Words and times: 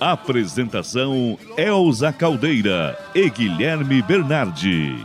Apresentação 0.00 1.36
Elza 1.56 2.12
Caldeira 2.12 2.96
e 3.14 3.28
Guilherme 3.28 4.00
Bernardi. 4.00 4.96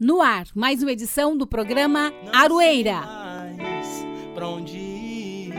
no 0.00 0.22
ar, 0.22 0.44
mais 0.54 0.82
uma 0.82 0.92
edição 0.92 1.36
do 1.36 1.46
programa 1.46 2.10
Aroeira. 2.32 3.02
pra 4.34 4.48
onde 4.48 4.76
ir. 4.76 5.54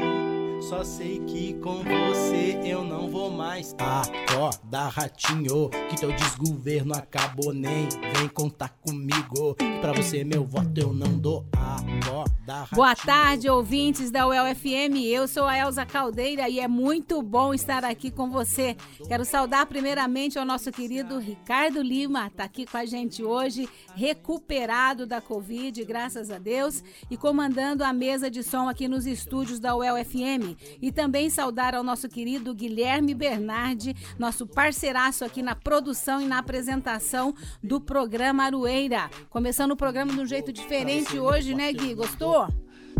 Só 0.67 0.83
sei 0.83 1.19
que 1.19 1.24
com 1.61 1.83
você 1.83 2.59
eu 2.63 2.83
não 2.83 3.09
vou 3.09 3.29
mais. 3.29 3.75
Acorda, 3.77 4.87
ratinho, 4.87 5.69
que 5.89 5.95
teu 5.95 6.11
desgoverno 6.11 6.93
acabou. 6.93 7.53
Nem 7.53 7.87
vem 8.17 8.27
contar 8.27 8.69
comigo. 8.69 9.55
Que 9.55 9.79
pra 9.79 9.93
você 9.93 10.23
meu 10.23 10.45
voto 10.45 10.71
eu 10.77 10.93
não 10.93 11.17
dou. 11.17 11.45
Acorda, 11.53 12.59
ratinho. 12.59 12.75
Boa 12.75 12.95
tarde, 12.95 13.49
ouvintes 13.49 14.11
da 14.11 14.27
UEL 14.27 14.55
FM. 14.55 14.97
Eu 15.05 15.27
sou 15.27 15.45
a 15.45 15.57
Elza 15.57 15.85
Caldeira 15.85 16.49
e 16.49 16.59
é 16.59 16.67
muito 16.67 17.21
bom 17.21 17.53
estar 17.53 17.83
aqui 17.83 18.11
com 18.11 18.29
você. 18.29 18.75
Quero 19.07 19.25
saudar 19.25 19.65
primeiramente 19.65 20.37
ao 20.37 20.45
nosso 20.45 20.71
querido 20.71 21.19
Ricardo 21.19 21.81
Lima, 21.81 22.29
tá 22.29 22.43
aqui 22.43 22.65
com 22.65 22.77
a 22.77 22.85
gente 22.85 23.23
hoje, 23.23 23.67
recuperado 23.95 25.05
da 25.05 25.21
Covid, 25.21 25.83
graças 25.83 26.29
a 26.29 26.37
Deus, 26.37 26.83
e 27.09 27.17
comandando 27.17 27.83
a 27.83 27.93
mesa 27.93 28.29
de 28.29 28.43
som 28.43 28.67
aqui 28.67 28.87
nos 28.87 29.05
estúdios 29.05 29.59
da 29.59 29.75
UEL 29.75 30.03
FM. 30.03 30.57
E 30.81 30.91
também 30.91 31.29
saudar 31.29 31.44
ao 31.75 31.83
nosso 31.83 32.09
querido 32.09 32.55
Guilherme 32.55 33.13
Bernardi, 33.13 33.95
nosso 34.17 34.47
parceiraço 34.47 35.23
aqui 35.23 35.43
na 35.43 35.55
produção 35.55 36.19
e 36.19 36.25
na 36.25 36.39
apresentação 36.39 37.35
do 37.61 37.79
programa 37.79 38.43
Aroeira. 38.43 39.09
Começando 39.29 39.71
o 39.71 39.77
programa 39.77 40.11
de 40.11 40.19
um 40.19 40.25
jeito 40.25 40.51
diferente 40.51 41.19
hoje, 41.19 41.53
né, 41.53 41.71
Gui? 41.71 41.93
Gostou? 41.93 42.47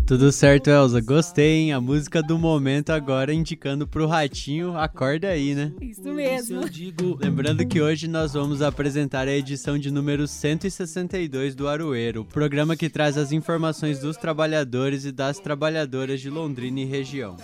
Tudo 0.06 0.32
certo, 0.32 0.70
Elza. 0.70 1.02
Gostei, 1.02 1.62
hein? 1.62 1.74
A 1.74 1.82
música 1.82 2.22
do 2.22 2.38
momento 2.38 2.92
agora 2.92 3.34
indicando 3.34 3.88
pro 3.88 4.06
ratinho, 4.06 4.78
acorda 4.78 5.30
aí, 5.30 5.56
né? 5.56 5.72
Isso 5.82 6.04
mesmo. 6.14 6.62
eu 6.62 6.70
digo, 6.70 7.18
Lembrando 7.20 7.66
que 7.66 7.82
hoje 7.82 8.08
nós 8.08 8.34
vamos 8.34 8.62
apresentar 8.62 9.28
a 9.28 9.34
edição 9.34 9.80
de 9.80 9.90
número 9.90 10.28
162 10.28 11.56
do 11.56 11.68
Aroeiro, 11.68 12.22
o 12.22 12.26
programa 12.26 12.76
que 12.76 12.88
traz 12.88 13.18
as 13.18 13.32
informações 13.32 13.98
dos 13.98 14.16
trabalhadores 14.16 15.06
e 15.06 15.12
das 15.12 15.40
trabalhadoras 15.40 16.22
de 16.22 16.30
Londrina 16.30 16.82
e 16.82 16.86
região. 16.86 17.36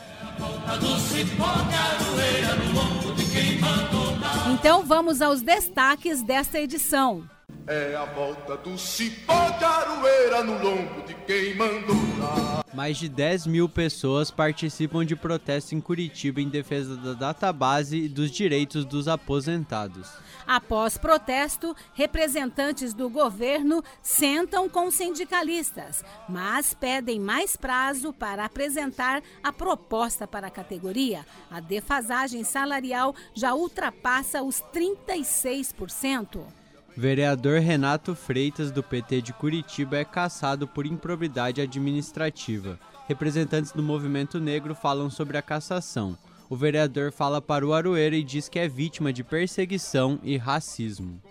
Então 4.54 4.86
vamos 4.86 5.20
aos 5.20 5.42
destaques 5.42 6.22
desta 6.22 6.60
edição. 6.60 7.24
É 7.68 7.96
a 7.96 8.06
volta 8.06 8.58
do 8.58 8.78
cipó 8.78 9.50
de 9.52 9.64
aroeira 9.64 10.44
no 10.44 10.54
lombo 10.64 11.04
de 11.06 11.14
quem 11.14 11.56
mandou 11.56 11.96
dar. 12.20 12.66
Mais 12.74 12.98
de 12.98 13.08
10 13.08 13.48
mil 13.48 13.70
pessoas 13.70 14.32
participam 14.32 15.06
de 15.06 15.16
protesto 15.16 15.76
em 15.76 15.82
Curitiba 15.82 16.42
em 16.42 16.50
defesa 16.50 16.96
da 16.96 17.14
database 17.14 17.98
e 17.98 18.10
dos 18.10 18.32
direitos 18.32 18.84
dos 18.84 19.08
aposentados. 19.08 20.10
Após 20.48 20.98
protesto, 20.98 21.76
representantes 21.94 22.94
do 22.94 23.10
governo 23.10 23.84
sentam 24.02 24.68
com 24.68 24.90
sindicalistas, 24.90 26.04
mas 26.28 26.74
pedem 26.74 27.20
mais 27.20 27.56
prazo 27.56 28.12
para 28.12 28.44
apresentar 28.44 29.22
a 29.44 29.54
proposta 29.54 30.28
para 30.28 30.48
a 30.48 30.52
categoria. 30.52 31.26
A 31.50 31.60
defasagem 31.60 32.44
salarial 32.44 33.14
já 33.36 33.54
ultrapassa 33.54 34.42
os 34.42 34.64
36%. 34.74 36.61
Vereador 36.96 37.60
Renato 37.60 38.14
Freitas, 38.14 38.70
do 38.70 38.84
PT 38.84 39.22
de 39.22 39.34
Curitiba, 39.34 39.98
é 39.98 40.04
cassado 40.04 40.68
por 40.68 40.86
improbidade 40.86 41.62
administrativa. 41.62 42.78
Representantes 43.08 43.72
do 43.72 43.82
movimento 43.82 44.40
negro 44.40 44.76
falam 44.76 45.10
sobre 45.10 45.38
a 45.38 45.42
cassação. 45.42 46.18
O 46.50 46.56
vereador 46.56 47.12
fala 47.12 47.42
para 47.42 47.66
o 47.66 47.74
Aroeira 47.74 48.16
e 48.16 48.24
diz 48.24 48.50
que 48.50 48.60
é 48.60 48.68
vítima 48.68 49.14
de 49.14 49.24
perseguição 49.24 50.20
e 50.22 50.36
racismo. 50.36 51.22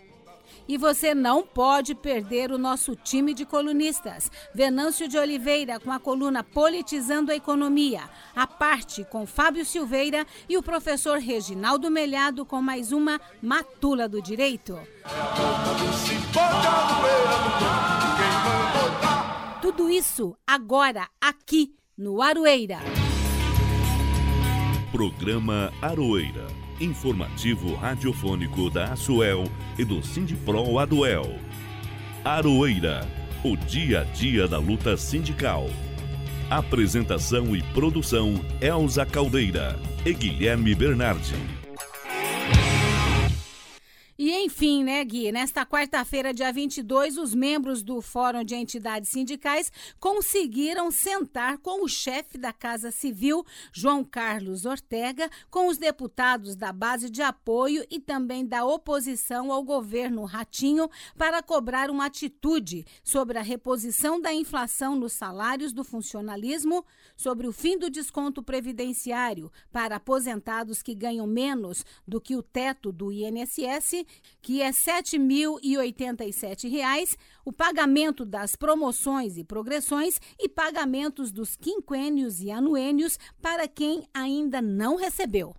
E 0.70 0.78
você 0.78 1.16
não 1.16 1.42
pode 1.42 1.96
perder 1.96 2.52
o 2.52 2.56
nosso 2.56 2.94
time 2.94 3.34
de 3.34 3.44
colunistas. 3.44 4.30
Venâncio 4.54 5.08
de 5.08 5.18
Oliveira 5.18 5.80
com 5.80 5.90
a 5.90 5.98
coluna 5.98 6.44
Politizando 6.44 7.32
a 7.32 7.34
Economia. 7.34 8.08
A 8.36 8.46
parte 8.46 9.02
com 9.02 9.26
Fábio 9.26 9.66
Silveira 9.66 10.24
e 10.48 10.56
o 10.56 10.62
professor 10.62 11.18
Reginaldo 11.18 11.90
Melhado 11.90 12.46
com 12.46 12.62
mais 12.62 12.92
uma 12.92 13.20
Matula 13.42 14.08
do 14.08 14.22
Direito. 14.22 14.78
Tudo 19.60 19.90
isso 19.90 20.36
agora 20.46 21.08
aqui 21.20 21.74
no 21.98 22.22
Aroeira. 22.22 22.78
Programa 24.92 25.72
Aroeira. 25.82 26.59
Informativo 26.80 27.74
radiofônico 27.74 28.70
da 28.70 28.92
Asuel 28.92 29.44
e 29.76 29.84
do 29.84 30.02
Sindipro 30.02 30.78
Aduel. 30.78 31.38
Aroeira. 32.24 33.06
O 33.44 33.54
dia 33.54 34.00
a 34.00 34.04
dia 34.04 34.48
da 34.48 34.58
luta 34.58 34.96
sindical. 34.96 35.68
Apresentação 36.48 37.54
e 37.54 37.62
produção 37.62 38.42
Elza 38.62 39.04
Caldeira 39.04 39.78
e 40.06 40.14
Guilherme 40.14 40.74
Bernardi. 40.74 41.36
E 44.22 44.44
enfim, 44.44 44.84
né, 44.84 45.02
Gui? 45.02 45.32
Nesta 45.32 45.64
quarta-feira, 45.64 46.34
dia 46.34 46.52
22, 46.52 47.16
os 47.16 47.34
membros 47.34 47.82
do 47.82 48.02
Fórum 48.02 48.44
de 48.44 48.54
Entidades 48.54 49.08
Sindicais 49.08 49.72
conseguiram 49.98 50.90
sentar 50.90 51.56
com 51.56 51.82
o 51.82 51.88
chefe 51.88 52.36
da 52.36 52.52
Casa 52.52 52.90
Civil, 52.90 53.42
João 53.72 54.04
Carlos 54.04 54.66
Ortega, 54.66 55.30
com 55.50 55.68
os 55.68 55.78
deputados 55.78 56.54
da 56.54 56.70
base 56.70 57.08
de 57.08 57.22
apoio 57.22 57.82
e 57.90 57.98
também 57.98 58.44
da 58.44 58.62
oposição 58.62 59.50
ao 59.50 59.62
governo 59.62 60.26
Ratinho 60.26 60.90
para 61.16 61.42
cobrar 61.42 61.88
uma 61.88 62.04
atitude 62.04 62.84
sobre 63.02 63.38
a 63.38 63.42
reposição 63.42 64.20
da 64.20 64.34
inflação 64.34 64.94
nos 64.94 65.14
salários 65.14 65.72
do 65.72 65.82
funcionalismo, 65.82 66.84
sobre 67.16 67.46
o 67.46 67.52
fim 67.52 67.78
do 67.78 67.88
desconto 67.88 68.42
previdenciário 68.42 69.50
para 69.72 69.96
aposentados 69.96 70.82
que 70.82 70.94
ganham 70.94 71.26
menos 71.26 71.86
do 72.06 72.20
que 72.20 72.36
o 72.36 72.42
teto 72.42 72.92
do 72.92 73.10
INSS 73.10 74.09
que 74.42 74.62
é 74.62 74.66
R$ 74.66 74.72
7.087, 74.72 77.16
o 77.44 77.52
pagamento 77.52 78.24
das 78.24 78.56
promoções 78.56 79.36
e 79.36 79.44
progressões 79.44 80.18
e 80.38 80.48
pagamentos 80.48 81.30
dos 81.30 81.56
quinquênios 81.56 82.40
e 82.40 82.50
anuênios 82.50 83.18
para 83.42 83.68
quem 83.68 84.08
ainda 84.14 84.62
não 84.62 84.96
recebeu. 84.96 85.54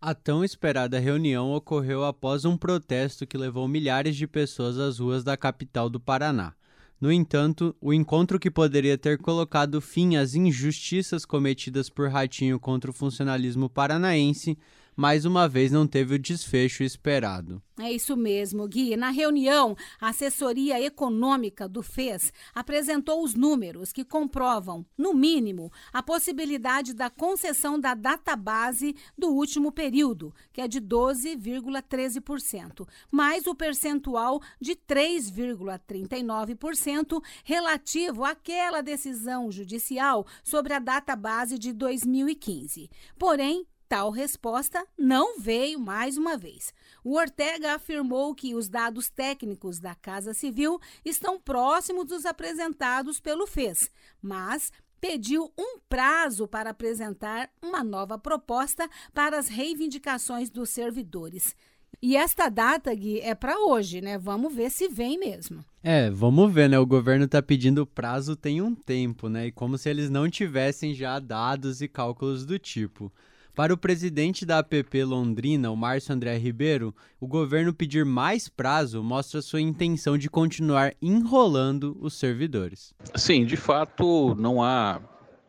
A 0.00 0.14
tão 0.14 0.44
esperada 0.44 0.98
reunião 0.98 1.52
ocorreu 1.52 2.04
após 2.04 2.44
um 2.44 2.56
protesto 2.56 3.26
que 3.26 3.38
levou 3.38 3.66
milhares 3.66 4.14
de 4.14 4.26
pessoas 4.26 4.78
às 4.78 4.98
ruas 4.98 5.24
da 5.24 5.36
capital 5.36 5.88
do 5.88 5.98
Paraná. 5.98 6.54
No 7.00 7.12
entanto, 7.12 7.76
o 7.80 7.92
encontro 7.92 8.38
que 8.38 8.50
poderia 8.50 8.96
ter 8.96 9.18
colocado 9.18 9.80
fim 9.80 10.16
às 10.16 10.34
injustiças 10.34 11.26
cometidas 11.26 11.90
por 11.90 12.08
Ratinho 12.08 12.58
contra 12.58 12.90
o 12.90 12.94
funcionalismo 12.94 13.68
paranaense, 13.68 14.56
mais 14.96 15.26
uma 15.26 15.46
vez 15.46 15.70
não 15.70 15.86
teve 15.86 16.14
o 16.14 16.18
desfecho 16.18 16.82
esperado. 16.82 17.62
É 17.78 17.92
isso 17.92 18.16
mesmo, 18.16 18.66
Gui. 18.66 18.96
Na 18.96 19.10
reunião, 19.10 19.76
a 20.00 20.08
assessoria 20.08 20.82
econômica 20.82 21.68
do 21.68 21.82
FES 21.82 22.32
apresentou 22.54 23.22
os 23.22 23.34
números 23.34 23.92
que 23.92 24.02
comprovam, 24.02 24.86
no 24.96 25.12
mínimo, 25.12 25.70
a 25.92 26.02
possibilidade 26.02 26.94
da 26.94 27.10
concessão 27.10 27.78
da 27.78 27.92
database 27.92 28.96
do 29.18 29.28
último 29.28 29.70
período, 29.70 30.32
que 30.54 30.62
é 30.62 30.68
de 30.68 30.80
12,13%, 30.80 32.88
mais 33.10 33.46
o 33.46 33.54
percentual 33.54 34.40
de 34.58 34.74
3,39% 34.74 37.22
relativo 37.44 38.24
àquela 38.24 38.80
decisão 38.80 39.52
judicial 39.52 40.26
sobre 40.42 40.72
a 40.72 40.78
database 40.78 41.58
de 41.58 41.74
2015. 41.74 42.88
Porém, 43.18 43.66
Tal 43.88 44.10
resposta 44.10 44.84
não 44.98 45.38
veio 45.38 45.78
mais 45.78 46.16
uma 46.16 46.36
vez. 46.36 46.74
O 47.04 47.16
Ortega 47.16 47.74
afirmou 47.74 48.34
que 48.34 48.54
os 48.54 48.68
dados 48.68 49.08
técnicos 49.08 49.78
da 49.78 49.94
Casa 49.94 50.34
Civil 50.34 50.80
estão 51.04 51.40
próximos 51.40 52.06
dos 52.06 52.26
apresentados 52.26 53.20
pelo 53.20 53.46
FES, 53.46 53.90
mas 54.20 54.72
pediu 55.00 55.52
um 55.56 55.78
prazo 55.88 56.48
para 56.48 56.70
apresentar 56.70 57.48
uma 57.62 57.84
nova 57.84 58.18
proposta 58.18 58.90
para 59.14 59.38
as 59.38 59.46
reivindicações 59.46 60.50
dos 60.50 60.70
servidores. 60.70 61.54
E 62.02 62.16
esta 62.16 62.48
data, 62.48 62.92
Gui, 62.92 63.20
é 63.20 63.34
para 63.34 63.58
hoje, 63.58 64.00
né? 64.00 64.18
Vamos 64.18 64.54
ver 64.54 64.70
se 64.70 64.88
vem 64.88 65.18
mesmo. 65.18 65.64
É, 65.82 66.10
vamos 66.10 66.52
ver, 66.52 66.68
né? 66.68 66.78
O 66.78 66.84
governo 66.84 67.24
está 67.24 67.40
pedindo 67.40 67.86
prazo 67.86 68.34
tem 68.34 68.60
um 68.60 68.74
tempo, 68.74 69.28
né? 69.28 69.46
E 69.46 69.52
como 69.52 69.78
se 69.78 69.88
eles 69.88 70.10
não 70.10 70.28
tivessem 70.28 70.92
já 70.92 71.18
dados 71.20 71.80
e 71.80 71.88
cálculos 71.88 72.44
do 72.44 72.58
tipo. 72.58 73.12
Para 73.56 73.72
o 73.72 73.78
presidente 73.78 74.44
da 74.44 74.58
APP 74.58 75.02
Londrina, 75.02 75.70
o 75.70 75.76
Márcio 75.76 76.14
André 76.14 76.36
Ribeiro, 76.36 76.94
o 77.18 77.26
governo 77.26 77.72
pedir 77.72 78.04
mais 78.04 78.50
prazo 78.50 79.02
mostra 79.02 79.40
sua 79.40 79.62
intenção 79.62 80.18
de 80.18 80.28
continuar 80.28 80.92
enrolando 81.00 81.96
os 81.98 82.12
servidores. 82.12 82.94
Sim, 83.14 83.46
de 83.46 83.56
fato, 83.56 84.34
não 84.34 84.62
há, 84.62 85.00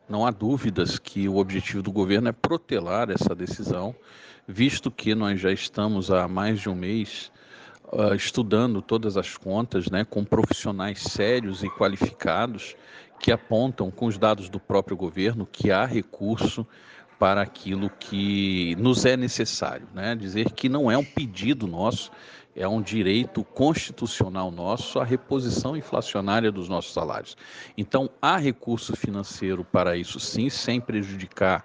não 0.08 0.24
há 0.24 0.30
dúvidas 0.30 0.98
que 0.98 1.28
o 1.28 1.36
objetivo 1.36 1.82
do 1.82 1.92
governo 1.92 2.30
é 2.30 2.32
protelar 2.32 3.10
essa 3.10 3.34
decisão, 3.34 3.94
visto 4.46 4.90
que 4.90 5.14
nós 5.14 5.38
já 5.38 5.52
estamos 5.52 6.10
há 6.10 6.26
mais 6.26 6.62
de 6.62 6.70
um 6.70 6.74
mês 6.74 7.30
uh, 7.92 8.14
estudando 8.14 8.80
todas 8.80 9.18
as 9.18 9.36
contas 9.36 9.90
né, 9.90 10.02
com 10.02 10.24
profissionais 10.24 11.02
sérios 11.02 11.62
e 11.62 11.68
qualificados 11.68 12.74
que 13.20 13.30
apontam, 13.30 13.90
com 13.90 14.06
os 14.06 14.16
dados 14.16 14.48
do 14.48 14.58
próprio 14.58 14.96
governo, 14.96 15.44
que 15.44 15.70
há 15.70 15.84
recurso 15.84 16.66
para 17.18 17.42
aquilo 17.42 17.90
que 17.90 18.76
nos 18.76 19.04
é 19.04 19.16
necessário, 19.16 19.88
né? 19.92 20.14
Dizer 20.14 20.52
que 20.52 20.68
não 20.68 20.90
é 20.90 20.96
um 20.96 21.04
pedido 21.04 21.66
nosso, 21.66 22.10
é 22.54 22.66
um 22.66 22.80
direito 22.80 23.42
constitucional 23.42 24.50
nosso 24.50 24.98
a 24.98 25.04
reposição 25.04 25.76
inflacionária 25.76 26.52
dos 26.52 26.68
nossos 26.68 26.92
salários. 26.92 27.36
Então, 27.76 28.08
há 28.22 28.36
recurso 28.36 28.96
financeiro 28.96 29.64
para 29.64 29.96
isso 29.96 30.20
sim, 30.20 30.48
sem 30.48 30.80
prejudicar 30.80 31.64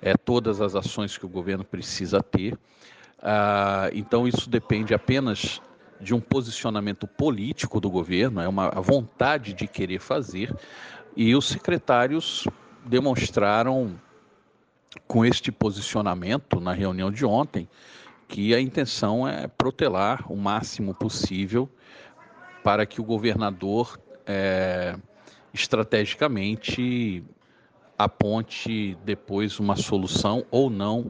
é, 0.00 0.16
todas 0.16 0.60
as 0.60 0.74
ações 0.74 1.18
que 1.18 1.26
o 1.26 1.28
governo 1.28 1.64
precisa 1.64 2.22
ter. 2.22 2.58
Ah, 3.22 3.90
então, 3.92 4.28
isso 4.28 4.48
depende 4.48 4.94
apenas 4.94 5.60
de 6.00 6.14
um 6.14 6.20
posicionamento 6.20 7.06
político 7.06 7.80
do 7.80 7.90
governo, 7.90 8.40
é 8.40 8.48
uma 8.48 8.70
vontade 8.70 9.54
de 9.54 9.66
querer 9.66 10.00
fazer, 10.00 10.54
e 11.16 11.34
os 11.34 11.46
secretários 11.46 12.46
demonstraram 12.84 13.98
com 15.06 15.24
este 15.24 15.50
posicionamento 15.52 16.60
na 16.60 16.72
reunião 16.72 17.10
de 17.10 17.24
ontem, 17.24 17.68
que 18.28 18.54
a 18.54 18.60
intenção 18.60 19.28
é 19.28 19.46
protelar 19.46 20.30
o 20.32 20.36
máximo 20.36 20.94
possível 20.94 21.68
para 22.62 22.86
que 22.86 23.00
o 23.00 23.04
governador 23.04 23.98
é, 24.26 24.96
estrategicamente 25.52 27.22
aponte 27.96 28.96
depois 29.04 29.60
uma 29.60 29.76
solução 29.76 30.44
ou 30.50 30.68
não 30.68 31.06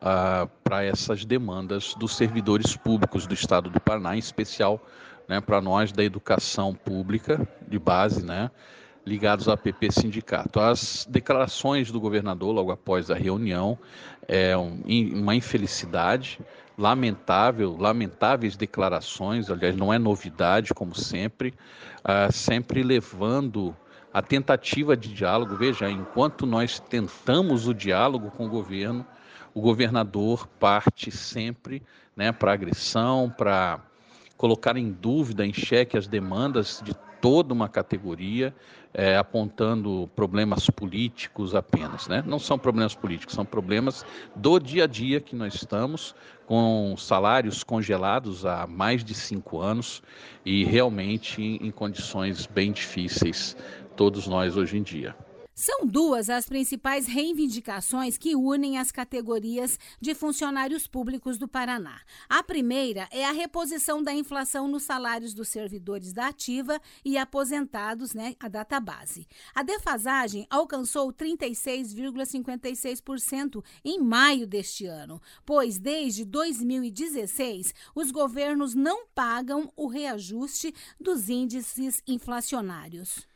ah, 0.00 0.48
para 0.62 0.84
essas 0.84 1.24
demandas 1.24 1.94
dos 1.94 2.16
servidores 2.16 2.76
públicos 2.76 3.26
do 3.26 3.34
Estado 3.34 3.68
do 3.68 3.80
Paraná, 3.80 4.16
em 4.16 4.18
especial 4.18 4.80
né, 5.28 5.40
para 5.40 5.60
nós 5.60 5.92
da 5.92 6.04
educação 6.04 6.74
pública 6.74 7.46
de 7.66 7.78
base, 7.78 8.24
né, 8.24 8.50
ligados 9.08 9.48
ao 9.48 9.56
PP 9.56 9.90
Sindicato. 9.90 10.60
As 10.60 11.06
declarações 11.08 11.90
do 11.90 11.98
governador 11.98 12.54
logo 12.54 12.70
após 12.70 13.10
a 13.10 13.14
reunião 13.14 13.78
é 14.28 14.54
uma 14.56 15.34
infelicidade, 15.34 16.38
lamentável, 16.76 17.76
lamentáveis 17.78 18.56
declarações, 18.56 19.50
aliás, 19.50 19.74
não 19.74 19.92
é 19.92 19.98
novidade, 19.98 20.74
como 20.74 20.94
sempre, 20.94 21.54
uh, 22.04 22.30
sempre 22.30 22.82
levando 22.82 23.74
a 24.12 24.20
tentativa 24.20 24.96
de 24.96 25.12
diálogo. 25.12 25.56
Veja, 25.56 25.90
enquanto 25.90 26.44
nós 26.46 26.78
tentamos 26.78 27.66
o 27.66 27.74
diálogo 27.74 28.30
com 28.30 28.46
o 28.46 28.48
governo, 28.48 29.04
o 29.54 29.60
governador 29.60 30.46
parte 30.60 31.10
sempre 31.10 31.82
né, 32.14 32.30
para 32.30 32.52
agressão, 32.52 33.32
para 33.36 33.80
colocar 34.36 34.76
em 34.76 34.92
dúvida, 34.92 35.44
em 35.44 35.52
xeque 35.52 35.96
as 35.96 36.06
demandas 36.06 36.80
de 36.84 36.94
toda 37.20 37.52
uma 37.52 37.68
categoria 37.68 38.54
é, 38.92 39.16
apontando 39.16 40.08
problemas 40.14 40.68
políticos 40.70 41.54
apenas. 41.54 42.08
Né? 42.08 42.22
Não 42.26 42.38
são 42.38 42.58
problemas 42.58 42.94
políticos, 42.94 43.34
são 43.34 43.44
problemas 43.44 44.04
do 44.34 44.58
dia 44.58 44.84
a 44.84 44.86
dia 44.86 45.20
que 45.20 45.36
nós 45.36 45.54
estamos, 45.54 46.14
com 46.46 46.96
salários 46.96 47.62
congelados 47.62 48.46
há 48.46 48.66
mais 48.66 49.04
de 49.04 49.14
cinco 49.14 49.60
anos 49.60 50.02
e 50.44 50.64
realmente 50.64 51.42
em 51.42 51.70
condições 51.70 52.46
bem 52.46 52.72
difíceis, 52.72 53.56
todos 53.96 54.26
nós 54.26 54.56
hoje 54.56 54.78
em 54.78 54.82
dia. 54.82 55.14
São 55.60 55.84
duas 55.84 56.30
as 56.30 56.48
principais 56.48 57.08
reivindicações 57.08 58.16
que 58.16 58.36
unem 58.36 58.78
as 58.78 58.92
categorias 58.92 59.76
de 60.00 60.14
funcionários 60.14 60.86
públicos 60.86 61.36
do 61.36 61.48
Paraná. 61.48 62.00
A 62.28 62.44
primeira 62.44 63.08
é 63.10 63.24
a 63.24 63.32
reposição 63.32 64.00
da 64.00 64.12
inflação 64.12 64.68
nos 64.68 64.84
salários 64.84 65.34
dos 65.34 65.48
servidores 65.48 66.12
da 66.12 66.28
ativa 66.28 66.80
e 67.04 67.18
aposentados, 67.18 68.14
né, 68.14 68.36
a 68.38 68.46
data 68.46 68.78
base. 68.78 69.26
A 69.52 69.64
defasagem 69.64 70.46
alcançou 70.48 71.12
36,56% 71.12 73.60
em 73.84 74.00
maio 74.00 74.46
deste 74.46 74.86
ano, 74.86 75.20
pois 75.44 75.76
desde 75.76 76.24
2016 76.24 77.74
os 77.96 78.12
governos 78.12 78.76
não 78.76 79.08
pagam 79.08 79.72
o 79.74 79.88
reajuste 79.88 80.72
dos 81.00 81.28
índices 81.28 82.00
inflacionários 82.06 83.26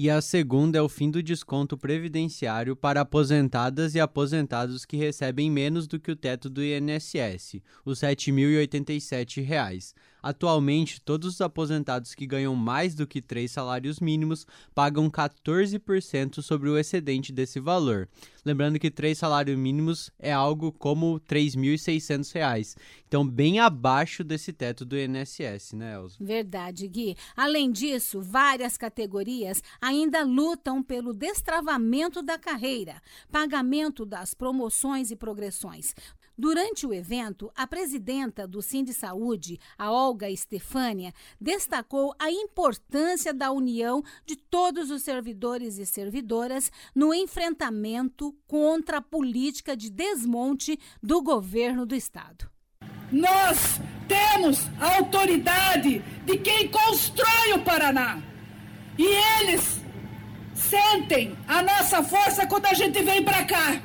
e 0.00 0.08
a 0.08 0.20
segunda 0.20 0.78
é 0.78 0.80
o 0.80 0.88
fim 0.88 1.10
do 1.10 1.20
desconto 1.20 1.76
previdenciário 1.76 2.76
para 2.76 3.00
aposentadas 3.00 3.96
e 3.96 4.00
aposentados 4.00 4.84
que 4.84 4.96
recebem 4.96 5.50
menos 5.50 5.88
do 5.88 5.98
que 5.98 6.12
o 6.12 6.14
teto 6.14 6.48
do 6.48 6.62
INSS, 6.62 7.60
os 7.84 8.00
R$ 8.00 8.14
7.087. 8.14 9.92
Atualmente, 10.22 11.00
todos 11.00 11.34
os 11.34 11.40
aposentados 11.40 12.14
que 12.14 12.26
ganham 12.26 12.54
mais 12.54 12.94
do 12.94 13.06
que 13.06 13.22
três 13.22 13.50
salários 13.50 14.00
mínimos 14.00 14.46
pagam 14.74 15.10
14% 15.10 16.42
sobre 16.42 16.68
o 16.68 16.78
excedente 16.78 17.32
desse 17.32 17.60
valor. 17.60 18.08
Lembrando 18.44 18.78
que 18.78 18.90
três 18.90 19.18
salários 19.18 19.58
mínimos 19.58 20.10
é 20.18 20.32
algo 20.32 20.72
como 20.72 21.16
R$ 21.16 21.20
3.600, 21.28 22.76
então 23.06 23.26
bem 23.26 23.58
abaixo 23.58 24.24
desse 24.24 24.52
teto 24.52 24.84
do 24.84 24.96
INSS, 24.96 25.74
né, 25.74 25.94
Elza? 25.94 26.16
Verdade, 26.18 26.88
Gui. 26.88 27.16
Além 27.36 27.70
disso, 27.70 28.22
várias 28.22 28.78
categorias 28.78 29.62
ainda 29.80 30.24
lutam 30.24 30.82
pelo 30.82 31.12
destravamento 31.12 32.22
da 32.22 32.38
carreira, 32.38 33.02
pagamento 33.30 34.06
das 34.06 34.32
promoções 34.32 35.10
e 35.10 35.16
progressões. 35.16 35.94
Durante 36.38 36.86
o 36.86 36.94
evento, 36.94 37.50
a 37.56 37.66
presidenta 37.66 38.46
do 38.46 38.62
Sind 38.62 38.92
Saúde, 38.92 39.58
a 39.76 39.90
Olga 39.90 40.30
Estefânia, 40.30 41.12
destacou 41.40 42.14
a 42.16 42.30
importância 42.30 43.34
da 43.34 43.50
união 43.50 44.04
de 44.24 44.36
todos 44.36 44.88
os 44.92 45.02
servidores 45.02 45.78
e 45.78 45.84
servidoras 45.84 46.70
no 46.94 47.12
enfrentamento 47.12 48.32
contra 48.46 48.98
a 48.98 49.02
política 49.02 49.76
de 49.76 49.90
desmonte 49.90 50.78
do 51.02 51.20
governo 51.20 51.84
do 51.84 51.96
estado. 51.96 52.48
Nós 53.10 53.80
temos 54.06 54.60
a 54.78 54.96
autoridade 54.96 55.98
de 56.24 56.38
quem 56.38 56.68
constrói 56.68 57.54
o 57.54 57.64
Paraná. 57.64 58.22
E 58.96 59.06
eles 59.40 59.80
sentem 60.54 61.36
a 61.48 61.62
nossa 61.62 62.00
força 62.00 62.46
quando 62.46 62.66
a 62.66 62.74
gente 62.74 63.02
vem 63.02 63.24
para 63.24 63.44
cá. 63.44 63.82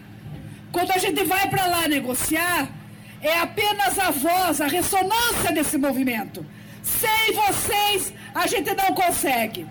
Quando 0.74 0.92
a 0.92 0.98
gente 0.98 1.24
vai 1.24 1.48
para 1.48 1.68
lá 1.68 1.88
negociar, 1.88 2.68
é 3.22 3.38
apenas 3.38 3.98
a 4.00 4.10
voz, 4.10 4.60
a 4.60 4.66
ressonância 4.68 5.52
desse 5.54 5.78
movimento. 5.78 6.44
Sem 6.82 7.32
vocês, 7.34 8.12
a 8.34 8.48
gente 8.48 8.74
não 8.74 8.92
consegue. 8.96 9.68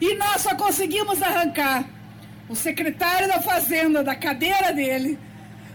E 0.00 0.14
nós 0.14 0.42
só 0.42 0.54
conseguimos 0.54 1.20
arrancar 1.20 1.84
o 2.48 2.54
secretário 2.54 3.26
da 3.26 3.42
Fazenda 3.42 4.04
da 4.04 4.14
cadeira 4.14 4.72
dele 4.72 5.18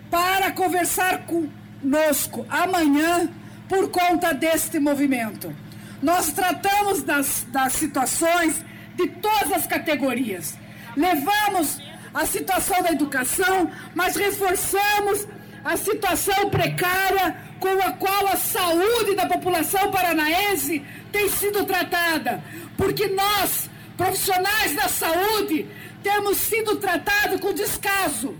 para 0.09 0.50
conversar 0.51 1.25
conosco 1.25 2.45
amanhã 2.50 3.29
por 3.67 3.89
conta 3.89 4.33
deste 4.33 4.79
movimento. 4.79 5.53
Nós 6.01 6.31
tratamos 6.31 7.03
das, 7.03 7.45
das 7.50 7.74
situações 7.74 8.63
de 8.95 9.07
todas 9.07 9.51
as 9.51 9.67
categorias. 9.67 10.57
Levamos 10.95 11.81
a 12.13 12.25
situação 12.25 12.81
da 12.81 12.91
educação, 12.91 13.71
mas 13.93 14.15
reforçamos 14.15 15.27
a 15.63 15.75
situação 15.77 16.49
precária 16.49 17.35
com 17.59 17.81
a 17.81 17.91
qual 17.91 18.27
a 18.27 18.37
saúde 18.37 19.15
da 19.15 19.25
população 19.27 19.91
paranaense 19.91 20.83
tem 21.11 21.27
sido 21.29 21.65
tratada. 21.65 22.41
Porque 22.77 23.07
nós, 23.07 23.69
profissionais 23.97 24.73
da 24.75 24.87
saúde, 24.87 25.67
temos 26.01 26.37
sido 26.37 26.77
tratados 26.77 27.41
com 27.41 27.53
descaso 27.53 28.35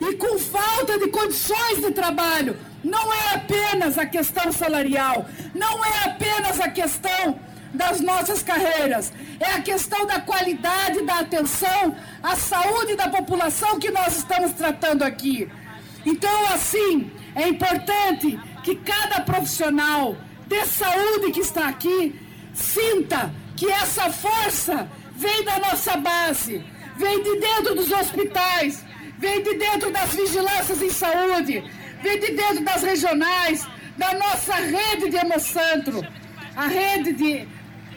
e 0.00 0.14
com 0.14 0.38
falta 0.38 0.98
de 0.98 1.08
condições 1.08 1.80
de 1.80 1.90
trabalho. 1.92 2.56
Não 2.82 3.12
é 3.12 3.34
apenas 3.34 3.98
a 3.98 4.06
questão 4.06 4.50
salarial, 4.50 5.26
não 5.54 5.84
é 5.84 6.04
apenas 6.06 6.60
a 6.60 6.68
questão 6.68 7.38
das 7.74 8.00
nossas 8.00 8.42
carreiras. 8.42 9.12
É 9.40 9.52
a 9.52 9.62
questão 9.62 10.06
da 10.06 10.20
qualidade 10.20 11.02
da 11.02 11.20
atenção 11.20 11.96
à 12.22 12.36
saúde 12.36 12.96
da 12.96 13.08
população 13.08 13.78
que 13.78 13.90
nós 13.90 14.18
estamos 14.18 14.52
tratando 14.52 15.02
aqui. 15.02 15.48
Então, 16.04 16.46
assim, 16.52 17.10
é 17.34 17.48
importante 17.48 18.38
que 18.62 18.76
cada 18.76 19.20
profissional 19.20 20.16
de 20.46 20.64
saúde 20.66 21.32
que 21.32 21.40
está 21.40 21.68
aqui 21.68 22.20
sinta 22.52 23.32
que 23.56 23.70
essa 23.70 24.10
força 24.10 24.88
vem 25.12 25.44
da 25.44 25.58
nossa 25.58 25.96
base, 25.96 26.64
vem 26.96 27.22
de 27.22 27.40
dentro 27.40 27.74
dos 27.74 27.90
hospitais, 27.90 28.84
vem 29.18 29.42
de 29.42 29.54
dentro 29.54 29.90
das 29.90 30.14
vigilâncias 30.14 30.82
em 30.82 30.90
saúde, 30.90 31.64
vem 32.02 32.18
de 32.18 32.32
dentro 32.32 32.64
das 32.64 32.82
regionais, 32.82 33.66
da 33.96 34.14
nossa 34.14 34.54
rede 34.54 35.10
de 35.10 35.16
hemocentro, 35.16 36.04
a 36.56 36.66
rede 36.66 37.12
de, 37.12 37.48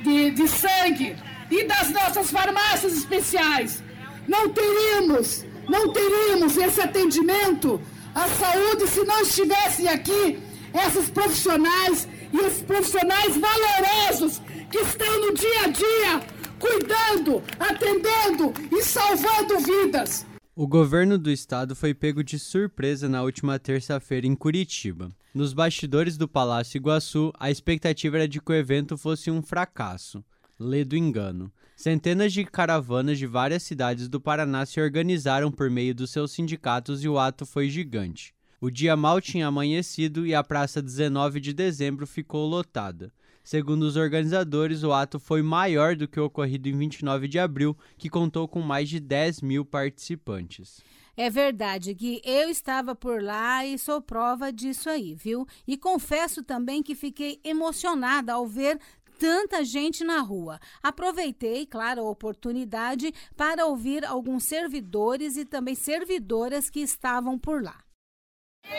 de, 0.05 0.31
de 0.31 0.47
sangue 0.47 1.15
e 1.49 1.63
das 1.65 1.89
nossas 1.89 2.29
farmácias 2.29 2.93
especiais. 2.93 3.83
Não 4.27 4.49
teríamos, 4.49 5.43
não 5.67 5.91
teríamos 5.91 6.55
esse 6.57 6.79
atendimento 6.79 7.81
à 8.13 8.27
saúde 8.27 8.87
se 8.87 9.03
não 9.03 9.21
estivessem 9.21 9.87
aqui 9.87 10.39
esses 10.85 11.09
profissionais 11.09 12.07
e 12.31 12.37
os 12.37 12.61
profissionais 12.61 13.35
valorosos 13.37 14.41
que 14.69 14.77
estão 14.77 15.21
no 15.21 15.33
dia 15.33 15.61
a 15.63 15.67
dia 15.67 16.35
cuidando, 16.59 17.43
atendendo 17.59 18.53
e 18.71 18.83
salvando 18.83 19.59
vidas. 19.59 20.25
O 20.55 20.67
governo 20.67 21.17
do 21.17 21.29
estado 21.29 21.75
foi 21.75 21.93
pego 21.93 22.23
de 22.23 22.39
surpresa 22.39 23.09
na 23.09 23.21
última 23.23 23.59
terça-feira 23.59 24.25
em 24.25 24.35
Curitiba. 24.35 25.11
Nos 25.35 25.51
bastidores 25.51 26.15
do 26.15 26.29
Palácio 26.29 26.77
Iguaçu, 26.77 27.33
a 27.37 27.51
expectativa 27.51 28.15
era 28.15 28.25
de 28.25 28.39
que 28.39 28.53
o 28.53 28.55
evento 28.55 28.97
fosse 28.97 29.29
um 29.29 29.41
fracasso. 29.41 30.23
Lê 30.57 30.85
do 30.85 30.95
engano. 30.95 31.51
Centenas 31.75 32.31
de 32.31 32.45
caravanas 32.45 33.19
de 33.19 33.27
várias 33.27 33.61
cidades 33.61 34.07
do 34.07 34.21
Paraná 34.21 34.65
se 34.65 34.79
organizaram 34.79 35.51
por 35.51 35.69
meio 35.69 35.93
dos 35.93 36.09
seus 36.09 36.31
sindicatos 36.31 37.03
e 37.03 37.09
o 37.09 37.19
ato 37.19 37.45
foi 37.45 37.69
gigante. 37.69 38.33
O 38.61 38.71
dia 38.71 38.95
mal 38.95 39.19
tinha 39.19 39.47
amanhecido 39.47 40.25
e 40.25 40.33
a 40.33 40.41
praça 40.41 40.81
19 40.81 41.41
de 41.41 41.51
dezembro 41.51 42.07
ficou 42.07 42.47
lotada. 42.47 43.11
Segundo 43.43 43.83
os 43.83 43.97
organizadores, 43.97 44.83
o 44.83 44.93
ato 44.93 45.19
foi 45.19 45.41
maior 45.41 45.97
do 45.97 46.07
que 46.07 46.17
o 46.17 46.23
ocorrido 46.23 46.69
em 46.69 46.77
29 46.77 47.27
de 47.27 47.39
abril, 47.39 47.77
que 47.97 48.09
contou 48.09 48.47
com 48.47 48.61
mais 48.61 48.87
de 48.87 49.01
10 49.01 49.41
mil 49.41 49.65
participantes. 49.65 50.79
É 51.17 51.29
verdade, 51.29 51.93
Gui. 51.93 52.21
Eu 52.25 52.49
estava 52.49 52.93
por 52.93 53.23
lá 53.23 53.65
e 53.65 53.77
sou 53.77 54.01
prova 54.01 54.51
disso 54.51 54.89
aí, 54.89 55.15
viu? 55.15 55.47
E 55.65 55.77
confesso 55.77 56.43
também 56.43 56.83
que 56.83 56.93
fiquei 56.93 57.39
emocionada 57.43 58.33
ao 58.33 58.45
ver 58.45 58.79
tanta 59.17 59.63
gente 59.63 60.03
na 60.03 60.19
rua. 60.19 60.59
Aproveitei, 60.83 61.65
claro, 61.65 62.01
a 62.01 62.09
oportunidade 62.09 63.13
para 63.35 63.65
ouvir 63.65 64.03
alguns 64.03 64.43
servidores 64.43 65.37
e 65.37 65.45
também 65.45 65.73
servidoras 65.73 66.69
que 66.69 66.81
estavam 66.81 67.39
por 67.39 67.63
lá. 67.63 67.84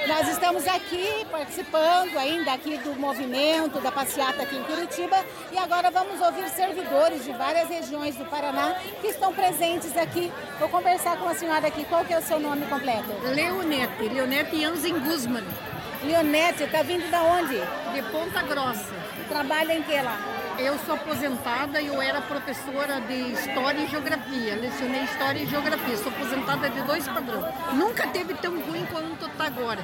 Nós 0.08 0.28
estamos 0.28 0.66
aqui 0.66 1.24
participando 1.30 2.16
ainda 2.18 2.52
aqui 2.52 2.76
do 2.78 2.94
movimento 2.96 3.80
da 3.80 3.92
passeata 3.92 4.42
aqui 4.42 4.56
em 4.56 4.62
Curitiba 4.64 5.16
e 5.52 5.58
agora 5.58 5.90
vamos 5.92 6.20
ouvir 6.20 6.48
servidores 6.48 7.24
de 7.24 7.32
várias 7.32 7.68
regiões 7.68 8.16
do 8.16 8.24
Paraná 8.24 8.74
que 9.00 9.06
estão 9.08 9.32
presentes 9.32 9.96
aqui. 9.96 10.32
Vou 10.58 10.68
conversar 10.68 11.16
com 11.18 11.28
a 11.28 11.34
senhora 11.34 11.68
aqui. 11.68 11.84
Qual 11.84 12.04
que 12.04 12.12
é 12.12 12.18
o 12.18 12.22
seu 12.22 12.40
nome 12.40 12.66
completo? 12.66 13.08
Leonete, 13.32 14.08
Leonete 14.08 14.60
Jansen 14.60 14.98
Guzman. 14.98 15.44
Leonete, 16.02 16.64
está 16.64 16.82
vindo 16.82 17.08
da 17.10 17.22
onde? 17.22 17.56
De 17.94 18.02
Ponta 18.10 18.42
Grossa. 18.42 18.92
Trabalha 19.28 19.72
em 19.72 19.82
que 19.82 20.00
lá? 20.02 20.18
Eu 20.58 20.78
sou 20.86 20.94
aposentada 20.94 21.80
e 21.80 21.86
eu 21.88 22.00
era 22.00 22.20
professora 22.22 23.00
de 23.00 23.32
História 23.32 23.78
e 23.78 23.86
Geografia. 23.88 24.56
Lecionei 24.56 25.02
História 25.04 25.40
e 25.40 25.46
Geografia. 25.46 25.96
Sou 25.98 26.10
aposentada 26.10 26.70
de 26.70 26.80
dois 26.82 27.06
padrões. 27.06 27.44
Nunca 27.74 28.06
teve 28.08 28.34
tão 28.34 28.58
ruim 28.60 28.86
quanto 28.90 29.26
está 29.26 29.46
agora. 29.46 29.80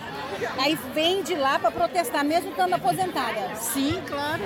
Aí 0.59 0.75
vem 0.95 1.23
de 1.23 1.35
lá 1.35 1.59
para 1.59 1.71
protestar, 1.71 2.25
mesmo 2.25 2.51
estando 2.51 2.75
aposentada? 2.75 3.55
Sim, 3.57 4.03
claro. 4.07 4.43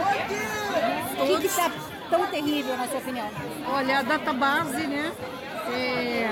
O 1.21 1.40
que 1.40 1.47
está 1.47 1.71
tão 2.11 2.26
terrível, 2.26 2.76
na 2.76 2.88
sua 2.88 2.99
opinião? 2.99 3.30
Olha, 3.68 4.00
a 4.00 4.02
database, 4.02 4.87
né? 4.87 5.12
É... 5.73 6.28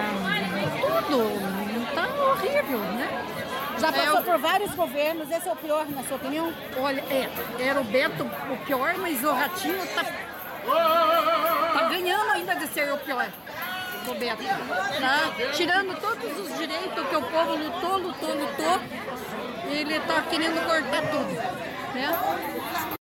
Tudo. 0.80 1.54
Está 1.88 2.08
horrível, 2.30 2.78
né? 2.78 3.33
Já 3.84 3.92
passou 3.92 4.18
é, 4.18 4.22
por 4.22 4.38
vários 4.38 4.74
governos, 4.74 5.30
esse 5.30 5.46
é 5.46 5.52
o 5.52 5.56
pior, 5.56 5.86
na 5.90 6.02
sua 6.04 6.16
opinião? 6.16 6.54
Olha, 6.78 7.00
é, 7.10 7.28
era 7.60 7.78
o 7.78 7.84
Beto 7.84 8.24
o 8.24 8.56
pior, 8.64 8.94
mas 8.96 9.22
o 9.22 9.30
Ratinho 9.30 9.86
tá, 9.88 10.04
tá 10.04 11.88
ganhando 11.90 12.30
ainda 12.30 12.54
de 12.54 12.66
ser 12.68 12.90
o 12.90 12.96
pior. 12.96 13.28
O 14.08 14.14
Beto. 14.14 14.42
Tá 14.42 15.52
tirando 15.52 16.00
todos 16.00 16.38
os 16.38 16.58
direitos 16.58 17.08
que 17.08 17.16
o 17.16 17.22
povo 17.22 17.56
lutou, 17.56 17.98
lutou, 17.98 18.34
lutou. 18.34 18.80
Ele 19.70 20.00
tá 20.00 20.22
querendo 20.22 20.66
cortar 20.66 21.02
tudo. 21.10 21.34
Né? 21.94 22.98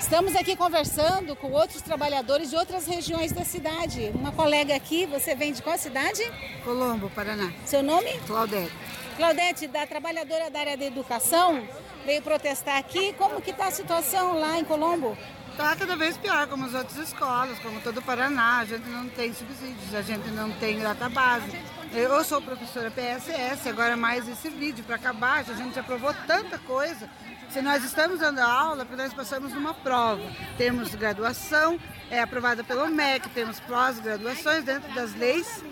Estamos 0.00 0.34
aqui 0.34 0.56
conversando 0.56 1.36
com 1.36 1.52
outros 1.52 1.80
trabalhadores 1.80 2.50
de 2.50 2.56
outras 2.56 2.86
regiões 2.86 3.30
da 3.32 3.44
cidade. 3.44 4.10
Uma 4.14 4.32
colega 4.32 4.74
aqui, 4.74 5.06
você 5.06 5.34
vem 5.34 5.52
de 5.52 5.62
qual 5.62 5.78
cidade? 5.78 6.22
Colombo, 6.64 7.08
Paraná. 7.10 7.52
Seu 7.64 7.82
nome? 7.82 8.12
Claudete. 8.26 8.72
Claudete, 9.16 9.66
da 9.66 9.86
trabalhadora 9.86 10.50
da 10.50 10.60
área 10.60 10.76
da 10.76 10.84
educação, 10.84 11.66
veio 12.04 12.22
protestar 12.22 12.78
aqui. 12.78 13.12
Como 13.14 13.40
que 13.42 13.50
está 13.50 13.66
a 13.66 13.70
situação 13.70 14.38
lá 14.38 14.58
em 14.58 14.64
Colombo? 14.64 15.16
Está 15.50 15.76
cada 15.76 15.94
vez 15.96 16.16
pior, 16.16 16.46
como 16.46 16.64
as 16.64 16.72
outras 16.72 16.96
escolas, 16.96 17.58
como 17.58 17.80
todo 17.82 17.98
o 17.98 18.02
Paraná. 18.02 18.60
A 18.60 18.64
gente 18.64 18.88
não 18.88 19.06
tem 19.10 19.34
subsídios, 19.34 19.94
a 19.94 20.00
gente 20.00 20.30
não 20.30 20.50
tem 20.52 20.80
data 20.80 21.10
base. 21.10 21.52
Eu 21.92 22.24
sou 22.24 22.40
professora 22.40 22.90
PSS, 22.90 23.68
agora 23.68 23.96
mais 23.96 24.26
esse 24.26 24.48
vídeo 24.48 24.82
para 24.84 24.96
acabar. 24.96 25.40
A 25.40 25.54
gente 25.54 25.78
aprovou 25.78 26.14
tanta 26.26 26.58
coisa. 26.58 27.08
Se 27.50 27.60
nós 27.60 27.84
estamos 27.84 28.20
dando 28.20 28.38
aula, 28.38 28.86
nós 28.96 29.12
passamos 29.12 29.52
numa 29.52 29.74
prova. 29.74 30.22
Temos 30.56 30.94
graduação, 30.94 31.78
é 32.10 32.22
aprovada 32.22 32.64
pelo 32.64 32.86
MEC, 32.86 33.28
temos 33.28 33.60
pós-graduações 33.60 34.64
dentro 34.64 34.90
das 34.94 35.14
leis 35.14 35.62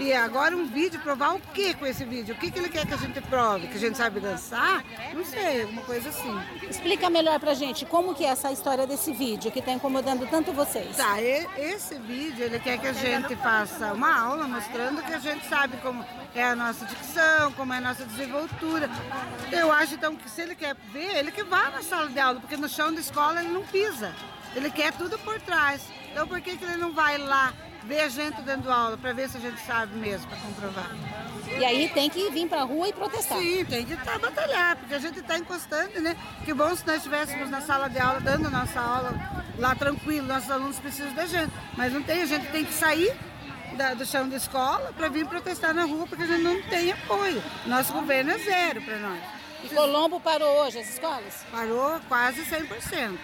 e 0.00 0.14
agora 0.14 0.56
um 0.56 0.66
vídeo, 0.66 0.98
provar 1.00 1.34
o 1.34 1.40
que 1.40 1.74
com 1.74 1.86
esse 1.86 2.04
vídeo? 2.04 2.34
O 2.34 2.38
que, 2.38 2.50
que 2.50 2.58
ele 2.58 2.68
quer 2.70 2.86
que 2.86 2.94
a 2.94 2.96
gente 2.96 3.20
prove? 3.20 3.66
Que 3.68 3.76
a 3.76 3.80
gente 3.80 3.98
sabe 3.98 4.18
dançar? 4.18 4.82
Não 5.14 5.24
sei, 5.24 5.62
alguma 5.62 5.82
coisa 5.82 6.08
assim. 6.08 6.40
Explica 6.68 7.10
melhor 7.10 7.38
pra 7.38 7.52
gente 7.52 7.84
como 7.84 8.14
que 8.14 8.24
é 8.24 8.28
essa 8.28 8.50
história 8.50 8.86
desse 8.86 9.12
vídeo 9.12 9.50
que 9.50 9.58
está 9.58 9.72
incomodando 9.72 10.26
tanto 10.28 10.52
vocês. 10.52 10.96
Tá, 10.96 11.20
esse 11.20 11.96
vídeo 11.98 12.44
ele 12.44 12.58
quer 12.58 12.78
que 12.78 12.86
a 12.86 12.92
gente 12.92 13.36
faça 13.36 13.92
uma 13.92 14.18
aula 14.18 14.48
mostrando 14.48 15.02
que 15.02 15.12
a 15.12 15.18
gente 15.18 15.46
sabe 15.46 15.76
como 15.78 16.04
é 16.34 16.44
a 16.44 16.56
nossa 16.56 16.86
dicção, 16.86 17.52
como 17.52 17.72
é 17.72 17.76
a 17.76 17.80
nossa 17.82 18.04
desenvoltura. 18.04 18.88
Eu 19.52 19.70
acho 19.70 19.94
então 19.94 20.16
que 20.16 20.30
se 20.30 20.40
ele 20.40 20.54
quer 20.54 20.74
ver, 20.92 21.16
ele 21.16 21.30
que 21.30 21.44
vá 21.44 21.70
na 21.70 21.82
sala 21.82 22.08
de 22.08 22.18
aula, 22.18 22.40
porque 22.40 22.56
no 22.56 22.68
chão 22.68 22.92
da 22.92 23.00
escola 23.00 23.42
ele 23.42 23.52
não 23.52 23.62
pisa. 23.62 24.14
Ele 24.56 24.70
quer 24.70 24.92
tudo 24.94 25.18
por 25.18 25.38
trás. 25.40 25.82
Então 26.10 26.26
por 26.26 26.40
que, 26.40 26.56
que 26.56 26.64
ele 26.64 26.76
não 26.76 26.92
vai 26.92 27.18
lá 27.18 27.52
ver 27.84 28.00
a 28.00 28.08
gente 28.08 28.40
dando 28.42 28.70
aula 28.70 28.96
para 28.96 29.12
ver 29.12 29.28
se 29.28 29.36
a 29.36 29.40
gente 29.40 29.60
sabe 29.60 29.96
mesmo, 29.96 30.28
para 30.28 30.38
comprovar. 30.38 30.90
E 31.58 31.64
aí 31.64 31.88
tem 31.88 32.08
que 32.08 32.30
vir 32.30 32.48
para 32.48 32.62
a 32.62 32.64
rua 32.64 32.88
e 32.88 32.92
protestar. 32.92 33.38
Sim, 33.38 33.64
tem 33.64 33.84
que 33.84 33.94
estar 33.94 34.12
tá, 34.12 34.18
batalhar, 34.18 34.76
porque 34.76 34.94
a 34.94 34.98
gente 34.98 35.18
está 35.18 35.38
encostando, 35.38 36.00
né? 36.00 36.16
Que 36.44 36.54
bom 36.54 36.74
se 36.74 36.86
nós 36.86 36.96
estivéssemos 36.96 37.50
na 37.50 37.60
sala 37.60 37.88
de 37.88 37.98
aula, 37.98 38.20
dando 38.20 38.46
a 38.46 38.50
nossa 38.50 38.80
aula 38.80 39.14
lá 39.58 39.74
tranquilo, 39.74 40.26
nossos 40.26 40.50
alunos 40.50 40.78
precisam 40.78 41.12
da 41.14 41.26
gente. 41.26 41.52
Mas 41.76 41.92
não 41.92 42.02
tem, 42.02 42.22
a 42.22 42.26
gente 42.26 42.46
tem 42.50 42.64
que 42.64 42.72
sair 42.72 43.14
da, 43.76 43.94
do 43.94 44.06
chão 44.06 44.28
da 44.28 44.36
escola 44.36 44.92
para 44.96 45.08
vir 45.08 45.26
protestar 45.26 45.74
na 45.74 45.84
rua, 45.84 46.06
porque 46.06 46.22
a 46.22 46.26
gente 46.26 46.42
não 46.42 46.62
tem 46.62 46.92
apoio. 46.92 47.42
Nosso 47.66 47.92
governo 47.92 48.30
é 48.30 48.38
zero 48.38 48.82
para 48.82 48.98
nós. 48.98 49.20
E 49.64 49.68
Colombo 49.68 50.20
parou 50.20 50.62
hoje 50.62 50.78
as 50.78 50.88
escolas? 50.88 51.44
Parou 51.50 52.00
quase 52.08 52.42
100%. 52.42 53.18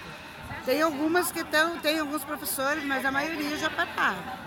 Tem 0.64 0.82
algumas 0.82 1.30
que 1.30 1.40
estão, 1.40 1.78
tem 1.78 1.98
alguns 1.98 2.24
professores, 2.24 2.84
mas 2.84 3.04
a 3.04 3.10
maioria 3.10 3.56
já 3.56 3.70
pararam. 3.70 4.45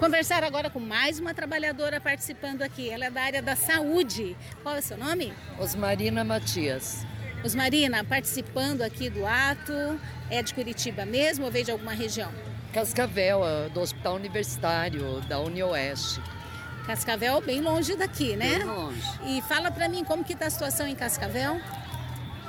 Conversar 0.00 0.42
agora 0.42 0.70
com 0.70 0.80
mais 0.80 1.20
uma 1.20 1.34
trabalhadora 1.34 2.00
participando 2.00 2.62
aqui. 2.62 2.88
Ela 2.88 3.04
é 3.04 3.10
da 3.10 3.22
área 3.22 3.42
da 3.42 3.54
saúde. 3.54 4.34
Qual 4.62 4.74
é 4.74 4.78
o 4.78 4.82
seu 4.82 4.96
nome? 4.96 5.30
Osmarina 5.58 6.24
Matias. 6.24 7.06
Osmarina, 7.44 8.02
participando 8.02 8.80
aqui 8.80 9.10
do 9.10 9.26
ato, 9.26 10.00
é 10.30 10.42
de 10.42 10.54
Curitiba 10.54 11.04
mesmo 11.04 11.44
ou 11.44 11.50
veio 11.50 11.66
de 11.66 11.70
alguma 11.70 11.92
região? 11.92 12.32
Cascavel, 12.72 13.42
do 13.74 13.80
Hospital 13.82 14.14
Universitário 14.14 15.20
da 15.28 15.38
Unioeste. 15.38 16.22
Cascavel 16.86 17.38
bem 17.42 17.60
longe 17.60 17.94
daqui, 17.94 18.36
né? 18.36 18.60
Bem 18.60 18.64
longe. 18.64 19.02
E 19.26 19.42
fala 19.42 19.70
para 19.70 19.86
mim 19.86 20.02
como 20.02 20.24
que 20.24 20.32
está 20.32 20.46
a 20.46 20.50
situação 20.50 20.86
em 20.86 20.94
Cascavel? 20.94 21.60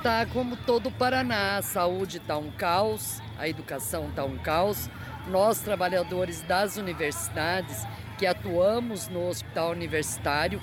Tá 0.02 0.24
como 0.24 0.56
todo 0.56 0.88
o 0.88 0.92
Paraná, 0.92 1.58
a 1.58 1.62
saúde 1.62 2.16
está 2.16 2.38
um 2.38 2.50
caos, 2.50 3.20
a 3.38 3.46
educação 3.46 4.08
está 4.08 4.24
um 4.24 4.38
caos. 4.38 4.88
Nós, 5.28 5.60
trabalhadores 5.60 6.42
das 6.42 6.76
universidades, 6.76 7.86
que 8.18 8.26
atuamos 8.26 9.08
no 9.08 9.28
hospital 9.28 9.70
universitário, 9.70 10.60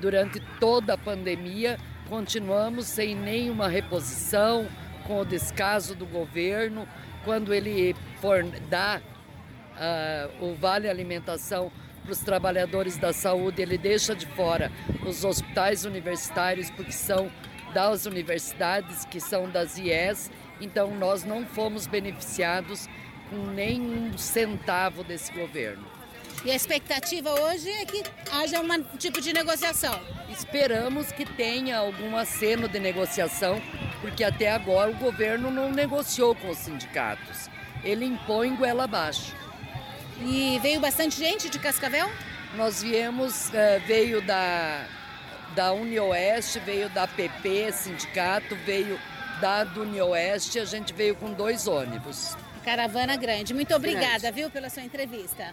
durante 0.00 0.40
toda 0.60 0.94
a 0.94 0.98
pandemia, 0.98 1.78
continuamos 2.08 2.86
sem 2.86 3.14
nenhuma 3.14 3.68
reposição, 3.68 4.68
com 5.06 5.20
o 5.20 5.24
descaso 5.24 5.94
do 5.94 6.06
governo, 6.06 6.86
quando 7.24 7.52
ele 7.52 7.94
for 8.20 8.44
dar 8.68 9.00
uh, 9.00 10.44
o 10.44 10.54
vale 10.54 10.88
alimentação 10.88 11.70
para 12.02 12.12
os 12.12 12.18
trabalhadores 12.18 12.96
da 12.96 13.12
saúde, 13.12 13.62
ele 13.62 13.78
deixa 13.78 14.14
de 14.14 14.26
fora 14.26 14.70
os 15.06 15.24
hospitais 15.24 15.84
universitários, 15.84 16.70
porque 16.70 16.92
são 16.92 17.30
das 17.72 18.06
universidades, 18.06 19.04
que 19.04 19.20
são 19.20 19.48
das 19.48 19.78
IES, 19.78 20.30
então 20.60 20.94
nós 20.94 21.24
não 21.24 21.46
fomos 21.46 21.86
beneficiados 21.86 22.88
com 23.32 23.46
nenhum 23.52 24.16
centavo 24.18 25.02
desse 25.02 25.32
governo. 25.32 25.84
E 26.44 26.50
a 26.50 26.54
expectativa 26.54 27.30
hoje 27.40 27.70
é 27.70 27.86
que 27.86 28.02
haja 28.30 28.60
um 28.60 28.82
tipo 28.98 29.20
de 29.20 29.32
negociação. 29.32 29.98
Esperamos 30.28 31.10
que 31.12 31.24
tenha 31.24 31.78
algum 31.78 32.16
aceno 32.16 32.68
de 32.68 32.78
negociação, 32.78 33.62
porque 34.00 34.22
até 34.22 34.50
agora 34.50 34.90
o 34.90 34.96
governo 34.96 35.50
não 35.50 35.70
negociou 35.70 36.34
com 36.34 36.50
os 36.50 36.58
sindicatos. 36.58 37.48
Ele 37.82 38.04
impõe 38.04 38.54
goela 38.54 38.84
abaixo. 38.84 39.34
E 40.20 40.58
veio 40.60 40.80
bastante 40.80 41.16
gente 41.16 41.48
de 41.48 41.58
Cascavel? 41.58 42.10
Nós 42.56 42.82
viemos, 42.82 43.52
eh, 43.54 43.80
veio 43.86 44.20
da, 44.20 44.84
da 45.54 45.72
Unioeste, 45.72 46.58
veio 46.60 46.88
da 46.90 47.06
PP, 47.06 47.72
sindicato, 47.72 48.54
veio 48.66 49.00
da 49.40 49.64
do 49.64 49.82
Unioeste, 49.82 50.58
a 50.58 50.64
gente 50.64 50.92
veio 50.92 51.14
com 51.14 51.32
dois 51.32 51.66
ônibus. 51.66 52.36
Caravana 52.64 53.16
grande. 53.16 53.52
Muito 53.52 53.74
obrigada, 53.74 54.18
grande. 54.20 54.32
viu, 54.32 54.50
pela 54.50 54.70
sua 54.70 54.82
entrevista. 54.82 55.52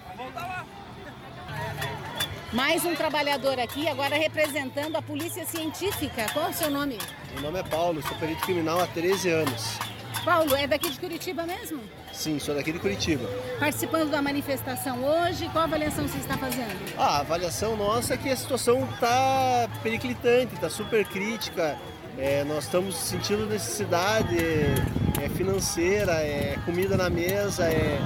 Mais 2.54 2.84
um 2.84 2.96
trabalhador 2.96 3.60
aqui, 3.60 3.88
agora 3.88 4.16
representando 4.16 4.96
a 4.96 5.02
Polícia 5.02 5.46
Científica. 5.46 6.26
Qual 6.34 6.48
é 6.48 6.50
o 6.50 6.54
seu 6.54 6.70
nome? 6.70 6.98
Meu 7.34 7.44
nome 7.44 7.60
é 7.60 7.64
Paulo, 7.64 8.02
sou 8.02 8.18
perito 8.18 8.42
criminal 8.42 8.80
há 8.80 8.88
13 8.88 9.30
anos. 9.30 9.78
Paulo, 10.26 10.56
é 10.56 10.68
daqui 10.68 10.90
de 10.90 11.00
Curitiba 11.00 11.44
mesmo? 11.44 11.82
Sim, 12.12 12.40
sou 12.40 12.54
daqui 12.56 12.72
de 12.72 12.80
Curitiba. 12.80 13.28
Participando 13.60 14.10
da 14.10 14.22
manifestação 14.22 15.04
hoje, 15.04 15.48
qual 15.50 15.64
avaliação 15.64 16.08
você 16.08 16.18
está 16.18 16.38
fazendo? 16.38 16.94
Ah, 16.98 17.18
a 17.18 17.20
avaliação 17.20 17.78
nossa 17.78 18.16
é 18.16 18.18
que 18.18 18.30
a 18.30 18.36
situação 18.36 18.88
está 18.94 19.70
periclitante, 19.82 20.56
está 20.56 20.70
super 20.70 21.06
crítica. 21.06 21.78
É, 22.22 22.44
nós 22.44 22.66
estamos 22.66 22.96
sentindo 22.96 23.46
necessidade 23.46 24.36
é, 24.38 25.30
financeira, 25.30 26.12
é, 26.16 26.58
comida 26.66 26.98
na 26.98 27.10
mesa, 27.10 27.64
é, 27.64 27.98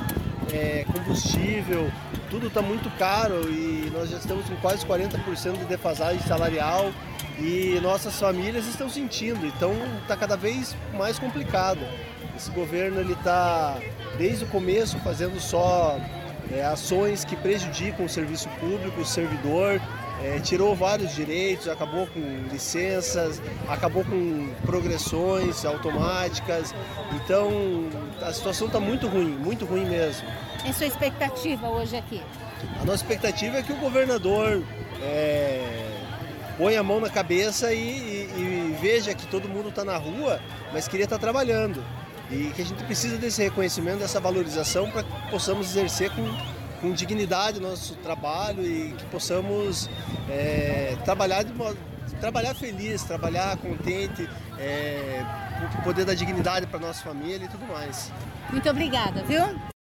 é 0.54 0.86
combustível, 0.86 1.92
tudo 2.30 2.46
está 2.46 2.62
muito 2.62 2.96
caro 3.00 3.50
e 3.50 3.90
nós 3.92 4.12
já 4.12 4.18
estamos 4.18 4.48
com 4.48 4.56
quase 4.58 4.86
40% 4.86 5.58
de 5.58 5.66
defasagem 5.66 6.22
salarial 6.28 6.92
e 7.40 7.80
nossas 7.82 8.20
famílias 8.20 8.68
estão 8.68 8.88
sentindo, 8.88 9.48
então 9.48 9.74
está 10.04 10.16
cada 10.16 10.38
vez 10.38 10.76
mais 10.94 11.18
complicado. 11.18 11.82
Esse 12.38 12.52
governo 12.52 13.00
ele 13.00 13.14
está 13.14 13.80
desde 14.16 14.44
o 14.44 14.48
começo 14.48 14.96
fazendo 15.00 15.40
só 15.40 16.00
é, 16.52 16.64
ações 16.64 17.26
que 17.26 17.36
prejudicam 17.36 18.06
o 18.06 18.10
serviço 18.10 18.48
público, 18.60 19.02
o 19.02 19.06
servidor, 19.06 19.82
é, 20.22 20.40
tirou 20.40 20.76
vários 20.76 21.14
direitos, 21.16 21.68
acabou 21.68 22.08
com 22.08 22.20
licenças, 22.52 23.42
acabou 23.68 24.04
com 24.04 24.50
progressões 24.66 25.66
automáticas. 25.66 26.74
Então 27.14 27.52
a 28.22 28.32
situação 28.32 28.68
está 28.68 28.80
muito 28.80 29.08
ruim, 29.08 29.30
muito 29.30 29.66
ruim 29.66 29.86
mesmo. 29.86 30.28
E 30.66 30.74
sua 30.74 30.88
expectativa 30.88 31.70
hoje 31.70 31.98
aqui? 31.98 32.22
A 32.80 32.86
nossa 32.86 33.04
expectativa 33.04 33.58
é 33.58 33.64
que 33.64 33.74
o 33.74 33.78
governador 33.78 34.64
é, 35.02 35.84
ponha 36.58 36.80
a 36.80 36.84
mão 36.84 37.00
na 37.00 37.10
cabeça 37.10 37.74
e, 37.74 37.80
e, 37.80 38.74
e 38.74 38.78
veja 38.80 39.14
que 39.14 39.26
todo 39.28 39.50
mundo 39.50 39.70
está 39.70 39.84
na 39.84 39.98
rua, 39.98 40.40
mas 40.72 40.88
queria 40.88 41.04
estar 41.06 41.18
tá 41.18 41.22
trabalhando. 41.22 41.84
E 42.32 42.52
que 42.56 42.62
a 42.62 42.66
gente 42.66 42.84
precisa 42.86 43.18
desse 43.18 43.44
reconhecimento, 43.44 44.00
dessa 44.00 44.20
valorização 44.20 44.90
para 44.90 45.04
que 45.04 45.30
possamos 45.30 45.70
exercer 45.70 46.10
com 46.12 46.24
com 46.84 46.92
dignidade 46.92 47.62
nosso 47.62 47.96
trabalho 47.96 48.62
e 48.62 48.92
que 48.92 49.06
possamos 49.06 49.90
é, 50.30 50.98
trabalhar 51.06 51.42
de 51.44 51.54
trabalhar 52.20 52.54
feliz, 52.54 53.04
trabalhar 53.04 53.56
contente, 53.56 54.30
é, 54.60 55.24
poder 55.82 56.04
dar 56.04 56.14
dignidade 56.14 56.68
para 56.68 56.80
nossa 56.80 57.02
família 57.02 57.46
e 57.46 57.48
tudo 57.48 57.66
mais. 57.68 58.12
Muito 58.52 58.70
obrigada, 58.70 59.24
viu? 59.24 59.73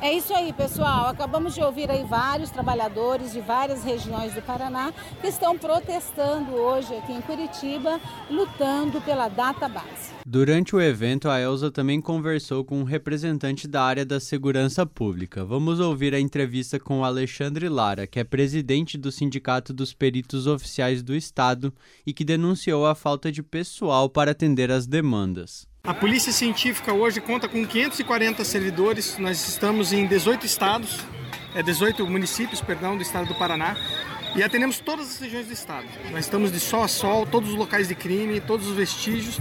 É 0.00 0.12
isso 0.12 0.34
aí, 0.34 0.52
pessoal. 0.52 1.06
Acabamos 1.06 1.54
de 1.54 1.62
ouvir 1.62 1.90
aí 1.90 2.04
vários 2.04 2.50
trabalhadores 2.50 3.32
de 3.32 3.40
várias 3.40 3.82
regiões 3.82 4.34
do 4.34 4.42
Paraná 4.42 4.92
que 5.20 5.26
estão 5.26 5.56
protestando 5.56 6.52
hoje 6.52 6.94
aqui 6.94 7.12
em 7.12 7.20
Curitiba, 7.22 7.98
lutando 8.30 9.00
pela 9.00 9.28
data 9.28 9.68
base. 9.68 10.14
Durante 10.28 10.76
o 10.76 10.80
evento, 10.80 11.30
a 11.30 11.40
Elza 11.40 11.70
também 11.70 12.00
conversou 12.00 12.62
com 12.64 12.80
um 12.80 12.84
representante 12.84 13.66
da 13.66 13.82
área 13.82 14.04
da 14.04 14.20
segurança 14.20 14.84
pública. 14.84 15.44
Vamos 15.44 15.80
ouvir 15.80 16.14
a 16.14 16.20
entrevista 16.20 16.78
com 16.78 17.00
o 17.00 17.04
Alexandre 17.04 17.68
Lara, 17.68 18.06
que 18.06 18.20
é 18.20 18.24
presidente 18.24 18.98
do 18.98 19.10
Sindicato 19.10 19.72
dos 19.72 19.94
Peritos 19.94 20.46
Oficiais 20.46 21.02
do 21.02 21.14
Estado 21.14 21.72
e 22.04 22.12
que 22.12 22.24
denunciou 22.24 22.86
a 22.86 22.94
falta 22.94 23.32
de 23.32 23.42
pessoal 23.42 24.10
para 24.10 24.32
atender 24.32 24.70
as 24.70 24.86
demandas. 24.86 25.66
A 25.86 25.94
Polícia 25.94 26.32
Científica 26.32 26.92
hoje 26.92 27.20
conta 27.20 27.46
com 27.46 27.64
540 27.64 28.42
servidores, 28.44 29.16
nós 29.18 29.46
estamos 29.46 29.92
em 29.92 30.04
18 30.04 30.44
estados, 30.44 30.98
é 31.54 31.62
18 31.62 32.04
municípios, 32.08 32.60
perdão, 32.60 32.96
do 32.96 33.04
estado 33.04 33.28
do 33.28 33.36
Paraná, 33.36 33.76
e 34.34 34.42
atendemos 34.42 34.80
todas 34.80 35.08
as 35.10 35.20
regiões 35.20 35.46
do 35.46 35.52
estado. 35.52 35.86
Nós 36.10 36.24
estamos 36.24 36.50
de 36.50 36.58
sol 36.58 36.82
a 36.82 36.88
sol, 36.88 37.24
todos 37.24 37.50
os 37.50 37.54
locais 37.54 37.86
de 37.86 37.94
crime, 37.94 38.40
todos 38.40 38.66
os 38.66 38.74
vestígios. 38.74 39.38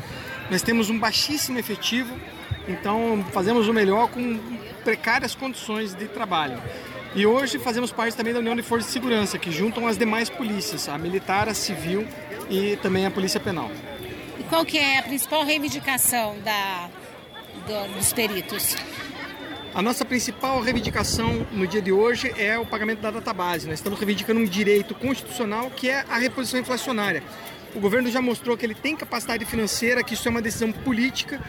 Nós 0.52 0.62
temos 0.62 0.88
um 0.92 1.00
baixíssimo 1.00 1.58
efetivo, 1.58 2.16
então 2.68 3.26
fazemos 3.34 3.68
o 3.68 3.74
melhor 3.74 4.08
com 4.10 4.40
precárias 4.84 5.34
condições 5.34 5.96
de 5.96 6.08
trabalho. 6.08 6.62
E 7.16 7.26
hoje 7.26 7.58
fazemos 7.58 7.92
parte 7.92 8.16
também 8.16 8.34
da 8.34 8.40
União 8.40 8.56
de 8.56 8.62
Forças 8.62 8.86
de 8.86 8.94
Segurança, 8.94 9.40
que 9.40 9.52
juntam 9.52 9.88
as 9.88 9.98
demais 9.98 10.30
polícias, 10.30 10.88
a 10.90 10.96
militar, 10.96 11.50
a 11.50 11.56
civil 11.56 12.06
e 12.52 12.78
também 12.84 13.08
a 13.08 13.10
Polícia 13.10 13.40
Penal. 13.40 13.72
Qual 14.50 14.64
que 14.64 14.78
é 14.78 15.00
a 15.00 15.04
principal 15.04 15.44
reivindicação 15.44 16.38
da, 16.40 16.90
do, 17.66 17.94
dos 17.96 18.14
peritos? 18.14 18.76
A 19.74 19.82
nossa 19.82 20.06
principal 20.06 20.62
reivindicação 20.62 21.46
no 21.52 21.66
dia 21.66 21.82
de 21.82 21.92
hoje 21.92 22.32
é 22.38 22.58
o 22.58 22.66
pagamento 22.66 23.02
da 23.02 23.10
database. 23.10 23.68
Nós 23.68 23.80
estamos 23.80 24.00
reivindicando 24.00 24.40
um 24.40 24.46
direito 24.46 24.94
constitucional 24.94 25.72
que 25.72 25.90
é 25.90 26.06
a 26.08 26.18
reposição 26.18 26.60
inflacionária. 26.60 27.24
O 27.74 27.80
governo 27.80 28.10
já 28.10 28.22
mostrou 28.22 28.56
que 28.56 28.66
ele 28.66 28.76
tem 28.76 28.96
capacidade 28.96 29.44
financeira, 29.46 30.04
que 30.04 30.14
isso 30.14 30.28
é 30.28 30.32
uma 30.32 30.42
decisão 30.42 30.72
política. 30.72 31.42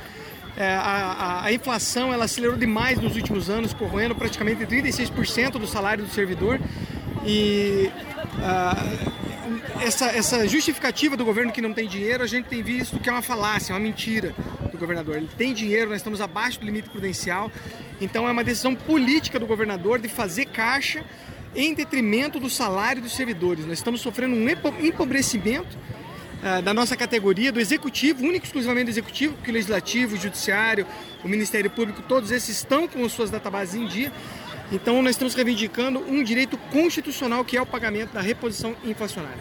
É, 0.57 0.75
a, 0.75 1.43
a, 1.45 1.53
inflação 1.53 2.13
ela 2.15 2.25
acelerou 2.25 2.57
demais 2.57 2.99
nos 2.99 3.15
últimos 3.15 3.51
anos, 3.51 3.75
corroendo 3.75 4.15
praticamente 4.15 4.65
36% 4.65 5.53
do 5.53 5.67
salário 5.67 6.05
do 6.05 6.11
servidor. 6.11 6.59
E 7.27 7.91
uh, 8.39 9.27
essa, 9.83 10.07
essa 10.07 10.49
justificativa 10.49 11.17
do 11.17 11.25
governo 11.25 11.53
que 11.53 11.61
não 11.61 11.75
tem 11.75 11.87
dinheiro, 11.87 12.23
a 12.23 12.27
gente 12.27 12.47
tem 12.49 12.63
visto 12.63 12.99
que 12.99 13.09
é 13.09 13.13
uma 13.13 13.23
falácia, 13.23 13.75
uma 13.75 13.81
mentira 13.81 14.35
do 14.73 14.79
governador. 14.79 15.17
Ele 15.17 15.29
tem 15.37 15.53
dinheiro, 15.53 15.91
nós 15.91 15.99
estamos 15.99 16.21
abaixo 16.21 16.59
do 16.61 16.67
limite 16.67 16.89
prudencial, 16.89 17.51
então 18.01 18.27
é 18.27 18.33
uma 18.33 18.45
decisão 18.45 18.75
política 18.75 19.39
do 19.39 19.47
governador 19.47 19.99
de 19.99 20.09
fazer 20.09 20.47
caixa 20.47 21.05
em 21.55 21.75
detrimento 21.75 22.41
do 22.41 22.49
salário 22.49 23.03
dos 23.03 23.15
servidores. 23.15 23.67
Nós 23.67 23.79
estamos 23.79 24.01
sofrendo 24.01 24.35
um 24.35 24.49
empobrecimento 24.85 25.77
uh, 26.43 26.63
da 26.63 26.73
nossa 26.75 26.97
categoria, 26.97 27.53
do 27.53 27.61
executivo, 27.61 28.23
único 28.23 28.45
e 28.45 28.49
exclusivamente 28.49 28.87
do 28.87 28.91
executivo, 28.91 29.35
porque 29.35 29.51
o 29.51 29.55
legislativo, 29.55 30.15
o 30.15 30.19
judiciário, 30.19 30.87
o 31.25 31.29
Ministério 31.29 31.71
Público, 31.71 32.03
todos 32.03 32.31
esses 32.31 32.57
estão 32.57 32.87
com 32.89 33.05
as 33.05 33.13
suas 33.13 33.31
databases 33.31 33.75
em 33.75 33.87
dia. 33.87 34.13
Então 34.73 35.01
nós 35.03 35.13
estamos 35.13 35.35
reivindicando 35.35 36.01
um 36.01 36.23
direito 36.23 36.59
constitucional 36.73 37.45
que 37.45 37.57
é 37.57 37.63
o 37.63 37.67
pagamento 37.67 38.13
da 38.13 38.21
reposição 38.21 38.75
inflacionária. 38.85 39.39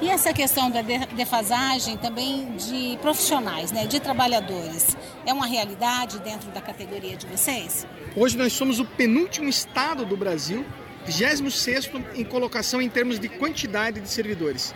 E 0.00 0.08
essa 0.08 0.32
questão 0.32 0.68
da 0.68 0.82
defasagem 0.82 1.96
também 1.96 2.56
de 2.56 2.98
profissionais, 3.00 3.70
né, 3.70 3.86
de 3.86 4.00
trabalhadores, 4.00 4.96
é 5.24 5.32
uma 5.32 5.46
realidade 5.46 6.18
dentro 6.18 6.50
da 6.50 6.60
categoria 6.60 7.16
de 7.16 7.24
vocês? 7.26 7.86
Hoje 8.16 8.36
nós 8.36 8.52
somos 8.52 8.80
o 8.80 8.84
penúltimo 8.84 9.48
estado 9.48 10.04
do 10.04 10.16
Brasil, 10.16 10.66
26 11.06 11.90
em 12.16 12.24
colocação 12.24 12.82
em 12.82 12.88
termos 12.88 13.20
de 13.20 13.28
quantidade 13.28 14.00
de 14.00 14.08
servidores. 14.08 14.74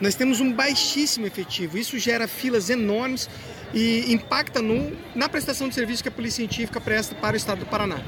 Nós 0.00 0.14
temos 0.14 0.40
um 0.40 0.50
baixíssimo 0.50 1.26
efetivo, 1.26 1.76
isso 1.76 1.98
gera 1.98 2.26
filas 2.26 2.70
enormes 2.70 3.28
e 3.74 4.10
impacta 4.12 4.62
no, 4.62 4.96
na 5.14 5.28
prestação 5.28 5.68
de 5.68 5.74
serviço 5.74 6.02
que 6.02 6.08
a 6.08 6.12
Polícia 6.12 6.36
Científica 6.36 6.80
presta 6.80 7.14
para 7.14 7.34
o 7.34 7.36
Estado 7.36 7.60
do 7.60 7.66
Paraná. 7.66 8.02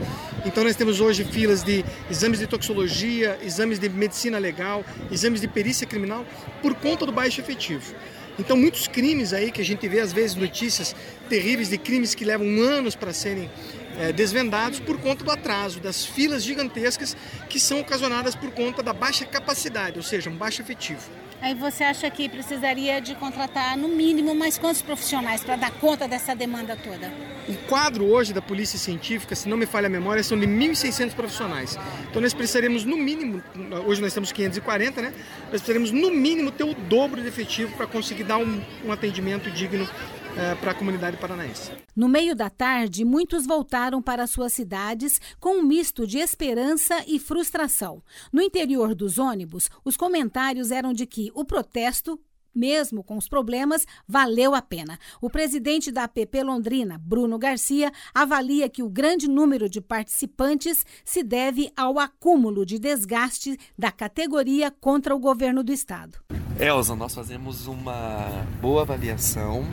Então 0.47 0.65
nós 0.65 0.75
temos 0.75 1.01
hoje 1.01 1.23
filas 1.23 1.63
de 1.63 1.85
exames 2.11 2.39
de 2.39 2.47
toxicologia, 2.47 3.39
exames 3.43 3.79
de 3.79 3.91
medicina 3.91 4.39
legal, 4.39 4.85
exames 5.11 5.43
de 5.43 5.49
perícia 5.49 5.87
criminal, 5.87 6.25
por 6.63 6.75
conta 6.75 7.05
do 7.05 7.13
baixo 7.13 7.43
efetivo. 7.43 7.95
Então 8.39 8.57
muitos 8.57 8.89
crimes 8.89 9.35
aí 9.35 9.53
que 9.53 9.61
a 9.61 9.65
gente 9.65 9.87
vê 9.87 10.01
às 10.01 10.15
vezes 10.15 10.35
notícias 10.35 10.97
terríveis 11.29 11.69
de 11.69 11.77
crimes 11.77 12.15
que 12.15 12.25
levam 12.25 12.47
anos 12.63 12.97
para 12.97 13.13
serem 13.13 13.51
é, 13.99 14.11
desvendados 14.13 14.81
por 14.81 14.99
conta 14.99 15.23
do 15.23 15.31
atraso, 15.31 15.79
das 15.79 16.07
filas 16.07 16.43
gigantescas 16.43 17.15
que 17.51 17.61
são 17.61 17.81
ocasionadas 17.81 18.35
por 18.35 18.51
conta 18.53 18.83
da 18.83 18.95
baixa 18.95 19.27
capacidade, 19.27 19.99
ou 19.99 20.03
seja, 20.03 20.31
um 20.31 20.37
baixo 20.37 20.63
efetivo. 20.63 21.03
Aí 21.43 21.55
você 21.55 21.83
acha 21.83 22.09
que 22.09 22.29
precisaria 22.29 23.01
de 23.01 23.17
contratar 23.17 23.77
no 23.77 23.89
mínimo 23.89 24.33
mais 24.33 24.57
quantos 24.57 24.81
profissionais 24.81 25.43
para 25.43 25.57
dar 25.57 25.73
conta 25.73 26.07
dessa 26.07 26.37
demanda 26.37 26.77
toda? 26.77 27.13
O 27.49 27.55
quadro 27.67 28.05
hoje 28.05 28.33
da 28.33 28.41
Polícia 28.41 28.79
Científica, 28.79 29.35
se 29.35 29.49
não 29.49 29.57
me 29.57 29.67
falha 29.67 29.89
a 29.89 29.91
memória, 29.91 30.23
são 30.23 30.39
de 30.39 30.47
1.600 30.47 31.15
profissionais. 31.15 31.77
Então 32.09 32.23
nós 32.23 32.33
precisaremos 32.33 32.85
no 32.85 32.97
mínimo, 32.97 33.43
hoje 33.85 34.01
nós 34.01 34.15
temos 34.15 34.31
540, 34.31 35.03
né? 35.03 35.13
Nós 35.41 35.61
precisaremos 35.61 35.91
no 35.91 36.13
mínimo 36.13 36.53
ter 36.53 36.63
o 36.63 36.75
dobro 36.75 37.21
de 37.21 37.27
efetivo 37.27 37.77
para 37.77 37.89
conseguir 37.89 38.23
dar 38.23 38.37
um, 38.37 38.63
um 38.85 38.93
atendimento 38.93 39.51
digno 39.51 39.89
é, 40.37 40.55
para 40.55 40.73
a 40.73 40.75
comunidade 40.75 41.17
paranaense. 41.17 41.73
No 41.95 42.09
meio 42.09 42.35
da 42.35 42.49
tarde, 42.49 43.05
muitos 43.05 43.47
voltaram 43.47 44.01
para 44.01 44.27
suas 44.27 44.53
cidades 44.53 45.21
com 45.39 45.59
um 45.59 45.63
misto 45.63 46.07
de 46.07 46.19
esperança 46.19 47.05
e 47.07 47.19
frustração. 47.19 48.03
No 48.33 48.41
interior 48.41 48.95
dos 48.95 49.19
ônibus, 49.19 49.71
os 49.85 49.97
comentários 49.97 50.71
eram 50.71 50.93
de 50.93 51.07
que 51.07 51.31
o 51.35 51.45
protesto 51.45 52.19
mesmo 52.55 53.03
com 53.03 53.17
os 53.17 53.29
problemas, 53.29 53.87
valeu 54.07 54.55
a 54.55 54.61
pena. 54.61 54.99
O 55.21 55.31
presidente 55.31 55.91
da 55.91 56.05
APP 56.05 56.43
Londrina, 56.43 56.99
Bruno 56.99 57.39
Garcia, 57.39 57.91
avalia 58.15 58.69
que 58.69 58.83
o 58.83 58.91
grande 58.91 59.29
número 59.29 59.69
de 59.69 59.81
participantes 59.81 60.85
se 61.05 61.23
deve 61.23 61.73
ao 61.77 61.99
acúmulo 61.99 62.67
de 62.67 62.79
desgaste 62.79 63.59
da 63.79 63.91
categoria 63.91 64.71
contra 64.71 65.15
o 65.15 65.19
governo 65.19 65.65
do 65.65 65.73
estado. 65.73 66.19
Elza, 66.59 66.95
nós 66.95 67.15
fazemos 67.15 67.67
uma 67.67 68.29
boa 68.61 68.83
avaliação 68.83 69.65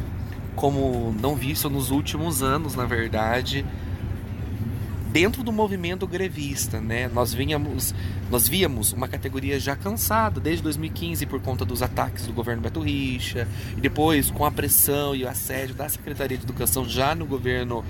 como 0.55 1.15
não 1.21 1.35
visto 1.35 1.69
nos 1.69 1.91
últimos 1.91 2.43
anos, 2.43 2.75
na 2.75 2.85
verdade, 2.85 3.65
dentro 5.12 5.43
do 5.43 5.51
movimento 5.51 6.05
grevista, 6.05 6.79
né? 6.79 7.09
Nós 7.13 7.33
vínhamos, 7.33 7.95
nós 8.29 8.47
víamos 8.47 8.93
uma 8.93 9.07
categoria 9.07 9.59
já 9.59 9.75
cansada 9.75 10.39
desde 10.39 10.62
2015 10.63 11.25
por 11.25 11.41
conta 11.41 11.65
dos 11.65 11.81
ataques 11.81 12.27
do 12.27 12.33
governo 12.33 12.62
Beto 12.62 12.79
Richa 12.79 13.47
e 13.75 13.81
depois 13.81 14.29
com 14.29 14.45
a 14.45 14.51
pressão 14.51 15.15
e 15.15 15.23
o 15.23 15.29
assédio 15.29 15.75
da 15.75 15.89
Secretaria 15.89 16.38
de 16.38 16.43
Educação 16.43 16.88
já 16.88 17.15
no 17.15 17.25
governo 17.25 17.83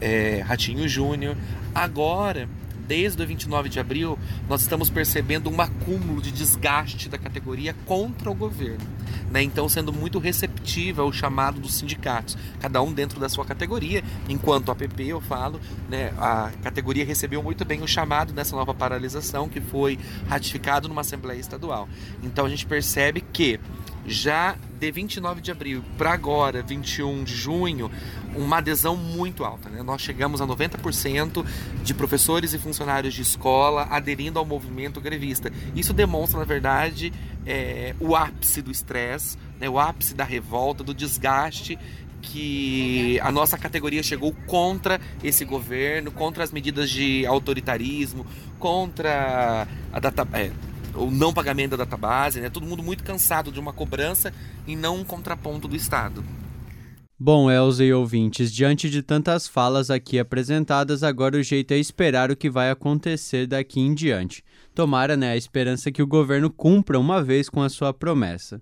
é, 0.00 0.42
Ratinho 0.46 0.86
Júnior. 0.88 1.36
Agora 1.74 2.48
desde 2.86 3.22
o 3.22 3.26
29 3.26 3.68
de 3.68 3.80
abril, 3.80 4.18
nós 4.48 4.62
estamos 4.62 4.88
percebendo 4.88 5.50
um 5.50 5.60
acúmulo 5.60 6.20
de 6.20 6.30
desgaste 6.30 7.08
da 7.08 7.18
categoria 7.18 7.74
contra 7.84 8.30
o 8.30 8.34
governo. 8.34 8.84
Né? 9.30 9.42
Então, 9.42 9.68
sendo 9.68 9.92
muito 9.92 10.18
receptiva 10.18 11.02
ao 11.02 11.12
chamado 11.12 11.60
dos 11.60 11.74
sindicatos, 11.74 12.36
cada 12.60 12.80
um 12.82 12.92
dentro 12.92 13.18
da 13.18 13.28
sua 13.28 13.44
categoria. 13.44 14.02
Enquanto 14.28 14.70
a 14.70 14.74
PP, 14.74 15.04
eu 15.04 15.20
falo, 15.20 15.60
né, 15.88 16.12
a 16.18 16.50
categoria 16.62 17.04
recebeu 17.04 17.42
muito 17.42 17.64
bem 17.64 17.82
o 17.82 17.88
chamado 17.88 18.32
nessa 18.32 18.54
nova 18.54 18.72
paralisação 18.72 19.48
que 19.48 19.60
foi 19.60 19.98
ratificado 20.28 20.88
numa 20.88 21.00
Assembleia 21.00 21.38
Estadual. 21.38 21.88
Então, 22.22 22.46
a 22.46 22.48
gente 22.48 22.66
percebe 22.66 23.20
que 23.20 23.58
já 24.06 24.56
de 24.78 24.90
29 24.90 25.40
de 25.40 25.50
abril 25.50 25.82
para 25.96 26.12
agora, 26.12 26.62
21 26.62 27.24
de 27.24 27.34
junho, 27.34 27.90
uma 28.36 28.58
adesão 28.58 28.96
muito 28.96 29.44
alta. 29.44 29.68
Né? 29.68 29.82
Nós 29.82 30.00
chegamos 30.02 30.40
a 30.40 30.46
90% 30.46 31.44
de 31.82 31.94
professores 31.94 32.52
e 32.52 32.58
funcionários 32.58 33.14
de 33.14 33.22
escola 33.22 33.86
aderindo 33.90 34.38
ao 34.38 34.44
movimento 34.44 35.00
grevista. 35.00 35.50
Isso 35.74 35.92
demonstra, 35.92 36.38
na 36.38 36.44
verdade, 36.44 37.12
é, 37.46 37.94
o 37.98 38.14
ápice 38.14 38.60
do 38.62 38.70
estresse, 38.70 39.38
né? 39.58 39.68
o 39.68 39.78
ápice 39.78 40.14
da 40.14 40.24
revolta, 40.24 40.84
do 40.84 40.94
desgaste 40.94 41.78
que 42.22 43.20
a 43.20 43.30
nossa 43.30 43.56
categoria 43.56 44.02
chegou 44.02 44.34
contra 44.46 45.00
esse 45.22 45.44
governo, 45.44 46.10
contra 46.10 46.42
as 46.42 46.50
medidas 46.50 46.90
de 46.90 47.24
autoritarismo, 47.24 48.26
contra 48.58 49.68
a 49.92 50.00
data, 50.00 50.26
é, 50.32 50.50
o 50.96 51.10
não 51.10 51.32
pagamento 51.32 51.76
da 51.76 51.84
database, 51.84 52.40
né? 52.40 52.50
Todo 52.50 52.66
mundo 52.66 52.82
muito 52.82 53.04
cansado 53.04 53.52
de 53.52 53.60
uma 53.60 53.72
cobrança 53.72 54.32
e 54.66 54.74
não 54.74 54.96
um 54.96 55.04
contraponto 55.04 55.68
do 55.68 55.76
Estado. 55.76 56.24
Bom, 57.18 57.50
Elza 57.50 57.82
e 57.82 57.94
ouvintes, 57.94 58.52
diante 58.52 58.90
de 58.90 59.02
tantas 59.02 59.48
falas 59.48 59.90
aqui 59.90 60.18
apresentadas, 60.18 61.02
agora 61.02 61.38
o 61.38 61.42
jeito 61.42 61.72
é 61.72 61.78
esperar 61.78 62.30
o 62.30 62.36
que 62.36 62.50
vai 62.50 62.70
acontecer 62.70 63.46
daqui 63.46 63.80
em 63.80 63.94
diante. 63.94 64.44
Tomara, 64.74 65.16
né, 65.16 65.30
a 65.30 65.36
esperança 65.36 65.90
que 65.90 66.02
o 66.02 66.06
governo 66.06 66.50
cumpra 66.50 67.00
uma 67.00 67.22
vez 67.22 67.48
com 67.48 67.62
a 67.62 67.70
sua 67.70 67.94
promessa. 67.94 68.60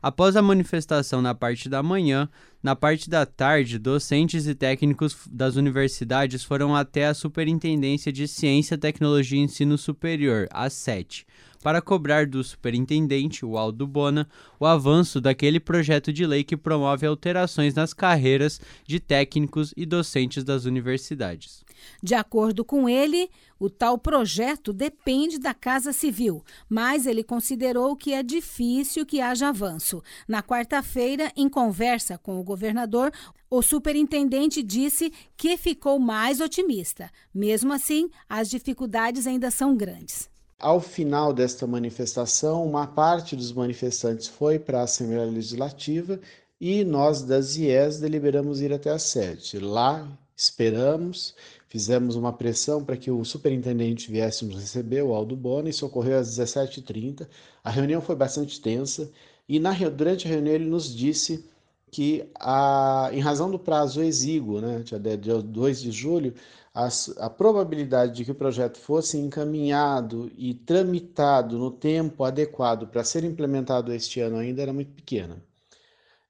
Após 0.00 0.36
a 0.36 0.42
manifestação 0.42 1.20
na 1.20 1.34
parte 1.34 1.68
da 1.68 1.82
manhã, 1.82 2.28
na 2.62 2.76
parte 2.76 3.10
da 3.10 3.26
tarde, 3.26 3.76
docentes 3.76 4.46
e 4.46 4.54
técnicos 4.54 5.16
das 5.28 5.56
universidades 5.56 6.44
foram 6.44 6.76
até 6.76 7.06
a 7.06 7.14
Superintendência 7.14 8.12
de 8.12 8.28
Ciência, 8.28 8.78
Tecnologia 8.78 9.40
e 9.40 9.42
Ensino 9.42 9.76
Superior, 9.76 10.46
a 10.52 10.70
SET, 10.70 11.26
para 11.66 11.82
cobrar 11.82 12.28
do 12.28 12.44
superintendente, 12.44 13.44
o 13.44 13.58
Aldo 13.58 13.88
Bona, 13.88 14.28
o 14.60 14.64
avanço 14.64 15.20
daquele 15.20 15.58
projeto 15.58 16.12
de 16.12 16.24
lei 16.24 16.44
que 16.44 16.56
promove 16.56 17.04
alterações 17.04 17.74
nas 17.74 17.92
carreiras 17.92 18.60
de 18.86 19.00
técnicos 19.00 19.74
e 19.76 19.84
docentes 19.84 20.44
das 20.44 20.64
universidades. 20.64 21.64
De 22.00 22.14
acordo 22.14 22.64
com 22.64 22.88
ele, 22.88 23.28
o 23.58 23.68
tal 23.68 23.98
projeto 23.98 24.72
depende 24.72 25.40
da 25.40 25.52
Casa 25.52 25.92
Civil, 25.92 26.44
mas 26.68 27.04
ele 27.04 27.24
considerou 27.24 27.96
que 27.96 28.12
é 28.12 28.22
difícil 28.22 29.04
que 29.04 29.20
haja 29.20 29.48
avanço. 29.48 30.00
Na 30.28 30.44
quarta-feira, 30.44 31.32
em 31.36 31.48
conversa 31.48 32.16
com 32.16 32.38
o 32.38 32.44
governador, 32.44 33.10
o 33.50 33.60
superintendente 33.60 34.62
disse 34.62 35.12
que 35.36 35.56
ficou 35.56 35.98
mais 35.98 36.40
otimista. 36.40 37.10
Mesmo 37.34 37.72
assim, 37.72 38.08
as 38.28 38.48
dificuldades 38.48 39.26
ainda 39.26 39.50
são 39.50 39.76
grandes. 39.76 40.30
Ao 40.58 40.80
final 40.80 41.34
desta 41.34 41.66
manifestação, 41.66 42.66
uma 42.66 42.86
parte 42.86 43.36
dos 43.36 43.52
manifestantes 43.52 44.26
foi 44.26 44.58
para 44.58 44.80
a 44.80 44.84
Assembleia 44.84 45.26
Legislativa 45.26 46.18
e 46.58 46.82
nós 46.82 47.22
das 47.22 47.56
IES 47.56 48.00
deliberamos 48.00 48.62
ir 48.62 48.72
até 48.72 48.90
a 48.90 48.98
sede. 48.98 49.58
Lá 49.58 50.08
esperamos, 50.34 51.34
fizemos 51.68 52.16
uma 52.16 52.32
pressão 52.32 52.82
para 52.82 52.96
que 52.96 53.10
o 53.10 53.22
superintendente 53.24 54.10
viesse 54.10 54.46
nos 54.46 54.56
receber, 54.58 55.02
o 55.02 55.14
Aldo 55.14 55.36
Bona, 55.36 55.68
isso 55.68 55.84
ocorreu 55.84 56.18
às 56.18 56.38
17h30. 56.38 57.28
A 57.62 57.70
reunião 57.70 58.00
foi 58.00 58.16
bastante 58.16 58.58
tensa 58.58 59.10
e 59.46 59.60
na, 59.60 59.72
durante 59.90 60.26
a 60.26 60.30
reunião 60.30 60.54
ele 60.54 60.64
nos 60.64 60.94
disse 60.94 61.44
que, 61.90 62.28
a, 62.34 63.10
em 63.12 63.20
razão 63.20 63.50
do 63.50 63.58
prazo 63.58 64.02
exíguo, 64.02 64.60
né, 64.60 64.82
dia 65.20 65.38
2 65.42 65.82
de 65.82 65.92
julho, 65.92 66.34
a, 66.76 66.88
a 67.24 67.30
probabilidade 67.30 68.12
de 68.12 68.24
que 68.26 68.32
o 68.32 68.34
projeto 68.34 68.78
fosse 68.78 69.16
encaminhado 69.16 70.30
e 70.36 70.52
tramitado 70.52 71.58
no 71.58 71.70
tempo 71.70 72.22
adequado 72.22 72.86
para 72.86 73.02
ser 73.02 73.24
implementado 73.24 73.94
este 73.94 74.20
ano 74.20 74.36
ainda 74.36 74.60
era 74.60 74.74
muito 74.74 74.92
pequena. 74.92 75.42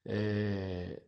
É, 0.05 1.01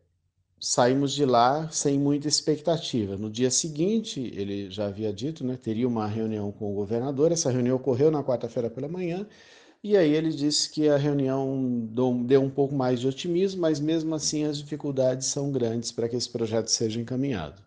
saímos 0.59 1.13
de 1.13 1.23
lá 1.25 1.69
sem 1.71 1.97
muita 1.97 2.27
expectativa. 2.27 3.15
No 3.15 3.29
dia 3.29 3.49
seguinte, 3.49 4.19
ele 4.35 4.69
já 4.69 4.87
havia 4.87 5.13
dito, 5.13 5.45
né, 5.45 5.55
teria 5.55 5.87
uma 5.87 6.05
reunião 6.05 6.51
com 6.51 6.71
o 6.71 6.75
governador. 6.75 7.31
Essa 7.31 7.49
reunião 7.49 7.77
ocorreu 7.77 8.11
na 8.11 8.21
quarta-feira 8.23 8.69
pela 8.69 8.89
manhã. 8.89 9.25
E 9.81 9.95
aí 9.95 10.11
ele 10.13 10.31
disse 10.31 10.69
que 10.69 10.89
a 10.89 10.97
reunião 10.97 11.87
deu 12.25 12.41
um 12.41 12.49
pouco 12.49 12.75
mais 12.75 12.99
de 12.99 13.07
otimismo, 13.07 13.61
mas 13.61 13.79
mesmo 13.79 14.13
assim 14.15 14.43
as 14.43 14.57
dificuldades 14.57 15.27
são 15.27 15.49
grandes 15.51 15.93
para 15.93 16.09
que 16.09 16.17
esse 16.17 16.29
projeto 16.29 16.67
seja 16.67 16.99
encaminhado. 16.99 17.61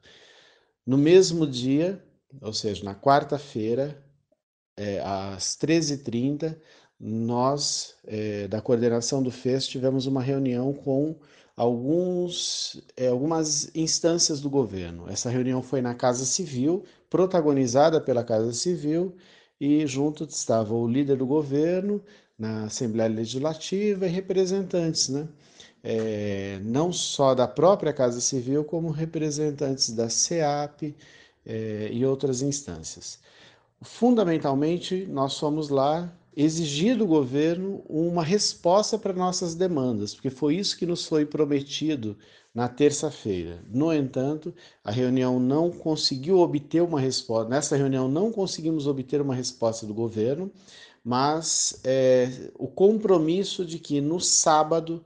No 0.87 0.99
mesmo 0.99 1.47
dia, 1.47 2.03
ou 2.41 2.53
seja, 2.53 2.85
na 2.85 2.95
quarta-feira, 2.95 4.03
é, 4.77 5.01
às 5.01 5.57
13h30, 5.57 6.57
nós, 6.99 7.95
é, 8.05 8.49
da 8.49 8.61
coordenação 8.61 9.23
do 9.23 9.31
FES, 9.31 9.67
tivemos 9.67 10.07
uma 10.07 10.23
reunião 10.23 10.73
com 10.73 11.17
alguns, 11.57 12.81
é, 12.97 13.09
algumas 13.09 13.75
instâncias 13.75 14.41
do 14.41 14.49
governo. 14.51 15.09
Essa 15.09 15.31
reunião 15.31 15.63
foi 15.63 15.81
na 15.81 15.95
Casa 15.95 16.25
Civil, 16.25 16.85
protagonizada 17.11 18.01
pela 18.01 18.25
Casa 18.25 18.53
Civil, 18.53 19.17
e 19.61 19.87
junto 19.87 20.25
estava 20.25 20.75
o 20.75 20.89
líder 20.89 21.17
do 21.17 21.27
governo 21.27 22.03
na 22.39 22.65
Assembleia 22.65 23.09
Legislativa 23.09 24.07
e 24.07 24.11
representantes, 24.11 25.09
né? 25.09 25.29
É, 25.83 26.61
não 26.63 26.93
só 26.93 27.35
da 27.35 27.49
própria 27.49 27.93
Casa 27.93 28.21
Civil, 28.21 28.65
como 28.65 28.91
representantes 28.91 29.91
da 29.91 30.09
SEAP 30.09 30.95
é, 31.45 31.89
e 31.93 32.05
outras 32.07 32.43
instâncias. 32.43 33.19
Fundamentalmente, 33.81 35.07
nós 35.07 35.39
fomos 35.39 35.69
lá 35.69 36.13
exigir 36.37 36.97
do 36.97 37.07
governo 37.07 37.83
uma 37.89 38.23
resposta 38.23 38.99
para 38.99 39.13
nossas 39.13 39.55
demandas, 39.55 40.15
porque 40.15 40.31
foi 40.31 40.57
isso 40.57 40.79
que 40.79 40.87
nos 40.87 41.05
foi 41.05 41.27
prometido 41.27 42.17
na 42.55 42.69
terça-feira. 42.69 43.63
No 43.69 43.93
entanto, 43.93 44.55
a 44.85 44.91
reunião 44.91 45.41
não 45.41 45.71
conseguiu 45.71 46.39
obter 46.39 46.83
uma 46.83 47.01
resposta. 47.01 47.49
Nessa 47.49 47.77
reunião, 47.77 48.09
não 48.09 48.31
conseguimos 48.31 48.87
obter 48.87 49.21
uma 49.21 49.35
resposta 49.35 49.87
do 49.87 49.95
governo, 49.95 50.51
mas 51.05 51.81
é, 51.83 52.51
o 52.59 52.69
compromisso 52.69 53.65
de 53.65 53.79
que 53.79 54.01
no 54.01 54.21
sábado 54.21 55.05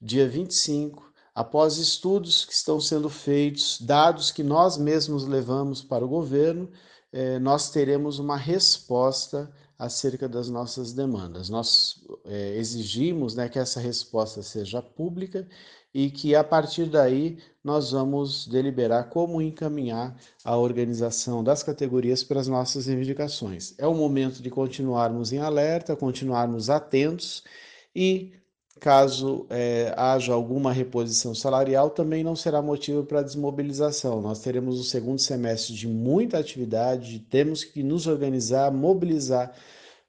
dia 0.00 0.28
25, 0.28 1.12
após 1.34 1.76
estudos 1.76 2.44
que 2.44 2.52
estão 2.52 2.80
sendo 2.80 3.08
feitos, 3.10 3.80
dados 3.80 4.30
que 4.30 4.42
nós 4.42 4.78
mesmos 4.78 5.26
levamos 5.26 5.82
para 5.82 6.04
o 6.04 6.08
governo, 6.08 6.70
eh, 7.12 7.38
nós 7.38 7.70
teremos 7.70 8.18
uma 8.18 8.36
resposta 8.36 9.52
acerca 9.80 10.28
das 10.28 10.50
nossas 10.50 10.92
demandas. 10.92 11.48
Nós 11.48 12.04
é, 12.26 12.54
exigimos 12.58 13.34
né, 13.34 13.48
que 13.48 13.58
essa 13.58 13.80
resposta 13.80 14.42
seja 14.42 14.82
pública 14.82 15.48
e 15.92 16.10
que 16.10 16.34
a 16.34 16.44
partir 16.44 16.84
daí 16.84 17.38
nós 17.64 17.92
vamos 17.92 18.46
deliberar 18.46 19.08
como 19.08 19.40
encaminhar 19.40 20.14
a 20.44 20.54
organização 20.54 21.42
das 21.42 21.62
categorias 21.62 22.22
para 22.22 22.40
as 22.40 22.46
nossas 22.46 22.86
reivindicações. 22.86 23.74
É 23.78 23.86
o 23.86 23.94
momento 23.94 24.42
de 24.42 24.50
continuarmos 24.50 25.32
em 25.32 25.38
alerta, 25.38 25.96
continuarmos 25.96 26.68
atentos 26.68 27.42
e 27.96 28.34
caso 28.80 29.46
é, 29.50 29.92
haja 29.96 30.32
alguma 30.32 30.72
reposição 30.72 31.34
salarial, 31.34 31.90
também 31.90 32.24
não 32.24 32.34
será 32.34 32.62
motivo 32.62 33.04
para 33.04 33.22
desmobilização. 33.22 34.20
Nós 34.20 34.40
teremos 34.40 34.80
um 34.80 34.82
segundo 34.82 35.20
semestre 35.20 35.74
de 35.74 35.86
muita 35.86 36.38
atividade, 36.38 37.20
temos 37.30 37.62
que 37.62 37.82
nos 37.82 38.06
organizar, 38.06 38.72
mobilizar 38.72 39.54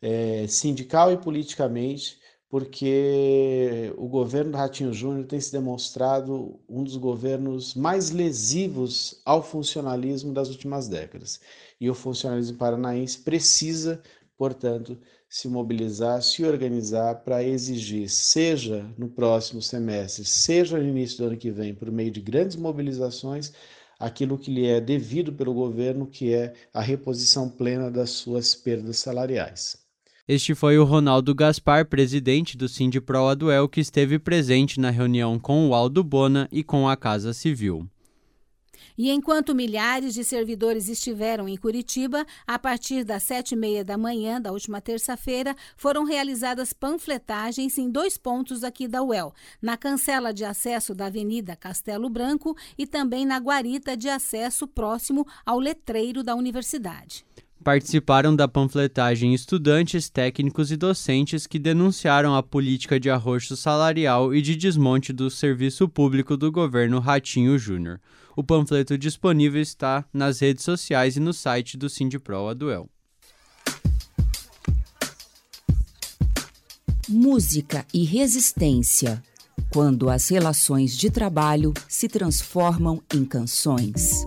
é, 0.01 0.45
sindical 0.47 1.11
e 1.11 1.17
politicamente 1.17 2.19
porque 2.51 3.93
o 3.97 4.09
governo 4.09 4.51
do 4.51 4.57
Ratinho 4.57 4.93
Júnior 4.93 5.25
tem 5.25 5.39
se 5.39 5.53
demonstrado 5.53 6.59
um 6.67 6.83
dos 6.83 6.97
governos 6.97 7.73
mais 7.73 8.11
lesivos 8.11 9.21
ao 9.23 9.41
funcionalismo 9.41 10.33
das 10.33 10.49
últimas 10.49 10.89
décadas. 10.89 11.39
E 11.79 11.89
o 11.89 11.95
funcionalismo 11.95 12.57
paranaense 12.57 13.19
precisa, 13.19 14.01
portanto, 14.37 14.97
se 15.31 15.47
mobilizar, 15.47 16.21
se 16.21 16.43
organizar 16.43 17.15
para 17.23 17.41
exigir, 17.41 18.09
seja 18.09 18.85
no 18.97 19.07
próximo 19.07 19.61
semestre, 19.61 20.25
seja 20.25 20.77
no 20.77 20.83
início 20.83 21.19
do 21.19 21.27
ano 21.27 21.37
que 21.37 21.49
vem, 21.49 21.73
por 21.73 21.89
meio 21.89 22.11
de 22.11 22.19
grandes 22.19 22.57
mobilizações, 22.57 23.53
aquilo 23.97 24.37
que 24.37 24.51
lhe 24.51 24.67
é 24.67 24.81
devido 24.81 25.31
pelo 25.31 25.53
governo, 25.53 26.05
que 26.05 26.33
é 26.33 26.53
a 26.73 26.81
reposição 26.81 27.47
plena 27.49 27.89
das 27.89 28.09
suas 28.09 28.53
perdas 28.53 28.97
salariais. 28.97 29.77
Este 30.27 30.53
foi 30.53 30.77
o 30.77 30.83
Ronaldo 30.83 31.33
Gaspar, 31.33 31.85
presidente 31.85 32.57
do 32.57 32.67
Sindipro 32.67 33.25
Aduel, 33.25 33.69
que 33.69 33.79
esteve 33.79 34.19
presente 34.19 34.81
na 34.81 34.89
reunião 34.89 35.39
com 35.39 35.65
o 35.69 35.73
Aldo 35.73 36.03
Bona 36.03 36.49
e 36.51 36.61
com 36.61 36.89
a 36.89 36.97
Casa 36.97 37.31
Civil. 37.31 37.89
E 38.97 39.09
enquanto 39.09 39.55
milhares 39.55 40.13
de 40.13 40.23
servidores 40.23 40.89
estiveram 40.89 41.47
em 41.47 41.57
Curitiba, 41.57 42.25
a 42.45 42.59
partir 42.59 43.03
das 43.03 43.23
sete 43.23 43.53
e 43.53 43.55
meia 43.55 43.83
da 43.83 43.97
manhã 43.97 44.41
da 44.41 44.51
última 44.51 44.81
terça-feira, 44.81 45.55
foram 45.75 46.03
realizadas 46.03 46.73
panfletagens 46.73 47.77
em 47.77 47.89
dois 47.89 48.17
pontos 48.17 48.63
aqui 48.63 48.87
da 48.87 49.01
UEL, 49.01 49.33
na 49.61 49.77
cancela 49.77 50.33
de 50.33 50.45
acesso 50.45 50.93
da 50.93 51.05
Avenida 51.05 51.55
Castelo 51.55 52.09
Branco 52.09 52.55
e 52.77 52.85
também 52.85 53.25
na 53.25 53.37
guarita 53.37 53.95
de 53.95 54.09
acesso 54.09 54.67
próximo 54.67 55.25
ao 55.45 55.59
letreiro 55.59 56.23
da 56.23 56.35
universidade. 56.35 57.25
Participaram 57.63 58.35
da 58.35 58.47
panfletagem 58.47 59.35
estudantes, 59.35 60.09
técnicos 60.09 60.71
e 60.71 60.77
docentes 60.77 61.45
que 61.45 61.59
denunciaram 61.59 62.35
a 62.35 62.41
política 62.41 62.99
de 62.99 63.07
arroxo 63.07 63.55
salarial 63.55 64.33
e 64.33 64.41
de 64.41 64.55
desmonte 64.55 65.13
do 65.13 65.29
serviço 65.29 65.87
público 65.87 66.35
do 66.35 66.51
governo 66.51 66.99
Ratinho 66.99 67.59
Júnior. 67.59 68.01
O 68.35 68.43
panfleto 68.43 68.97
disponível 68.97 69.61
está 69.61 70.03
nas 70.11 70.39
redes 70.39 70.63
sociais 70.63 71.17
e 71.17 71.19
no 71.19 71.33
site 71.33 71.77
do 71.77 71.87
Sindipro 71.87 72.47
Aduel. 72.47 72.89
Música 77.07 77.85
e 77.93 78.03
resistência. 78.03 79.21
Quando 79.71 80.09
as 80.09 80.29
relações 80.29 80.97
de 80.97 81.11
trabalho 81.11 81.73
se 81.87 82.07
transformam 82.07 83.03
em 83.13 83.23
canções. 83.23 84.25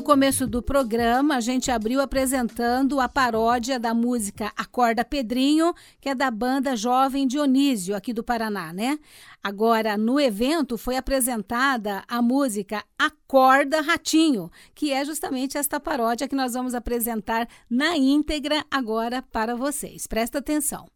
No 0.00 0.04
começo 0.04 0.46
do 0.46 0.62
programa, 0.62 1.36
a 1.36 1.40
gente 1.40 1.70
abriu 1.70 2.00
apresentando 2.00 2.98
a 2.98 3.06
paródia 3.06 3.78
da 3.78 3.92
música 3.92 4.50
Acorda 4.56 5.04
Pedrinho, 5.04 5.74
que 6.00 6.08
é 6.08 6.14
da 6.14 6.30
banda 6.30 6.74
Jovem 6.74 7.26
Dionísio, 7.26 7.94
aqui 7.94 8.10
do 8.14 8.24
Paraná, 8.24 8.72
né? 8.72 8.98
Agora, 9.42 9.98
no 9.98 10.18
evento, 10.18 10.78
foi 10.78 10.96
apresentada 10.96 12.02
a 12.08 12.22
música 12.22 12.82
Acorda 12.98 13.82
Ratinho, 13.82 14.50
que 14.74 14.90
é 14.90 15.04
justamente 15.04 15.58
esta 15.58 15.78
paródia 15.78 16.26
que 16.26 16.34
nós 16.34 16.54
vamos 16.54 16.74
apresentar 16.74 17.46
na 17.68 17.94
íntegra 17.94 18.64
agora 18.70 19.20
para 19.20 19.54
vocês. 19.54 20.06
Presta 20.06 20.38
atenção. 20.38 20.86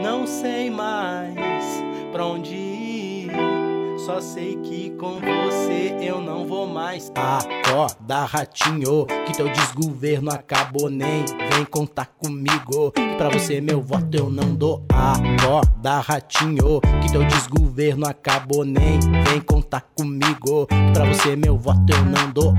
Não 0.00 0.24
sei 0.24 0.70
mais 0.70 1.64
pra 2.12 2.24
onde 2.24 2.54
ir 2.54 3.63
só 4.04 4.20
sei 4.20 4.56
que 4.56 4.90
com 4.98 5.18
você 5.18 5.96
eu 5.98 6.20
não 6.20 6.46
vou 6.46 6.66
mais. 6.66 7.10
Acorda, 7.14 8.26
ratinho, 8.26 9.06
que 9.24 9.32
teu 9.32 9.48
desgoverno 9.48 10.30
acabou. 10.30 10.90
Nem 10.90 11.24
vem 11.50 11.64
contar 11.64 12.06
comigo. 12.18 12.92
Que 12.92 13.14
pra 13.16 13.30
você 13.30 13.62
meu 13.62 13.80
voto 13.80 14.14
eu 14.14 14.28
não 14.28 14.54
dou. 14.54 14.84
Acorda, 14.92 16.00
ratinho, 16.00 16.82
que 17.02 17.10
teu 17.10 17.24
desgoverno 17.24 18.06
acabou. 18.06 18.62
Nem 18.62 19.00
vem 19.00 19.40
contar 19.40 19.80
comigo. 19.96 20.66
Que 20.66 20.92
pra 20.92 21.06
você 21.06 21.34
meu 21.34 21.56
voto 21.56 21.90
eu 21.90 22.04
não 22.04 22.30
dou. 22.30 22.52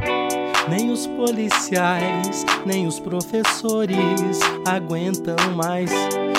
Nem 0.68 0.92
os 0.92 1.06
policiais, 1.06 2.44
nem 2.66 2.88
os 2.88 3.00
professores 3.00 4.40
aguentam 4.66 5.36
mais 5.56 5.92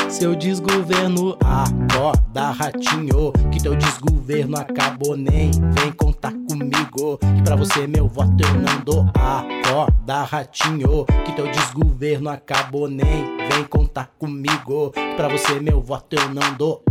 seu 0.08 0.34
desgoverno. 0.34 1.36
Acorda, 1.40 2.50
ratinho, 2.50 3.32
que 3.52 3.62
teu 3.62 3.76
desgoverno 3.76 4.58
acabou. 4.58 5.16
Nem 5.16 5.50
vem 5.50 5.92
contar 5.92 6.32
comigo, 6.32 7.18
que 7.18 7.42
pra 7.44 7.54
você 7.54 7.86
meu 7.86 8.08
voto 8.08 8.36
eu 8.42 8.54
não 8.54 8.80
dou. 8.84 9.06
Acorda, 9.14 10.22
ratinho, 10.24 11.04
que 11.24 11.32
teu 11.32 11.50
desgoverno 11.50 12.28
acabou. 12.28 12.88
Nem 12.88 13.36
vem 13.48 13.64
contar 13.70 14.10
comigo, 14.18 14.90
que 14.90 15.14
pra 15.16 15.28
você 15.28 15.60
meu 15.60 15.80
voto 15.80 16.16
eu 16.16 16.28
não 16.34 16.54
dou. 16.56 16.82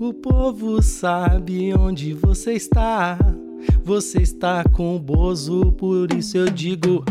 O 0.00 0.14
povo 0.14 0.82
sabe 0.82 1.74
onde 1.74 2.14
você 2.14 2.54
está. 2.54 3.18
Você 3.84 4.18
está 4.18 4.64
com 4.64 4.96
o 4.96 4.98
Bozo, 4.98 5.72
por 5.72 6.12
isso 6.12 6.36
eu 6.36 6.48
digo. 6.48 7.04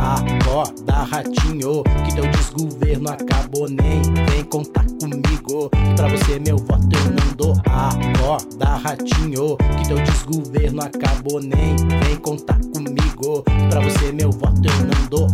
Acorda, 0.00 1.04
ratinho, 1.04 1.84
que 2.04 2.14
teu 2.14 2.26
desgoverno 2.30 3.10
acabou. 3.10 3.68
Nem 3.68 4.02
vem 4.30 4.42
contar 4.44 4.86
comigo, 5.00 5.68
que 5.68 5.94
pra 5.94 6.08
você 6.08 6.38
meu 6.40 6.56
voto 6.56 6.88
eu 6.96 7.10
não 7.12 7.36
dou. 7.36 7.52
Acorda, 7.66 8.76
ratinho, 8.76 9.56
que 9.78 9.88
teu 9.88 10.02
desgoverno 10.02 10.82
acabou. 10.82 11.40
Nem 11.40 11.76
vem 12.02 12.16
contar 12.16 12.58
comigo, 12.74 13.42
que 13.42 13.68
pra 13.68 13.80
você 13.80 14.10
meu 14.10 14.30
voto 14.30 14.62
eu 14.64 14.86
não 14.86 15.06
dou. 15.10 15.26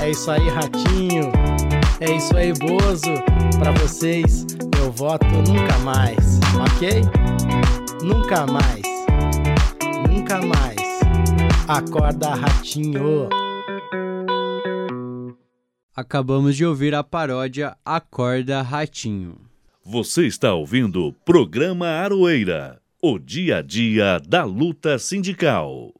É 0.00 0.10
isso 0.10 0.30
aí, 0.30 0.48
ratinho. 0.48 1.30
É 2.00 2.16
isso 2.16 2.34
aí, 2.36 2.52
Bozo. 2.54 3.22
Pra 3.58 3.72
vocês, 3.72 4.46
meu 4.74 4.90
voto 4.90 5.26
nunca 5.46 5.78
mais, 5.84 6.40
ok? 6.58 7.02
Nunca 8.02 8.46
mais 8.46 8.89
nunca 10.20 10.40
mais. 10.42 10.76
Acorda, 11.66 12.34
ratinho. 12.34 13.28
Acabamos 15.96 16.56
de 16.56 16.64
ouvir 16.64 16.94
a 16.94 17.02
paródia 17.02 17.76
Acorda, 17.84 18.62
Ratinho. 18.62 19.36
Você 19.84 20.26
está 20.26 20.54
ouvindo 20.54 21.06
o 21.06 21.12
programa 21.12 21.86
Aroeira, 21.86 22.80
o 23.02 23.18
dia 23.18 23.58
a 23.58 23.62
dia 23.62 24.20
da 24.20 24.44
luta 24.44 24.98
sindical. 24.98 25.92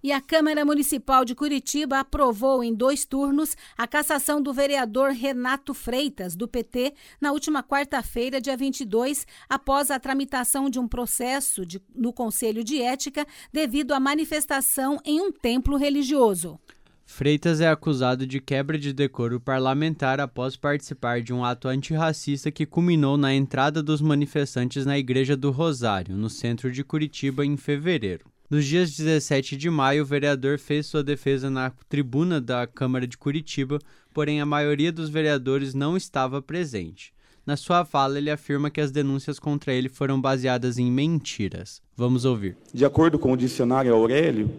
E 0.00 0.12
a 0.12 0.20
Câmara 0.20 0.64
Municipal 0.64 1.24
de 1.24 1.34
Curitiba 1.34 1.98
aprovou 1.98 2.62
em 2.62 2.72
dois 2.72 3.04
turnos 3.04 3.56
a 3.76 3.84
cassação 3.84 4.40
do 4.40 4.52
vereador 4.52 5.10
Renato 5.10 5.74
Freitas, 5.74 6.36
do 6.36 6.46
PT, 6.46 6.94
na 7.20 7.32
última 7.32 7.64
quarta-feira, 7.64 8.40
dia 8.40 8.56
22, 8.56 9.26
após 9.48 9.90
a 9.90 9.98
tramitação 9.98 10.70
de 10.70 10.78
um 10.78 10.86
processo 10.86 11.66
de, 11.66 11.82
no 11.92 12.12
Conselho 12.12 12.62
de 12.62 12.80
Ética 12.80 13.26
devido 13.52 13.92
à 13.92 13.98
manifestação 13.98 15.00
em 15.04 15.20
um 15.20 15.32
templo 15.32 15.76
religioso. 15.76 16.60
Freitas 17.04 17.60
é 17.60 17.68
acusado 17.68 18.24
de 18.26 18.38
quebra 18.38 18.78
de 18.78 18.92
decoro 18.92 19.40
parlamentar 19.40 20.20
após 20.20 20.56
participar 20.56 21.22
de 21.22 21.32
um 21.32 21.42
ato 21.44 21.66
antirracista 21.66 22.52
que 22.52 22.66
culminou 22.66 23.16
na 23.16 23.34
entrada 23.34 23.82
dos 23.82 24.00
manifestantes 24.00 24.86
na 24.86 24.96
Igreja 24.96 25.36
do 25.36 25.50
Rosário, 25.50 26.16
no 26.16 26.30
centro 26.30 26.70
de 26.70 26.84
Curitiba, 26.84 27.44
em 27.44 27.56
fevereiro. 27.56 28.26
Nos 28.50 28.64
dias 28.64 28.96
17 28.96 29.58
de 29.58 29.68
maio, 29.68 30.02
o 30.02 30.06
vereador 30.06 30.58
fez 30.58 30.86
sua 30.86 31.04
defesa 31.04 31.50
na 31.50 31.70
tribuna 31.86 32.40
da 32.40 32.66
Câmara 32.66 33.06
de 33.06 33.18
Curitiba, 33.18 33.78
porém 34.14 34.40
a 34.40 34.46
maioria 34.46 34.90
dos 34.90 35.10
vereadores 35.10 35.74
não 35.74 35.98
estava 35.98 36.40
presente. 36.40 37.12
Na 37.44 37.58
sua 37.58 37.84
fala, 37.84 38.16
ele 38.16 38.30
afirma 38.30 38.70
que 38.70 38.80
as 38.80 38.90
denúncias 38.90 39.38
contra 39.38 39.74
ele 39.74 39.90
foram 39.90 40.18
baseadas 40.18 40.78
em 40.78 40.90
mentiras. 40.90 41.82
Vamos 41.94 42.24
ouvir. 42.24 42.56
De 42.72 42.86
acordo 42.86 43.18
com 43.18 43.32
o 43.32 43.36
dicionário 43.36 43.94
Aurélio, 43.94 44.50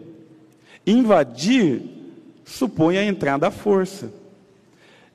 invadir 0.86 1.82
supõe 2.46 2.96
a 2.96 3.04
entrada 3.04 3.48
à 3.48 3.52
força. 3.52 4.14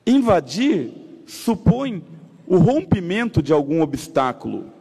Invadir 0.05 0.91
supõe 1.25 2.03
o 2.45 2.57
rompimento 2.57 3.41
de 3.41 3.53
algum 3.53 3.81
obstáculo. 3.81 4.74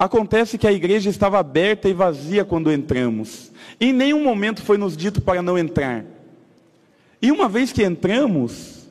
Acontece 0.00 0.56
que 0.56 0.66
a 0.66 0.72
igreja 0.72 1.10
estava 1.10 1.38
aberta 1.38 1.86
e 1.86 1.92
vazia 1.92 2.42
quando 2.42 2.72
entramos. 2.72 3.52
Em 3.78 3.92
nenhum 3.92 4.24
momento 4.24 4.62
foi 4.62 4.78
nos 4.78 4.96
dito 4.96 5.20
para 5.20 5.42
não 5.42 5.58
entrar. 5.58 6.06
E 7.20 7.30
uma 7.30 7.50
vez 7.50 7.70
que 7.70 7.84
entramos, 7.84 8.88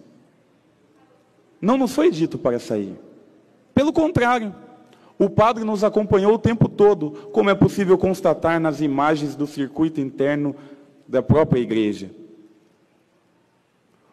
Não 1.59 1.77
nos 1.77 1.93
foi 1.93 2.11
dito 2.11 2.37
para 2.37 2.59
sair. 2.59 2.93
Pelo 3.73 3.91
contrário, 3.91 4.53
o 5.17 5.29
padre 5.29 5.63
nos 5.63 5.83
acompanhou 5.83 6.35
o 6.35 6.39
tempo 6.39 6.69
todo, 6.69 7.11
como 7.33 7.49
é 7.49 7.55
possível 7.55 7.97
constatar 7.97 8.59
nas 8.61 8.79
imagens 8.79 9.35
do 9.35 9.47
circuito 9.47 9.99
interno 9.99 10.55
da 11.07 11.23
própria 11.23 11.59
igreja. 11.59 12.11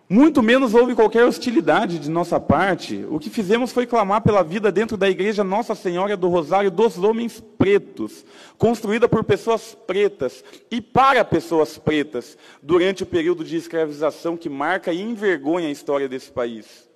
Muito 0.09 0.41
menos 0.41 0.73
houve 0.73 0.95
qualquer 0.95 1.25
hostilidade 1.25 1.99
de 1.99 2.09
nossa 2.09 2.39
parte. 2.39 3.05
O 3.11 3.19
que 3.19 3.29
fizemos 3.29 3.73
foi 3.73 3.87
clamar 3.87 4.21
pela 4.21 4.45
vida 4.45 4.71
dentro 4.71 4.97
da 4.97 5.11
igreja 5.11 5.43
Nossa 5.43 5.75
Senhora 5.75 6.17
do 6.17 6.29
Rosário 6.29 6.71
dos 6.71 6.97
Homens 6.97 7.43
Pretos, 7.59 8.25
construída 8.57 9.09
por 9.09 9.25
pessoas 9.25 9.77
pretas 9.85 10.45
e 10.71 10.81
para 10.81 11.25
pessoas 11.25 11.77
pretas, 11.77 12.39
durante 12.63 13.03
o 13.03 13.07
período 13.07 13.43
de 13.43 13.57
escravização 13.57 14.37
que 14.37 14.49
marca 14.49 14.93
e 14.93 15.03
envergonha 15.03 15.67
a 15.67 15.73
história 15.73 16.09
desse 16.09 16.31
país. 16.31 16.89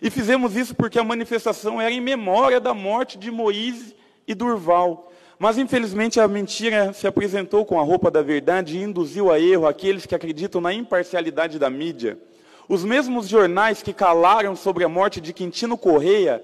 E 0.00 0.08
fizemos 0.08 0.56
isso 0.56 0.74
porque 0.74 0.98
a 0.98 1.04
manifestação 1.04 1.78
era 1.78 1.92
em 1.92 2.00
memória 2.00 2.58
da 2.58 2.72
morte 2.72 3.18
de 3.18 3.30
Moisés 3.30 3.94
e 4.26 4.34
Durval. 4.34 5.12
Mas 5.38 5.58
infelizmente 5.58 6.18
a 6.18 6.26
mentira 6.26 6.94
se 6.94 7.06
apresentou 7.06 7.66
com 7.66 7.78
a 7.78 7.82
roupa 7.82 8.10
da 8.10 8.22
verdade 8.22 8.78
e 8.78 8.82
induziu 8.82 9.30
a 9.30 9.38
erro 9.38 9.66
aqueles 9.66 10.06
que 10.06 10.14
acreditam 10.14 10.58
na 10.62 10.72
imparcialidade 10.72 11.58
da 11.58 11.68
mídia. 11.68 12.18
Os 12.68 12.84
mesmos 12.84 13.28
jornais 13.28 13.82
que 13.82 13.92
calaram 13.92 14.56
sobre 14.56 14.84
a 14.84 14.88
morte 14.88 15.20
de 15.20 15.32
Quintino 15.32 15.78
Correia, 15.78 16.42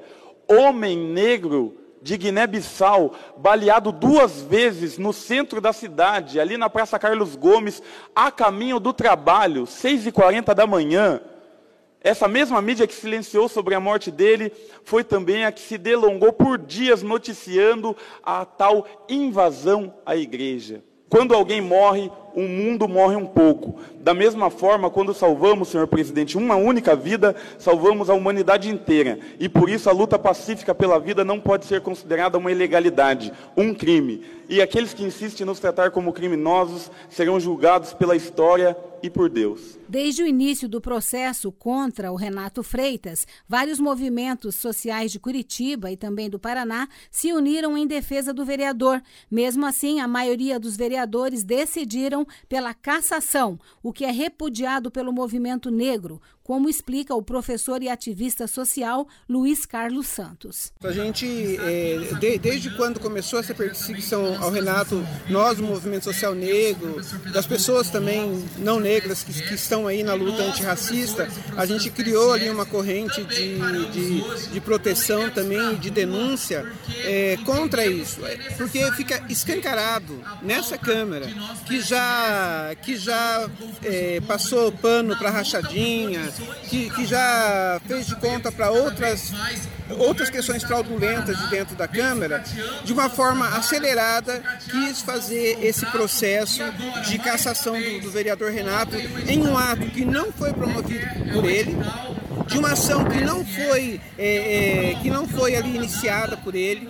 homem 0.48 0.96
negro 0.96 1.76
de 2.00 2.16
Guiné-Bissau, 2.16 3.14
baleado 3.36 3.92
duas 3.92 4.42
vezes 4.42 4.98
no 4.98 5.12
centro 5.12 5.60
da 5.60 5.72
cidade, 5.72 6.40
ali 6.40 6.56
na 6.56 6.68
Praça 6.68 6.98
Carlos 6.98 7.36
Gomes, 7.36 7.82
a 8.14 8.30
caminho 8.30 8.78
do 8.78 8.92
trabalho, 8.92 9.64
6h40 9.64 10.54
da 10.54 10.66
manhã. 10.66 11.20
Essa 12.00 12.26
mesma 12.26 12.60
mídia 12.60 12.86
que 12.86 12.94
silenciou 12.94 13.48
sobre 13.48 13.74
a 13.76 13.80
morte 13.80 14.10
dele 14.10 14.52
foi 14.84 15.04
também 15.04 15.44
a 15.44 15.52
que 15.52 15.60
se 15.60 15.78
delongou 15.78 16.32
por 16.32 16.58
dias 16.58 17.02
noticiando 17.02 17.96
a 18.24 18.44
tal 18.44 18.86
invasão 19.08 19.94
à 20.04 20.16
igreja. 20.16 20.82
Quando 21.08 21.34
alguém 21.34 21.60
morre, 21.60 22.10
o 22.34 22.42
mundo 22.42 22.88
morre 22.88 23.16
um 23.16 23.26
pouco. 23.26 23.76
Da 24.00 24.14
mesma 24.14 24.50
forma, 24.50 24.90
quando 24.90 25.14
salvamos, 25.14 25.68
senhor 25.68 25.86
presidente, 25.86 26.36
uma 26.36 26.56
única 26.56 26.96
vida, 26.96 27.34
salvamos 27.58 28.10
a 28.10 28.14
humanidade 28.14 28.68
inteira. 28.68 29.18
E 29.38 29.48
por 29.48 29.68
isso 29.68 29.88
a 29.88 29.92
luta 29.92 30.18
pacífica 30.18 30.74
pela 30.74 30.98
vida 30.98 31.24
não 31.24 31.40
pode 31.40 31.66
ser 31.66 31.80
considerada 31.80 32.38
uma 32.38 32.50
ilegalidade, 32.52 33.32
um 33.56 33.74
crime. 33.74 34.24
E 34.48 34.60
aqueles 34.60 34.92
que 34.92 35.04
insistem 35.04 35.44
em 35.44 35.46
nos 35.46 35.60
tratar 35.60 35.90
como 35.90 36.12
criminosos 36.12 36.90
serão 37.08 37.38
julgados 37.38 37.92
pela 37.92 38.16
história 38.16 38.76
e 39.02 39.10
por 39.10 39.28
Deus. 39.28 39.78
Desde 39.88 40.22
o 40.22 40.26
início 40.26 40.68
do 40.68 40.80
processo 40.80 41.50
contra 41.50 42.12
o 42.12 42.16
Renato 42.16 42.62
Freitas, 42.62 43.26
vários 43.48 43.80
movimentos 43.80 44.54
sociais 44.54 45.10
de 45.10 45.18
Curitiba 45.18 45.90
e 45.90 45.96
também 45.96 46.30
do 46.30 46.38
Paraná 46.38 46.88
se 47.10 47.32
uniram 47.32 47.76
em 47.76 47.86
defesa 47.86 48.32
do 48.32 48.44
vereador. 48.44 49.02
Mesmo 49.30 49.66
assim, 49.66 50.00
a 50.00 50.06
maioria 50.06 50.58
dos 50.58 50.76
vereadores 50.76 51.42
decidiram 51.42 52.26
pela 52.48 52.72
cassação, 52.72 53.58
o 53.82 53.92
que 53.92 54.04
é 54.04 54.10
repudiado 54.10 54.90
pelo 54.90 55.12
movimento 55.12 55.70
negro, 55.70 56.20
como 56.42 56.68
explica 56.68 57.14
o 57.14 57.22
professor 57.22 57.82
e 57.82 57.88
ativista 57.88 58.46
social 58.46 59.06
Luiz 59.28 59.64
Carlos 59.64 60.06
Santos. 60.06 60.72
A 60.82 60.92
gente, 60.92 61.56
é, 61.60 62.14
de, 62.18 62.38
desde 62.38 62.70
quando 62.76 62.98
começou 63.00 63.38
essa 63.38 63.54
perseguição 63.54 64.42
ao 64.42 64.50
Renato, 64.50 65.06
nós, 65.28 65.58
o 65.58 65.62
movimento 65.62 66.04
social 66.04 66.34
negro, 66.34 67.00
das 67.32 67.46
pessoas 67.46 67.90
também 67.90 68.44
não 68.58 68.80
negras 68.80 69.22
que, 69.22 69.32
que 69.32 69.54
estão 69.54 69.86
aí 69.86 70.02
na 70.02 70.14
luta 70.14 70.42
antirracista, 70.42 71.28
a 71.56 71.66
gente 71.66 71.90
criou 71.90 72.32
ali 72.32 72.50
uma 72.50 72.66
corrente 72.66 73.22
de, 73.24 73.58
de, 73.90 74.50
de 74.50 74.60
proteção 74.60 75.30
também, 75.30 75.76
de 75.76 75.90
denúncia 75.90 76.66
é, 77.04 77.36
contra 77.44 77.86
isso, 77.86 78.20
porque 78.56 78.90
fica 78.92 79.24
escancarado 79.28 80.20
nessa 80.42 80.76
Câmara 80.76 81.26
que 81.66 81.80
já, 81.80 82.74
que 82.82 82.96
já 82.96 83.48
é, 83.82 84.20
passou 84.26 84.72
pano 84.72 85.16
para 85.16 85.30
rachadinha, 85.30 86.31
que, 86.68 86.90
que 86.90 87.06
já 87.06 87.80
fez 87.86 88.06
de 88.06 88.16
conta 88.16 88.50
para 88.50 88.70
outras, 88.70 89.32
outras 89.98 90.30
questões 90.30 90.62
fraudulentas 90.62 91.36
de 91.38 91.46
dentro 91.48 91.76
da 91.76 91.88
Câmara, 91.88 92.42
de 92.84 92.92
uma 92.92 93.08
forma 93.08 93.46
acelerada, 93.48 94.42
quis 94.70 95.00
fazer 95.00 95.58
esse 95.62 95.84
processo 95.86 96.62
de 97.08 97.18
cassação 97.18 97.80
do, 97.80 98.00
do 98.00 98.10
vereador 98.10 98.50
Renato 98.50 98.96
em 99.26 99.46
um 99.46 99.56
ato 99.56 99.86
que 99.86 100.04
não 100.04 100.32
foi 100.32 100.52
promovido 100.52 101.06
por 101.32 101.44
ele, 101.44 101.76
de 102.46 102.58
uma 102.58 102.72
ação 102.72 103.04
que 103.04 103.20
não 103.20 103.44
foi, 103.44 104.00
é, 104.18 104.90
é, 104.90 104.94
que 105.00 105.10
não 105.10 105.26
foi 105.26 105.56
ali 105.56 105.76
iniciada 105.76 106.36
por 106.36 106.54
ele. 106.54 106.88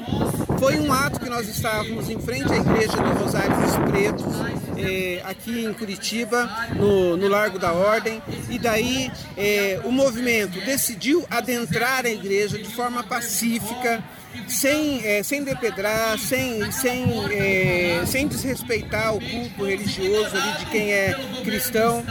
Foi 0.63 0.79
um 0.79 0.93
ato 0.93 1.19
que 1.19 1.29
nós 1.29 1.49
estávamos 1.49 2.09
em 2.09 2.21
frente 2.21 2.53
à 2.53 2.57
igreja 2.57 2.97
do 2.97 3.19
Rosário 3.19 3.57
dos 3.61 3.75
Pretos, 3.91 4.33
é, 4.79 5.21
aqui 5.25 5.65
em 5.65 5.75
Curitiba, 5.75 6.49
no, 6.77 7.17
no, 7.17 7.27
Largo 7.27 7.59
da 7.59 7.73
Ordem, 7.73 8.23
e 8.49 8.61
daí 8.61 9.11
é, 9.37 9.81
o 9.83 9.91
movimento 9.91 10.65
decidiu 10.65 11.27
adentrar 11.29 12.07
a 12.07 12.11
igreja 12.11 12.59
de 12.59 12.73
forma 12.77 13.03
pacífica, 13.03 14.05
sem, 14.47 15.05
é, 15.05 15.25
sem 15.25 15.43
depedrar, 15.43 16.17
sem, 16.17 16.71
sem, 16.71 17.07
é, 17.33 18.05
sem 18.07 18.29
desrespeitar 18.29 19.17
o 19.17 19.21
culto 19.21 19.65
religioso 19.65 20.37
ali 20.37 20.59
de 20.61 20.67
quem 20.67 20.93
é 20.93 21.17
cristão. 21.43 22.05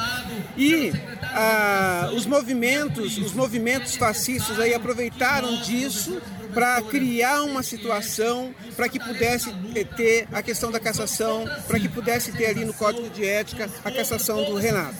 E 0.57 0.91
ah, 1.23 2.11
os 2.13 2.25
movimentos, 2.25 3.17
os 3.17 3.31
movimentos 3.31 3.95
fascistas 3.95 4.59
aí 4.59 4.73
aproveitaram 4.73 5.61
disso 5.61 6.21
para 6.53 6.81
criar 6.81 7.43
uma 7.43 7.63
situação 7.63 8.53
para 8.75 8.87
que 8.89 8.99
pudesse 8.99 9.51
ter 9.95 10.27
a 10.31 10.41
questão 10.41 10.71
da 10.71 10.79
cassação, 10.79 11.45
para 11.67 11.79
que 11.79 11.89
pudesse 11.89 12.31
ter 12.31 12.47
ali 12.47 12.65
no 12.65 12.73
Código 12.73 13.09
de 13.09 13.25
Ética 13.25 13.69
a 13.83 13.91
cassação 13.91 14.43
do 14.43 14.55
Renato. 14.55 14.95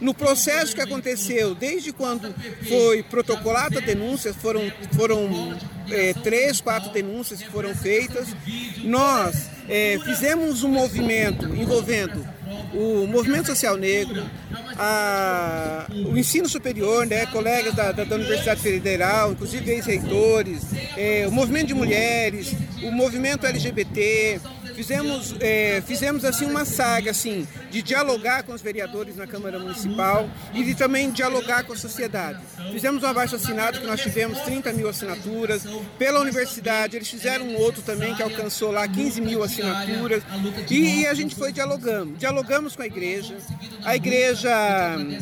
No 0.00 0.14
processo 0.14 0.74
que 0.74 0.80
aconteceu, 0.80 1.54
desde 1.54 1.92
quando 1.92 2.34
foi 2.68 3.02
protocolada 3.02 3.78
a 3.78 3.82
denúncia, 3.82 4.32
foram, 4.34 4.72
foram 4.94 5.56
é, 5.90 6.12
três, 6.14 6.60
quatro 6.60 6.90
denúncias 6.90 7.42
que 7.42 7.50
foram 7.50 7.74
feitas, 7.74 8.28
nós 8.82 9.48
é, 9.68 9.98
fizemos 10.04 10.62
um 10.62 10.68
movimento 10.68 11.46
envolvendo 11.54 12.33
o 12.74 13.06
movimento 13.06 13.46
social 13.46 13.76
negro, 13.76 14.22
a, 14.76 15.86
o 16.06 16.16
ensino 16.16 16.48
superior, 16.48 17.06
né, 17.06 17.26
colegas 17.26 17.74
da, 17.74 17.92
da, 17.92 18.04
da 18.04 18.16
Universidade 18.16 18.60
Federal, 18.60 19.32
inclusive 19.32 19.70
ex-reitores, 19.70 20.62
é, 20.96 21.26
o 21.26 21.32
movimento 21.32 21.68
de 21.68 21.74
mulheres, 21.74 22.54
o 22.82 22.90
movimento 22.90 23.46
LGBT, 23.46 24.40
Fizemos, 24.74 25.34
é, 25.40 25.82
fizemos 25.86 26.24
assim 26.24 26.46
uma 26.46 26.64
saga 26.64 27.10
assim, 27.12 27.46
de 27.70 27.80
dialogar 27.82 28.42
com 28.42 28.52
os 28.52 28.60
vereadores 28.60 29.16
na 29.16 29.26
Câmara 29.26 29.58
Municipal 29.58 30.28
e 30.52 30.64
de 30.64 30.74
também 30.74 31.10
dialogar 31.10 31.64
com 31.64 31.72
a 31.72 31.76
sociedade. 31.76 32.40
Fizemos 32.72 33.02
um 33.02 33.06
abaixo 33.06 33.36
assinado 33.36 33.80
que 33.80 33.86
nós 33.86 34.00
tivemos 34.00 34.40
30 34.40 34.72
mil 34.72 34.88
assinaturas. 34.88 35.64
Pela 35.98 36.20
universidade, 36.20 36.96
eles 36.96 37.08
fizeram 37.08 37.46
um 37.46 37.56
outro 37.56 37.82
também 37.82 38.14
que 38.14 38.22
alcançou 38.22 38.70
lá 38.70 38.86
15 38.88 39.20
mil 39.20 39.42
assinaturas. 39.42 40.22
E, 40.70 41.02
e 41.02 41.06
a 41.06 41.14
gente 41.14 41.34
foi 41.34 41.52
dialogando. 41.52 42.16
Dialogamos 42.16 42.74
com 42.74 42.82
a 42.82 42.86
igreja. 42.86 43.36
A 43.84 43.94
igreja, 43.94 44.50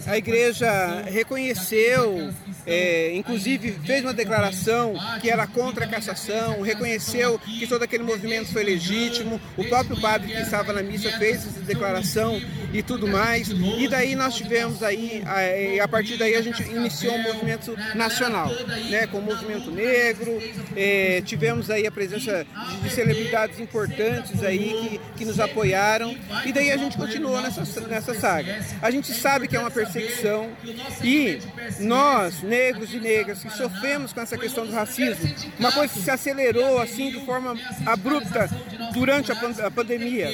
a 0.07 0.17
igreja 0.17 1.03
reconheceu, 1.03 2.33
é, 2.66 3.14
inclusive 3.14 3.72
fez 3.85 4.03
uma 4.03 4.14
declaração 4.14 4.94
que 5.20 5.31
era 5.31 5.46
contra 5.46 5.85
a 5.85 5.88
cassação, 5.88 6.62
reconheceu 6.62 7.38
que 7.38 7.66
todo 7.66 7.83
aquele 7.83 8.05
movimento 8.05 8.53
foi 8.53 8.62
legítimo, 8.62 9.40
o 9.57 9.64
próprio 9.64 10.01
padre 10.01 10.33
que 10.33 10.40
estava 10.40 10.72
na 10.72 10.83
missa 10.83 11.11
fez 11.18 11.46
essa 11.46 11.61
declaração 11.61 12.40
e 12.72 12.83
tudo 12.83 13.07
mais. 13.07 13.48
E 13.51 13.88
daí 13.88 14.14
nós 14.14 14.35
tivemos 14.35 14.83
aí, 14.83 15.22
a, 15.27 15.85
a 15.85 15.88
partir 15.88 16.16
daí 16.16 16.35
a 16.35 16.42
gente 16.42 16.62
iniciou 16.62 17.14
um 17.14 17.22
movimento 17.22 17.77
nacional, 17.94 18.51
né, 18.90 19.07
com 19.07 19.18
o 19.18 19.22
movimento 19.22 19.70
negro, 19.70 20.40
é, 20.77 21.22
tivemos 21.25 21.70
aí 21.70 21.87
a 21.87 21.90
presença 21.90 22.44
de, 22.44 22.81
de, 22.81 22.90
celebridades 22.90 23.59
importantes 23.59 24.42
aí 24.42 24.98
que, 25.14 25.18
que 25.18 25.25
nos 25.25 25.40
apoiaram. 25.40 26.16
E 26.44 26.53
daí 26.53 26.70
a 26.70 26.77
gente 26.77 26.96
continuou 26.96 27.40
nessa, 27.40 27.81
nessa 27.83 28.14
saga. 28.14 28.64
A 28.81 28.90
gente 28.90 29.13
sabe 29.13 29.48
que 29.48 29.56
é 29.56 29.60
uma 29.60 29.71
perseguição 29.71 30.50
e 31.02 31.38
nós, 31.81 32.42
negros 32.53 32.92
e 32.92 33.00
negras, 33.00 33.42
que 33.42 33.50
sofremos 33.50 34.13
com 34.13 34.21
essa 34.21 34.37
questão 34.37 34.67
do 34.67 34.73
racismo, 34.73 35.35
uma 35.59 35.73
coisa 35.73 35.90
que 35.90 36.00
se 36.00 36.11
acelerou 36.11 36.79
assim 36.79 37.11
de 37.11 37.25
forma 37.25 37.57
abrupta 37.87 38.50
durante 38.92 39.33
a, 39.33 39.71
pandemia 39.71 40.29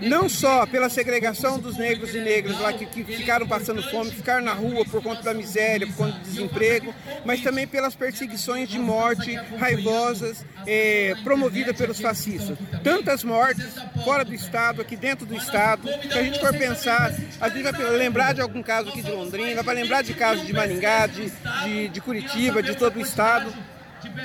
não 0.00 0.28
só 0.28 0.66
pela 0.66 0.88
segregação 0.88 1.58
dos 1.58 1.76
negros 1.76 2.14
e 2.14 2.20
negras 2.20 2.58
lá 2.58 2.72
que, 2.72 2.86
que, 2.86 3.04
ficaram 3.04 3.46
passando 3.46 3.82
fome, 3.82 4.10
ficaram 4.10 4.44
na 4.44 4.52
rua 4.52 4.84
por 4.84 5.02
conta 5.02 5.22
da 5.22 5.34
miséria, 5.34 5.86
por 5.86 5.96
conta 5.96 6.18
do 6.18 6.24
desemprego, 6.24 6.94
mas 7.24 7.40
também 7.40 7.66
pelas 7.66 7.94
perseguições 7.94 8.68
de 8.68 8.78
morte 8.78 9.34
raivosas 9.58 10.44
é, 10.66 11.14
promovida 11.22 11.74
pelos 11.74 12.00
fascistas. 12.00 12.56
Tantas 12.82 13.22
mortes 13.24 13.66
fora 14.04 14.24
do 14.24 14.34
Estado, 14.34 14.80
aqui 14.80 14.96
dentro 14.96 15.26
do 15.26 15.34
Estado. 15.34 15.82
Se 16.10 16.18
a 16.18 16.22
gente 16.22 16.40
for 16.40 16.52
pensar, 16.56 17.12
a 17.40 17.48
gente 17.48 17.62
vai 17.62 17.90
lembrar 17.90 18.32
de 18.32 18.40
algum 18.40 18.62
caso 18.62 18.88
aqui 18.88 19.02
de 19.02 19.10
Londrina, 19.10 19.62
vai 19.62 19.74
lembrar 19.74 20.02
de 20.02 20.14
casos 20.14 20.46
de 20.46 20.52
Maringá, 20.52 21.06
de, 21.06 21.30
de, 21.64 21.88
de 21.88 22.00
Curitiba, 22.00 22.62
de 22.62 22.76
todo 22.76 22.96
o 22.96 23.00
Estado. 23.00 23.52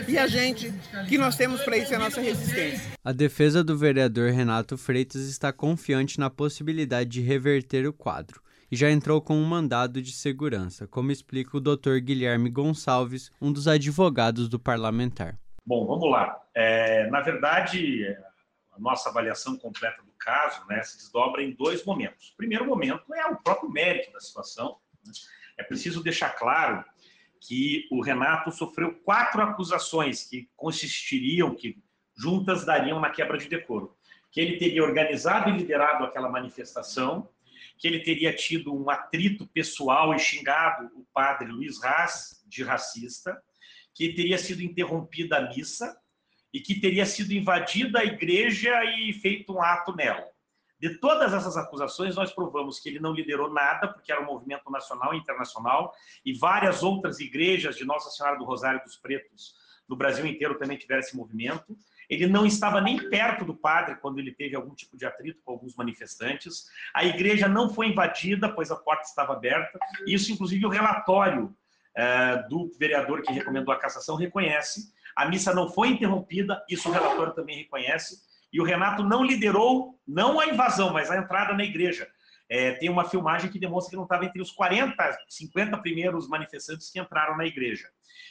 E 0.07 0.17
a 0.17 0.27
gente, 0.27 0.71
que 1.07 1.17
nós 1.17 1.35
temos 1.35 1.61
para 1.61 1.77
isso 1.77 1.93
é 1.93 1.97
a 1.97 1.99
nossa 1.99 2.21
resistência. 2.21 2.93
A 3.03 3.11
defesa 3.11 3.63
do 3.63 3.77
vereador 3.77 4.31
Renato 4.31 4.77
Freitas 4.77 5.23
está 5.23 5.51
confiante 5.51 6.19
na 6.19 6.29
possibilidade 6.29 7.09
de 7.09 7.21
reverter 7.21 7.85
o 7.85 7.93
quadro 7.93 8.41
e 8.71 8.75
já 8.75 8.89
entrou 8.89 9.21
com 9.21 9.35
um 9.35 9.45
mandado 9.45 10.01
de 10.01 10.11
segurança, 10.11 10.87
como 10.87 11.11
explica 11.11 11.57
o 11.57 11.61
Dr. 11.61 11.99
Guilherme 12.01 12.49
Gonçalves, 12.49 13.31
um 13.41 13.51
dos 13.51 13.67
advogados 13.67 14.49
do 14.49 14.59
parlamentar. 14.59 15.37
Bom, 15.65 15.85
vamos 15.85 16.09
lá. 16.09 16.41
É, 16.53 17.09
na 17.09 17.21
verdade, 17.21 18.05
a 18.71 18.79
nossa 18.79 19.09
avaliação 19.09 19.57
completa 19.57 20.01
do 20.01 20.11
caso 20.19 20.65
né, 20.67 20.81
se 20.83 20.97
desdobra 20.97 21.43
em 21.43 21.53
dois 21.53 21.83
momentos. 21.85 22.29
O 22.29 22.37
primeiro 22.37 22.65
momento 22.65 23.13
é 23.13 23.25
o 23.27 23.37
próprio 23.37 23.69
mérito 23.69 24.11
da 24.11 24.19
situação. 24.19 24.77
Né? 25.05 25.11
É 25.57 25.63
preciso 25.63 26.03
deixar 26.03 26.29
claro 26.31 26.83
que 27.47 27.87
o 27.91 28.01
Renato 28.01 28.51
sofreu 28.51 28.93
quatro 29.03 29.41
acusações 29.41 30.23
que 30.23 30.49
consistiriam, 30.55 31.53
que 31.53 31.77
juntas 32.17 32.65
dariam 32.65 32.99
na 32.99 33.09
quebra 33.09 33.37
de 33.37 33.47
decoro. 33.47 33.95
Que 34.31 34.41
ele 34.41 34.57
teria 34.57 34.83
organizado 34.83 35.49
e 35.49 35.53
liderado 35.53 36.03
aquela 36.03 36.29
manifestação, 36.29 37.29
que 37.77 37.87
ele 37.87 37.99
teria 37.99 38.33
tido 38.33 38.73
um 38.73 38.89
atrito 38.89 39.45
pessoal 39.47 40.13
e 40.13 40.19
xingado 40.19 40.89
o 40.95 41.05
padre 41.13 41.47
Luiz 41.47 41.81
Raz 41.81 42.43
de 42.47 42.63
racista, 42.63 43.39
que 43.93 44.13
teria 44.13 44.37
sido 44.37 44.61
interrompida 44.61 45.37
a 45.37 45.49
missa 45.49 45.97
e 46.53 46.59
que 46.59 46.79
teria 46.79 47.05
sido 47.05 47.31
invadida 47.31 47.99
a 47.99 48.05
igreja 48.05 48.83
e 48.97 49.13
feito 49.13 49.53
um 49.53 49.61
ato 49.61 49.95
nela. 49.95 50.34
De 50.85 50.99
todas 50.99 51.33
essas 51.33 51.57
acusações, 51.57 52.15
nós 52.15 52.31
provamos 52.31 52.79
que 52.79 52.89
ele 52.89 52.99
não 52.99 53.11
liderou 53.11 53.51
nada, 53.51 53.87
porque 53.87 54.11
era 54.11 54.21
um 54.21 54.25
movimento 54.25 54.69
nacional 54.69 55.15
e 55.15 55.17
internacional, 55.17 55.91
e 56.23 56.31
várias 56.31 56.83
outras 56.83 57.19
igrejas 57.19 57.75
de 57.75 57.83
Nossa 57.83 58.11
Senhora 58.11 58.37
do 58.37 58.45
Rosário 58.45 58.83
dos 58.83 58.95
Pretos 58.95 59.55
no 59.89 59.95
Brasil 59.95 60.27
inteiro 60.27 60.59
também 60.59 60.77
tiveram 60.77 60.99
esse 60.99 61.17
movimento. 61.17 61.75
Ele 62.07 62.27
não 62.27 62.45
estava 62.45 62.79
nem 62.79 63.09
perto 63.09 63.43
do 63.43 63.55
padre 63.55 63.95
quando 63.95 64.19
ele 64.19 64.31
teve 64.31 64.55
algum 64.55 64.75
tipo 64.75 64.95
de 64.95 65.07
atrito 65.07 65.41
com 65.43 65.53
alguns 65.53 65.75
manifestantes. 65.75 66.67
A 66.93 67.03
igreja 67.03 67.47
não 67.47 67.67
foi 67.67 67.87
invadida, 67.87 68.47
pois 68.47 68.69
a 68.69 68.75
porta 68.75 69.05
estava 69.05 69.33
aberta. 69.33 69.79
Isso, 70.05 70.31
inclusive, 70.31 70.67
o 70.67 70.69
relatório 70.69 71.51
é, 71.95 72.43
do 72.47 72.71
vereador 72.77 73.23
que 73.23 73.33
recomendou 73.33 73.73
a 73.73 73.79
cassação 73.79 74.15
reconhece. 74.15 74.93
A 75.15 75.27
missa 75.27 75.51
não 75.51 75.67
foi 75.67 75.87
interrompida, 75.87 76.63
isso 76.69 76.89
o 76.89 76.91
relatório 76.91 77.33
também 77.33 77.57
reconhece. 77.57 78.34
E 78.55 78.61
o 78.61 78.63
Renato 78.63 79.03
não 79.03 79.21
liderou, 79.21 79.99
não 80.07 80.39
a 80.39 80.47
invasão, 80.47 80.93
mas 80.93 81.11
a 81.11 81.17
entrada 81.17 81.53
na 81.53 81.65
igreja. 81.65 82.07
É, 82.47 82.71
tem 82.71 82.89
uma 82.89 83.03
filmagem 83.03 83.51
que 83.51 83.59
demonstra 83.59 83.89
que 83.89 83.97
não 83.97 84.05
estava 84.05 84.23
entre 84.23 84.41
os 84.41 84.49
40, 84.49 84.95
50 85.27 85.77
primeiros 85.79 86.29
manifestantes 86.29 86.89
que 86.89 86.97
entraram 86.97 87.35
na 87.35 87.45
igreja. 87.45 87.89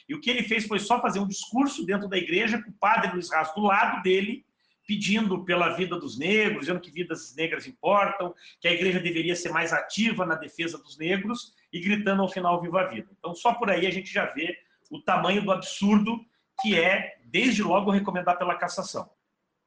E 0.09 0.15
o 0.15 0.21
que 0.23 0.31
ele 0.31 0.43
fez 0.43 0.67
foi 0.67 0.79
só 0.79 0.99
fazer 0.99 1.19
um 1.19 1.29
discurso 1.29 1.85
dentro 1.85 2.09
da 2.09 2.17
igreja, 2.17 2.63
com 2.63 2.71
o 2.71 2.73
padre 2.73 3.13
Luiz 3.13 3.31
Raz 3.31 3.53
do 3.53 3.61
lado 3.61 4.03
dele, 4.03 4.47
pedindo 4.89 5.45
pela 5.45 5.77
vida 5.77 6.01
dos 6.01 6.19
negros, 6.19 6.61
dizendo 6.61 6.81
que 6.81 6.91
vidas 6.91 7.35
negras 7.37 7.67
importam, 7.67 8.35
que 8.63 8.69
a 8.69 8.73
igreja 8.73 9.01
deveria 9.01 9.37
ser 9.37 9.51
mais 9.51 9.75
ativa 9.75 10.25
na 10.25 10.37
defesa 10.37 10.79
dos 10.79 10.97
negros 10.97 11.53
e 11.71 11.79
gritando 11.81 12.23
ao 12.23 12.31
final 12.31 12.63
Viva 12.63 12.81
a 12.81 12.87
Vida. 12.87 13.11
Então, 13.19 13.35
só 13.35 13.53
por 13.53 13.69
aí 13.69 13.87
a 13.87 13.91
gente 13.91 14.11
já 14.11 14.25
vê 14.25 14.57
o 14.91 15.03
tamanho 15.03 15.43
do 15.43 15.53
absurdo 15.53 16.19
que 16.63 16.81
é, 16.81 17.19
desde 17.27 17.63
logo, 17.63 17.91
recomendar 17.91 18.39
pela 18.39 18.55
cassação. 18.55 19.11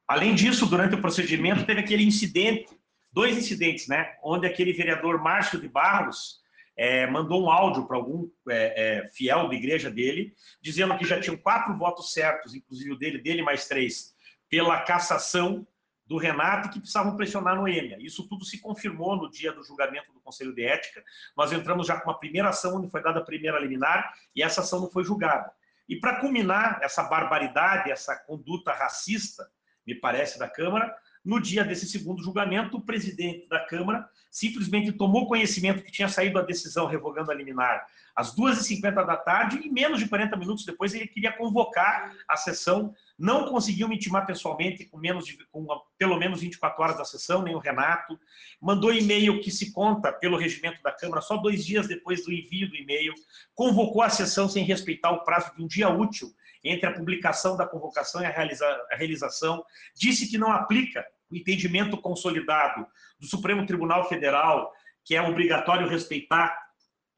Além 0.08 0.34
disso, 0.34 0.64
durante 0.64 0.94
o 0.94 1.00
procedimento, 1.02 1.66
teve 1.66 1.80
aquele 1.80 2.02
incidente, 2.02 2.66
dois 3.12 3.36
incidentes, 3.36 3.86
né? 3.88 4.16
Onde 4.24 4.46
aquele 4.46 4.72
vereador 4.72 5.22
Márcio 5.22 5.60
de 5.60 5.68
Barros 5.68 6.40
é, 6.74 7.06
mandou 7.06 7.44
um 7.44 7.50
áudio 7.50 7.86
para 7.86 7.98
algum 7.98 8.26
é, 8.48 9.02
é, 9.04 9.08
fiel 9.10 9.48
da 9.48 9.54
igreja 9.54 9.90
dele, 9.90 10.32
dizendo 10.62 10.96
que 10.96 11.04
já 11.04 11.20
tinham 11.20 11.36
quatro 11.36 11.76
votos 11.76 12.14
certos, 12.14 12.54
inclusive 12.54 12.92
o 12.92 12.96
dele, 12.96 13.18
dele 13.18 13.42
mais 13.42 13.68
três, 13.68 14.14
pela 14.48 14.80
cassação 14.80 15.66
do 16.06 16.16
Renato, 16.16 16.70
que 16.70 16.78
precisavam 16.78 17.14
pressionar 17.14 17.54
no 17.54 17.68
EMEA. 17.68 17.98
Isso 18.00 18.26
tudo 18.26 18.46
se 18.46 18.58
confirmou 18.62 19.14
no 19.14 19.30
dia 19.30 19.52
do 19.52 19.62
julgamento 19.62 20.10
do 20.10 20.20
Conselho 20.20 20.54
de 20.54 20.64
Ética. 20.64 21.04
Nós 21.36 21.52
entramos 21.52 21.86
já 21.86 22.00
com 22.00 22.08
uma 22.08 22.18
primeira 22.18 22.48
ação, 22.48 22.76
onde 22.78 22.90
foi 22.90 23.02
dada 23.02 23.18
a 23.18 23.24
primeira 23.24 23.58
liminar, 23.58 24.10
e 24.34 24.42
essa 24.42 24.62
ação 24.62 24.80
não 24.80 24.90
foi 24.90 25.04
julgada. 25.04 25.52
E 25.86 25.96
para 25.96 26.18
culminar 26.18 26.78
essa 26.80 27.02
barbaridade, 27.02 27.90
essa 27.90 28.16
conduta 28.16 28.72
racista, 28.72 29.50
me 29.88 29.94
parece, 29.94 30.38
da 30.38 30.46
Câmara. 30.46 30.94
No 31.24 31.40
dia 31.40 31.64
desse 31.64 31.88
segundo 31.88 32.22
julgamento, 32.22 32.76
o 32.76 32.80
presidente 32.80 33.48
da 33.48 33.58
Câmara 33.60 34.08
simplesmente 34.30 34.92
tomou 34.92 35.26
conhecimento 35.26 35.82
que 35.82 35.90
tinha 35.90 36.08
saído 36.08 36.38
a 36.38 36.42
decisão 36.42 36.86
revogando 36.86 37.30
a 37.30 37.34
liminar 37.34 37.86
às 38.14 38.34
2h50 38.34 39.06
da 39.06 39.16
tarde 39.16 39.60
e 39.64 39.70
menos 39.70 39.98
de 39.98 40.08
40 40.08 40.36
minutos 40.36 40.64
depois 40.64 40.92
ele 40.92 41.06
queria 41.06 41.32
convocar 41.32 42.14
a 42.28 42.36
sessão. 42.36 42.92
Não 43.18 43.48
conseguiu 43.48 43.88
me 43.88 43.96
intimar 43.96 44.26
pessoalmente 44.26 44.84
com, 44.84 44.98
menos 44.98 45.24
de, 45.24 45.38
com 45.50 45.66
pelo 45.96 46.18
menos 46.18 46.40
24 46.40 46.82
horas 46.82 46.98
da 46.98 47.04
sessão, 47.04 47.42
nem 47.42 47.54
o 47.54 47.58
Renato. 47.58 48.18
Mandou 48.60 48.92
e-mail 48.92 49.40
que 49.40 49.50
se 49.50 49.72
conta 49.72 50.12
pelo 50.12 50.36
regimento 50.36 50.82
da 50.82 50.92
Câmara 50.92 51.22
só 51.22 51.36
dois 51.36 51.64
dias 51.64 51.88
depois 51.88 52.24
do 52.24 52.32
envio 52.32 52.68
do 52.68 52.76
e-mail. 52.76 53.14
Convocou 53.54 54.02
a 54.02 54.10
sessão 54.10 54.48
sem 54.48 54.64
respeitar 54.64 55.10
o 55.12 55.24
prazo 55.24 55.54
de 55.56 55.62
um 55.62 55.66
dia 55.66 55.88
útil 55.88 56.34
entre 56.64 56.88
a 56.88 56.92
publicação 56.92 57.56
da 57.56 57.66
convocação 57.66 58.20
e 58.20 58.26
a, 58.26 58.30
realiza 58.30 58.66
a 58.90 58.96
realização, 58.96 59.64
disse 59.94 60.28
que 60.28 60.38
não 60.38 60.52
aplica 60.52 61.06
o 61.30 61.36
entendimento 61.36 61.96
consolidado 61.96 62.86
do 63.18 63.26
Supremo 63.26 63.66
Tribunal 63.66 64.08
Federal, 64.08 64.72
que 65.04 65.14
é 65.14 65.22
obrigatório 65.22 65.88
respeitar 65.88 66.68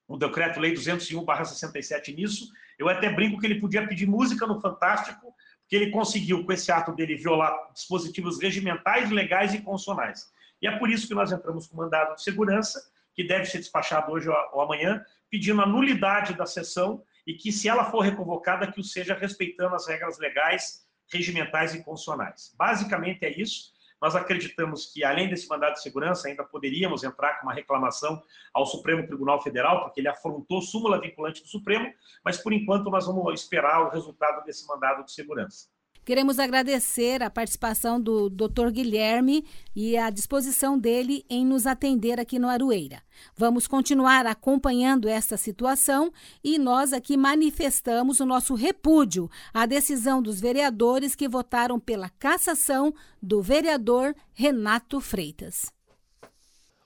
o 0.07 0.17
Decreto-Lei 0.17 0.75
201/67 0.75 2.15
nisso. 2.15 2.51
Eu 2.79 2.89
até 2.89 3.09
brinco 3.09 3.39
que 3.39 3.47
ele 3.47 3.61
podia 3.61 3.87
pedir 3.87 4.07
música 4.07 4.47
no 4.47 4.61
Fantástico, 4.61 5.35
porque 5.61 5.77
ele 5.77 5.91
conseguiu, 5.91 6.45
com 6.45 6.53
esse 6.53 6.73
ato 6.73 6.93
dele, 6.93 7.15
violar 7.15 7.55
dispositivos 7.73 8.41
regimentais, 8.41 9.11
legais 9.11 9.55
e 9.55 9.61
constitucionais. 9.61 10.33
E 10.61 10.67
é 10.67 10.77
por 10.79 10.91
isso 10.91 11.07
que 11.07 11.15
nós 11.15 11.31
entramos 11.31 11.69
com 11.69 11.77
mandado 11.77 12.17
de 12.17 12.23
segurança, 12.23 12.91
que 13.15 13.23
deve 13.23 13.45
ser 13.45 13.59
despachado 13.59 14.11
hoje 14.11 14.29
ou 14.29 14.61
amanhã, 14.61 15.05
pedindo 15.31 15.63
a 15.63 15.67
nulidade 15.67 16.35
da 16.35 16.45
sessão 16.45 17.03
e 17.31 17.35
que, 17.35 17.53
se 17.53 17.69
ela 17.69 17.85
for 17.85 18.01
reconvocada, 18.01 18.67
que 18.67 18.81
o 18.81 18.85
seja 18.85 19.15
respeitando 19.15 19.77
as 19.77 19.87
regras 19.87 20.19
legais, 20.19 20.85
regimentais 21.13 21.73
e 21.73 21.85
constitucionais. 21.85 22.53
Basicamente 22.59 23.25
é 23.25 23.41
isso. 23.41 23.71
Nós 24.03 24.17
acreditamos 24.17 24.87
que, 24.93 25.05
além 25.05 25.29
desse 25.29 25.49
mandado 25.49 25.75
de 25.75 25.83
segurança, 25.83 26.27
ainda 26.27 26.43
poderíamos 26.43 27.05
entrar 27.05 27.39
com 27.39 27.47
uma 27.47 27.55
reclamação 27.55 28.21
ao 28.53 28.67
Supremo 28.67 29.07
Tribunal 29.07 29.41
Federal, 29.41 29.85
porque 29.85 30.01
ele 30.01 30.09
afrontou 30.09 30.61
súmula 30.61 31.01
vinculante 31.01 31.41
do 31.41 31.49
Supremo, 31.49 31.95
mas, 32.25 32.37
por 32.37 32.53
enquanto, 32.53 32.91
nós 32.91 33.07
vamos 33.07 33.33
esperar 33.33 33.87
o 33.87 33.91
resultado 33.91 34.45
desse 34.45 34.67
mandado 34.67 35.05
de 35.05 35.13
segurança. 35.13 35.69
Queremos 36.05 36.39
agradecer 36.39 37.23
a 37.23 37.31
participação 37.31 38.01
do 38.01 38.29
Dr. 38.31 38.71
Guilherme 38.71 39.45
e 39.77 39.97
a 39.97 40.11
disposição 40.11 40.79
dele 40.79 41.25
em 41.29 41.45
nos 41.45 41.67
atender 41.67 42.19
aqui 42.19 42.39
no 42.39 42.49
Arueira. 42.49 43.03
Vamos 43.37 43.67
continuar 43.67 44.27
acompanhando 44.27 45.09
esta 45.09 45.37
situação 45.37 46.13
e 46.43 46.59
nós 46.59 46.93
aqui 46.93 47.17
manifestamos 47.17 48.19
o 48.19 48.27
nosso 48.27 48.55
repúdio 48.55 49.31
à 49.53 49.67
decisão 49.67 50.23
dos 50.23 50.41
vereadores 50.41 51.15
que 51.15 51.29
votaram 51.29 51.79
pela 51.79 52.09
cassação 52.09 52.95
do 53.23 53.43
vereador 53.43 54.15
Renato 54.33 55.01
Freitas. 55.01 55.71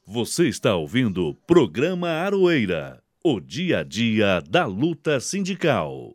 Você 0.07 0.49
está 0.49 0.77
ouvindo 0.77 1.29
o 1.29 1.35
programa 1.35 2.09
Aroeira, 2.09 3.03
o 3.25 3.41
dia 3.41 3.79
a 3.79 3.83
dia 3.83 4.43
da 4.43 4.67
luta 4.67 5.19
sindical. 5.19 6.15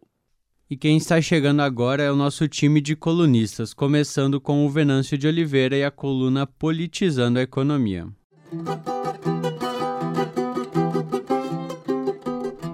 E 0.72 0.78
quem 0.78 0.98
está 0.98 1.20
chegando 1.20 1.64
agora 1.64 2.04
é 2.04 2.12
o 2.12 2.16
nosso 2.16 2.48
time 2.48 2.80
de 2.80 2.96
colunistas, 2.96 3.74
começando 3.74 4.40
com 4.40 4.64
o 4.64 4.70
Venâncio 4.70 5.18
de 5.18 5.28
Oliveira 5.28 5.76
e 5.76 5.84
a 5.84 5.90
coluna 5.90 6.46
Politizando 6.46 7.40
a 7.40 7.42
Economia. 7.42 8.08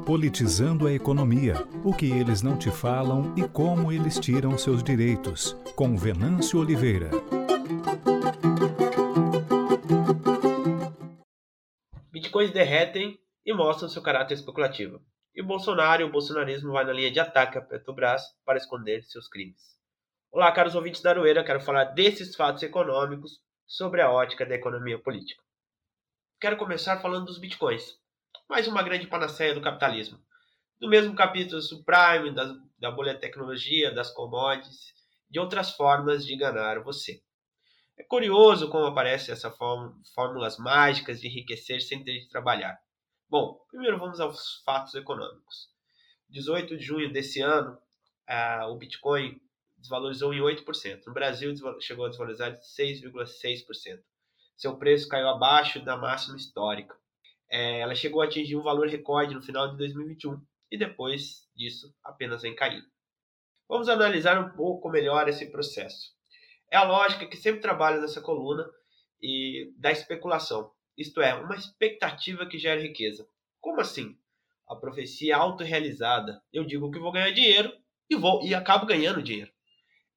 Politizando 0.05 0.87
a 0.87 0.91
economia, 0.91 1.65
o 1.85 1.93
que 1.93 2.07
eles 2.11 2.41
não 2.41 2.57
te 2.57 2.69
falam 2.69 3.33
e 3.37 3.47
como 3.47 3.93
eles 3.93 4.19
tiram 4.19 4.57
seus 4.57 4.83
direitos, 4.83 5.55
com 5.73 5.95
Venâncio 5.95 6.59
Oliveira. 6.59 7.11
Bitcoins 12.11 12.51
derretem 12.51 13.17
e 13.45 13.53
mostram 13.53 13.87
seu 13.87 14.01
caráter 14.01 14.33
especulativo. 14.33 14.99
E 15.35 15.41
Bolsonaro 15.41 16.01
e 16.01 16.05
o 16.05 16.09
bolsonarismo 16.09 16.71
vai 16.71 16.85
na 16.85 16.93
linha 16.93 17.11
de 17.11 17.19
ataque 17.19 17.57
à 17.57 17.61
Petrobras 17.61 18.23
para 18.45 18.57
esconder 18.57 19.03
seus 19.03 19.27
crimes. 19.27 19.61
Olá, 20.31 20.49
caros 20.53 20.75
ouvintes 20.75 21.01
da 21.01 21.09
Aroeira, 21.09 21.43
quero 21.43 21.59
falar 21.59 21.83
desses 21.83 22.33
fatos 22.37 22.63
econômicos 22.63 23.41
sobre 23.67 24.01
a 24.01 24.09
ótica 24.09 24.45
da 24.45 24.55
economia 24.55 24.97
política. 24.97 25.43
Quero 26.39 26.55
começar 26.55 27.01
falando 27.01 27.25
dos 27.25 27.37
bitcoins, 27.37 27.99
mais 28.47 28.65
uma 28.65 28.81
grande 28.81 29.07
panaceia 29.07 29.53
do 29.53 29.59
capitalismo. 29.59 30.17
No 30.79 30.87
mesmo 30.87 31.13
capítulo 31.13 31.61
subprime, 31.61 32.33
da, 32.33 32.55
da 32.79 32.89
bolha 32.89 33.19
tecnologia, 33.19 33.93
das 33.93 34.11
commodities, 34.11 34.93
de 35.29 35.37
outras 35.37 35.71
formas 35.71 36.25
de 36.25 36.33
enganar 36.33 36.81
você. 36.81 37.21
É 37.97 38.05
curioso 38.05 38.69
como 38.69 38.85
aparecem 38.85 39.33
essas 39.33 39.53
fórmulas 40.13 40.57
mágicas 40.57 41.19
de 41.19 41.27
enriquecer 41.27 41.81
sem 41.81 42.01
ter 42.05 42.21
de 42.21 42.29
trabalhar. 42.29 42.84
Bom, 43.27 43.59
primeiro 43.69 43.97
vamos 43.97 44.19
aos 44.19 44.61
fatos 44.63 44.93
econômicos. 44.93 45.69
18 46.29 46.77
de 46.77 46.83
junho 46.83 47.11
desse 47.11 47.41
ano, 47.41 47.77
o 48.69 48.75
Bitcoin 48.75 49.41
desvalorizou 49.77 50.33
em 50.33 50.41
8%. 50.41 51.05
No 51.07 51.13
Brasil, 51.13 51.53
chegou 51.81 52.05
a 52.05 52.09
desvalorizar 52.09 52.51
de 52.51 52.63
6,6%. 52.63 53.99
Seu 54.55 54.77
preço 54.77 55.09
caiu 55.09 55.27
abaixo 55.27 55.83
da 55.83 55.97
máxima 55.97 56.37
histórica. 56.37 56.95
É, 57.49 57.79
ela 57.79 57.95
chegou 57.95 58.21
a 58.21 58.25
atingir 58.25 58.55
um 58.55 58.63
valor 58.63 58.87
recorde 58.87 59.33
no 59.33 59.41
final 59.41 59.69
de 59.69 59.77
2021 59.77 60.39
e 60.71 60.77
depois 60.77 61.47
disso 61.55 61.93
apenas 62.03 62.43
vem 62.43 62.55
caindo. 62.55 62.87
Vamos 63.67 63.89
analisar 63.89 64.39
um 64.39 64.55
pouco 64.55 64.89
melhor 64.89 65.27
esse 65.27 65.51
processo. 65.51 66.13
É 66.71 66.77
a 66.77 66.83
lógica 66.83 67.27
que 67.27 67.37
sempre 67.37 67.61
trabalha 67.61 67.99
nessa 67.99 68.21
coluna 68.21 68.69
e 69.21 69.73
da 69.77 69.91
especulação, 69.91 70.71
isto 70.97 71.21
é, 71.21 71.33
uma 71.33 71.55
expectativa 71.55 72.45
que 72.45 72.57
gera 72.57 72.81
riqueza. 72.81 73.27
Como 73.59 73.81
assim? 73.81 74.17
A 74.67 74.75
profecia 74.75 75.33
é 75.33 75.37
autorrealizada. 75.37 76.41
Eu 76.51 76.63
digo 76.63 76.89
que 76.91 76.99
vou 76.99 77.11
ganhar 77.11 77.31
dinheiro 77.31 77.71
e 78.09 78.15
vou 78.15 78.43
e 78.45 78.55
acabo 78.55 78.85
ganhando 78.85 79.21
dinheiro. 79.21 79.51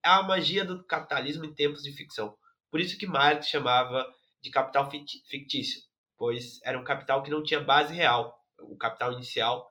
É 0.05 0.09
a 0.09 0.23
magia 0.23 0.65
do 0.65 0.85
capitalismo 0.85 1.45
em 1.45 1.55
tempos 1.55 1.83
de 1.83 1.93
ficção. 1.93 2.37
Por 2.71 2.81
isso 2.81 2.99
que 2.99 3.07
Marx 3.07 3.49
chamava 3.49 4.07
de 4.41 4.51
capital 4.51 4.91
fictício, 4.91 5.83
pois 6.17 6.61
era 6.63 6.79
um 6.79 6.85
capital 6.85 7.23
que 7.23 7.31
não 7.31 7.43
tinha 7.43 7.61
base 7.61 7.93
real. 7.93 8.39
O 8.61 8.77
capital 8.77 9.13
inicial 9.13 9.69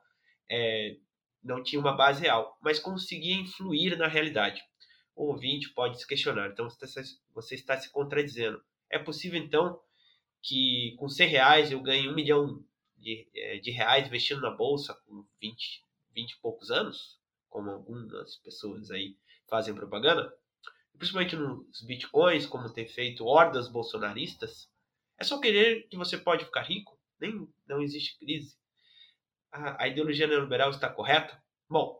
é, 0.49 0.97
não 1.43 1.64
tinha 1.64 1.80
uma 1.80 1.95
base 1.95 2.22
real, 2.22 2.58
mas 2.62 2.80
conseguia 2.80 3.36
influir 3.36 3.97
na 3.97 4.08
realidade. 4.08 4.62
O 5.16 5.28
ouvinte 5.32 5.70
pode 5.74 5.99
se 5.99 6.05
questionar, 6.05 6.49
então 6.49 6.68
você 7.34 7.55
está 7.55 7.80
se 7.80 7.91
contradizendo. 7.91 8.62
É 8.89 8.99
possível 8.99 9.39
então 9.39 9.80
que 10.41 10.95
com 10.97 11.09
100 11.09 11.27
reais 11.27 11.71
eu 11.71 11.81
ganhe 11.81 12.07
um 12.07 12.15
milhão 12.15 12.63
de, 12.97 13.27
é, 13.35 13.57
de 13.57 13.71
reais 13.71 14.07
investindo 14.07 14.41
na 14.41 14.51
bolsa 14.51 14.93
com 15.05 15.25
20, 15.41 15.83
20 16.13 16.31
e 16.31 16.39
poucos 16.39 16.71
anos, 16.71 17.19
como 17.49 17.69
algumas 17.69 18.35
pessoas 18.38 18.91
aí 18.91 19.15
fazem 19.49 19.73
propaganda? 19.73 20.33
Principalmente 20.97 21.35
nos 21.35 21.81
bitcoins, 21.81 22.45
como 22.45 22.73
tem 22.73 22.88
feito 22.88 23.25
hordas 23.25 23.67
bolsonaristas, 23.67 24.69
é 25.17 25.23
só 25.23 25.39
querer 25.39 25.88
que 25.88 25.97
você 25.97 26.17
pode 26.17 26.45
ficar 26.45 26.63
rico? 26.63 26.99
Nem 27.19 27.47
não 27.67 27.81
existe 27.81 28.17
crise. 28.19 28.55
A, 29.51 29.83
a 29.83 29.88
ideologia 29.88 30.27
neoliberal 30.27 30.69
está 30.69 30.89
correta? 30.89 31.41
Bom, 31.69 31.99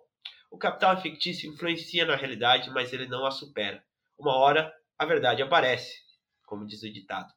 o 0.50 0.58
capital 0.58 1.00
fictício 1.02 1.52
influencia 1.52 2.06
na 2.06 2.16
realidade, 2.16 2.70
mas 2.70 2.94
ele 2.94 3.08
não 3.08 3.26
a 3.26 3.32
supera. 3.32 3.84
Uma 4.18 4.36
hora 4.36 4.74
a 4.98 5.06
verdade 5.06 5.42
aparece, 5.42 6.02
como 6.46 6.66
diz 6.66 6.82
o 6.84 6.92
ditado. 6.92 7.34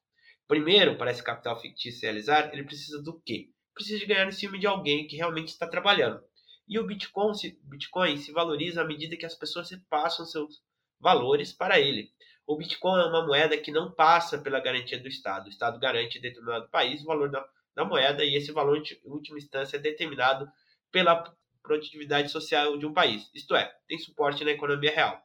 Primeiro, 0.51 0.99
para 0.99 1.13
esse 1.13 1.23
capital 1.23 1.61
fictício 1.61 2.03
realizar, 2.03 2.53
ele 2.53 2.65
precisa 2.65 3.01
do 3.01 3.21
quê? 3.21 3.51
Precisa 3.73 4.01
de 4.01 4.07
ganhar 4.07 4.27
em 4.27 4.33
cima 4.33 4.59
de 4.59 4.67
alguém 4.67 5.07
que 5.07 5.15
realmente 5.15 5.47
está 5.47 5.65
trabalhando. 5.65 6.21
E 6.67 6.77
o 6.77 6.85
Bitcoin 6.85 7.33
se, 7.35 7.57
Bitcoin 7.63 8.17
se 8.17 8.33
valoriza 8.33 8.83
à 8.83 8.85
medida 8.85 9.17
que 9.17 9.25
as 9.25 9.37
pessoas 9.37 9.71
repassam 9.71 10.27
seus 10.27 10.61
valores 10.99 11.53
para 11.53 11.79
ele. 11.79 12.11
O 12.45 12.57
Bitcoin 12.57 13.01
é 13.01 13.05
uma 13.05 13.25
moeda 13.25 13.57
que 13.57 13.71
não 13.71 13.93
passa 13.93 14.39
pela 14.39 14.59
garantia 14.59 14.99
do 14.99 15.07
Estado. 15.07 15.47
O 15.47 15.51
Estado 15.51 15.79
garante 15.79 16.19
determinado 16.19 16.69
país 16.69 17.01
o 17.01 17.07
valor 17.07 17.31
da, 17.31 17.47
da 17.77 17.85
moeda 17.85 18.25
e 18.25 18.35
esse 18.35 18.51
valor, 18.51 18.77
em 18.77 19.09
última 19.09 19.39
instância, 19.39 19.77
é 19.77 19.81
determinado 19.81 20.51
pela 20.91 21.33
produtividade 21.63 22.29
social 22.29 22.77
de 22.77 22.87
um 22.87 22.93
país, 22.93 23.31
isto 23.33 23.55
é, 23.55 23.73
tem 23.87 24.01
suporte 24.01 24.45
na 24.45 24.51
economia 24.51 24.93
real. 24.93 25.23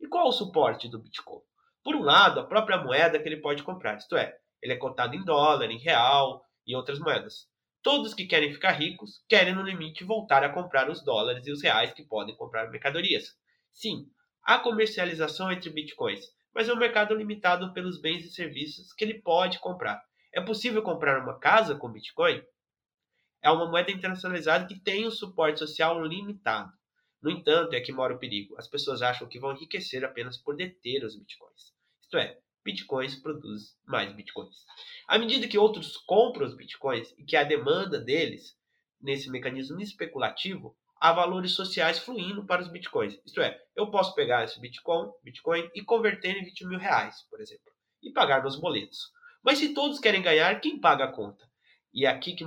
E 0.00 0.06
qual 0.06 0.28
o 0.28 0.32
suporte 0.32 0.88
do 0.88 1.00
Bitcoin? 1.00 1.42
Por 1.82 1.96
um 1.96 2.02
lado, 2.02 2.38
a 2.38 2.46
própria 2.46 2.78
moeda 2.78 3.18
que 3.18 3.28
ele 3.28 3.38
pode 3.38 3.64
comprar, 3.64 3.96
isto 3.96 4.16
é, 4.16 4.38
ele 4.62 4.72
é 4.72 4.76
cotado 4.76 5.14
em 5.14 5.24
dólar, 5.24 5.70
em 5.70 5.78
real 5.78 6.44
e 6.66 6.74
outras 6.74 6.98
moedas. 6.98 7.48
Todos 7.82 8.14
que 8.14 8.26
querem 8.26 8.52
ficar 8.52 8.72
ricos 8.72 9.22
querem, 9.28 9.54
no 9.54 9.62
limite, 9.62 10.04
voltar 10.04 10.42
a 10.44 10.52
comprar 10.52 10.90
os 10.90 11.02
dólares 11.02 11.46
e 11.46 11.52
os 11.52 11.62
reais 11.62 11.92
que 11.92 12.04
podem 12.04 12.36
comprar 12.36 12.70
mercadorias. 12.70 13.36
Sim, 13.72 14.06
há 14.44 14.58
comercialização 14.58 15.50
entre 15.52 15.70
bitcoins, 15.70 16.24
mas 16.54 16.68
é 16.68 16.72
um 16.72 16.78
mercado 16.78 17.14
limitado 17.14 17.72
pelos 17.72 18.00
bens 18.00 18.24
e 18.24 18.30
serviços 18.30 18.92
que 18.92 19.04
ele 19.04 19.22
pode 19.22 19.58
comprar. 19.60 20.02
É 20.34 20.40
possível 20.40 20.82
comprar 20.82 21.22
uma 21.22 21.38
casa 21.38 21.74
com 21.76 21.90
bitcoin? 21.90 22.42
é 23.42 23.50
uma 23.50 23.68
moeda 23.68 23.90
internacionalizada 23.90 24.66
que 24.66 24.78
tem 24.78 25.06
um 25.06 25.10
suporte 25.10 25.58
social 25.58 26.02
limitado. 26.04 26.72
No 27.22 27.30
entanto, 27.30 27.74
é 27.74 27.80
que 27.80 27.92
mora 27.92 28.14
o 28.14 28.18
perigo. 28.18 28.56
As 28.58 28.68
pessoas 28.68 29.02
acham 29.02 29.28
que 29.28 29.40
vão 29.40 29.52
enriquecer 29.52 30.04
apenas 30.04 30.36
por 30.36 30.56
deter 30.56 31.04
os 31.04 31.16
bitcoins. 31.16 31.72
Isto 32.02 32.16
é, 32.18 32.38
bitcoins 32.68 33.14
produz 33.16 33.74
mais 33.86 34.12
bitcoins. 34.12 34.66
À 35.06 35.18
medida 35.18 35.48
que 35.48 35.56
outros 35.56 35.96
compram 35.96 36.46
os 36.46 36.54
bitcoins 36.54 37.14
e 37.16 37.24
que 37.24 37.34
a 37.34 37.42
demanda 37.42 37.98
deles, 37.98 38.54
nesse 39.00 39.30
mecanismo 39.30 39.80
especulativo, 39.80 40.76
há 41.00 41.10
valores 41.10 41.52
sociais 41.52 41.98
fluindo 41.98 42.44
para 42.44 42.60
os 42.60 42.68
bitcoins. 42.68 43.18
Isto 43.24 43.40
é, 43.40 43.58
eu 43.74 43.90
posso 43.90 44.14
pegar 44.14 44.44
esse 44.44 44.60
bitcoin, 44.60 45.10
bitcoin 45.24 45.70
e 45.74 45.82
converter 45.82 46.36
em 46.36 46.44
20 46.44 46.66
mil 46.66 46.78
reais, 46.78 47.22
por 47.30 47.40
exemplo, 47.40 47.72
e 48.02 48.12
pagar 48.12 48.42
meus 48.42 48.60
boletos. 48.60 49.10
Mas 49.42 49.56
se 49.56 49.72
todos 49.72 49.98
querem 49.98 50.20
ganhar, 50.20 50.60
quem 50.60 50.78
paga 50.78 51.04
a 51.04 51.12
conta? 51.12 51.48
E 51.94 52.04
é 52.04 52.08
aqui 52.10 52.34
que 52.34 52.44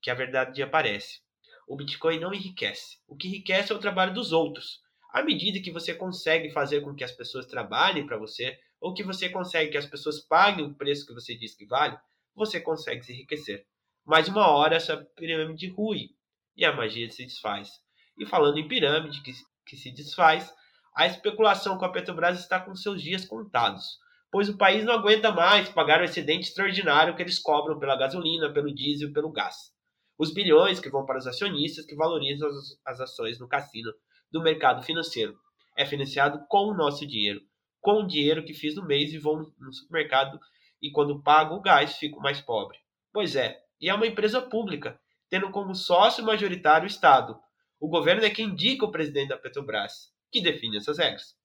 que 0.00 0.10
a 0.10 0.14
verdade 0.14 0.62
aparece. 0.62 1.22
O 1.66 1.76
Bitcoin 1.76 2.20
não 2.20 2.34
enriquece. 2.34 2.98
O 3.08 3.16
que 3.16 3.26
enriquece 3.26 3.72
é 3.72 3.74
o 3.74 3.78
trabalho 3.78 4.12
dos 4.12 4.32
outros. 4.32 4.82
À 5.10 5.22
medida 5.22 5.62
que 5.62 5.72
você 5.72 5.94
consegue 5.94 6.50
fazer 6.50 6.82
com 6.82 6.94
que 6.94 7.02
as 7.02 7.12
pessoas 7.12 7.46
trabalhem 7.46 8.04
para 8.04 8.18
você, 8.18 8.58
ou 8.84 8.92
que 8.92 9.02
você 9.02 9.30
consegue 9.30 9.70
que 9.70 9.78
as 9.78 9.86
pessoas 9.86 10.20
paguem 10.20 10.66
o 10.66 10.74
preço 10.74 11.06
que 11.06 11.14
você 11.14 11.34
diz 11.34 11.54
que 11.54 11.64
vale, 11.64 11.96
você 12.34 12.60
consegue 12.60 13.02
se 13.02 13.14
enriquecer. 13.14 13.64
Mas 14.04 14.28
uma 14.28 14.46
hora 14.50 14.76
essa 14.76 14.98
pirâmide 15.16 15.68
rui 15.68 16.10
e 16.54 16.66
a 16.66 16.76
magia 16.76 17.10
se 17.10 17.24
desfaz. 17.24 17.70
E 18.18 18.26
falando 18.26 18.58
em 18.58 18.68
pirâmide 18.68 19.22
que, 19.22 19.32
que 19.64 19.74
se 19.74 19.90
desfaz, 19.90 20.54
a 20.94 21.06
especulação 21.06 21.78
com 21.78 21.86
a 21.86 21.88
Petrobras 21.88 22.38
está 22.38 22.60
com 22.60 22.76
seus 22.76 23.02
dias 23.02 23.24
contados, 23.24 23.98
pois 24.30 24.50
o 24.50 24.58
país 24.58 24.84
não 24.84 24.92
aguenta 24.92 25.32
mais 25.32 25.70
pagar 25.70 26.02
o 26.02 26.04
excedente 26.04 26.48
extraordinário 26.48 27.16
que 27.16 27.22
eles 27.22 27.38
cobram 27.38 27.78
pela 27.78 27.96
gasolina, 27.96 28.52
pelo 28.52 28.74
diesel, 28.74 29.14
pelo 29.14 29.32
gás 29.32 29.72
os 30.18 30.32
bilhões 30.32 30.78
que 30.78 30.88
vão 30.88 31.04
para 31.04 31.18
os 31.18 31.26
acionistas 31.26 31.84
que 31.84 31.96
valorizam 31.96 32.48
as, 32.48 32.78
as 32.84 33.00
ações 33.00 33.38
no 33.40 33.48
cassino 33.48 33.92
do 34.30 34.42
mercado 34.42 34.82
financeiro. 34.82 35.36
É 35.76 35.84
financiado 35.84 36.44
com 36.48 36.68
o 36.68 36.74
nosso 36.74 37.04
dinheiro, 37.06 37.40
com 37.84 38.00
o 38.00 38.06
dinheiro 38.06 38.42
que 38.42 38.54
fiz 38.54 38.74
no 38.74 38.86
mês 38.86 39.12
e 39.12 39.18
vou 39.18 39.52
no 39.58 39.70
supermercado 39.70 40.40
e 40.80 40.90
quando 40.90 41.22
pago 41.22 41.54
o 41.54 41.60
gás 41.60 41.98
fico 41.98 42.18
mais 42.18 42.40
pobre. 42.40 42.78
Pois 43.12 43.36
é, 43.36 43.60
e 43.78 43.90
é 43.90 43.94
uma 43.94 44.06
empresa 44.06 44.40
pública, 44.40 44.98
tendo 45.28 45.50
como 45.50 45.74
sócio 45.74 46.24
majoritário 46.24 46.84
o 46.84 46.90
Estado. 46.90 47.38
O 47.78 47.86
governo 47.86 48.24
é 48.24 48.30
quem 48.30 48.46
indica 48.46 48.86
o 48.86 48.90
presidente 48.90 49.28
da 49.28 49.36
Petrobras, 49.36 50.10
que 50.32 50.40
define 50.40 50.78
essas 50.78 50.96
regras. 50.96 51.36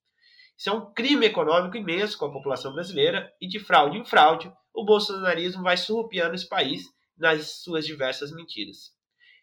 Isso 0.57 0.69
é 0.69 0.73
um 0.73 0.93
crime 0.93 1.25
econômico 1.25 1.75
imenso 1.75 2.17
com 2.17 2.27
a 2.27 2.31
população 2.31 2.71
brasileira 2.73 3.29
e 3.41 3.45
de 3.45 3.59
fraude 3.59 3.97
em 3.97 4.05
fraude, 4.05 4.49
o 4.73 4.85
bolsonarismo 4.85 5.61
vai 5.61 5.75
surrupiando 5.75 6.35
esse 6.35 6.47
país 6.47 6.83
nas 7.17 7.61
suas 7.63 7.85
diversas 7.85 8.31
mentiras. 8.31 8.93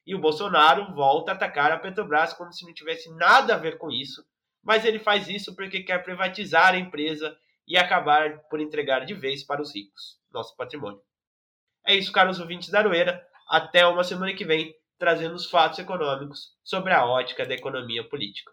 E 0.07 0.15
o 0.15 0.19
Bolsonaro 0.19 0.95
volta 0.95 1.33
a 1.33 1.35
atacar 1.35 1.73
a 1.73 1.79
Petrobras 1.79 2.33
como 2.33 2.53
se 2.55 2.65
não 2.65 2.73
tivesse 2.73 3.15
nada 3.17 3.55
a 3.55 3.59
ver 3.59 3.77
com 3.77 3.91
isso, 3.91 4.25
mas 4.67 4.85
ele 4.85 4.99
faz 4.99 5.29
isso 5.29 5.55
porque 5.55 5.85
quer 5.85 6.03
privatizar 6.03 6.75
a 6.75 6.79
empresa 6.79 7.37
e 7.69 7.77
acabar 7.77 8.41
por 8.51 8.61
entregar 8.61 9.07
de 9.07 9.15
vez 9.15 9.45
para 9.45 9.63
os 9.63 9.75
ricos 9.75 10.17
nosso 10.33 10.55
patrimônio. 10.57 11.01
É 11.87 11.95
isso, 11.95 12.13
caros 12.13 12.41
ouvintes 12.41 12.69
da 12.69 12.81
Aroeira. 12.81 13.25
Até 13.49 13.87
uma 13.87 14.05
semana 14.05 14.35
que 14.35 14.45
vem, 14.45 14.75
trazendo 14.99 15.35
os 15.35 15.49
fatos 15.49 15.79
econômicos 15.79 16.51
sobre 16.65 16.93
a 16.93 17.07
ótica 17.07 17.47
da 17.47 17.55
economia 17.55 18.07
política. 18.07 18.51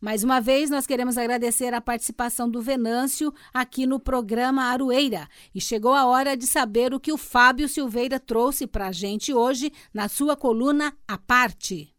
Mais 0.00 0.22
uma 0.24 0.40
vez, 0.40 0.70
nós 0.70 0.86
queremos 0.86 1.18
agradecer 1.18 1.74
a 1.74 1.80
participação 1.80 2.50
do 2.50 2.62
Venâncio 2.62 3.34
aqui 3.52 3.86
no 3.86 4.00
programa 4.00 4.64
Aroeira. 4.64 5.28
E 5.54 5.60
chegou 5.60 5.92
a 5.92 6.06
hora 6.06 6.36
de 6.36 6.46
saber 6.46 6.94
o 6.94 7.00
que 7.00 7.12
o 7.12 7.18
Fábio 7.18 7.68
Silveira 7.68 8.20
trouxe 8.20 8.66
para 8.66 8.88
a 8.88 8.92
gente 8.92 9.34
hoje 9.34 9.72
na 9.92 10.08
sua 10.08 10.36
coluna 10.36 10.96
A 11.08 11.18
Parte. 11.18 11.94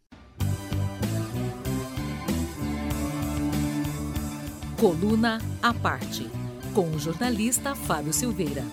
Coluna 4.82 5.38
A 5.62 5.72
Parte, 5.76 6.28
com 6.74 6.90
o 6.90 6.98
jornalista 6.98 7.76
Fábio 7.76 8.12
Silveira. 8.12 8.64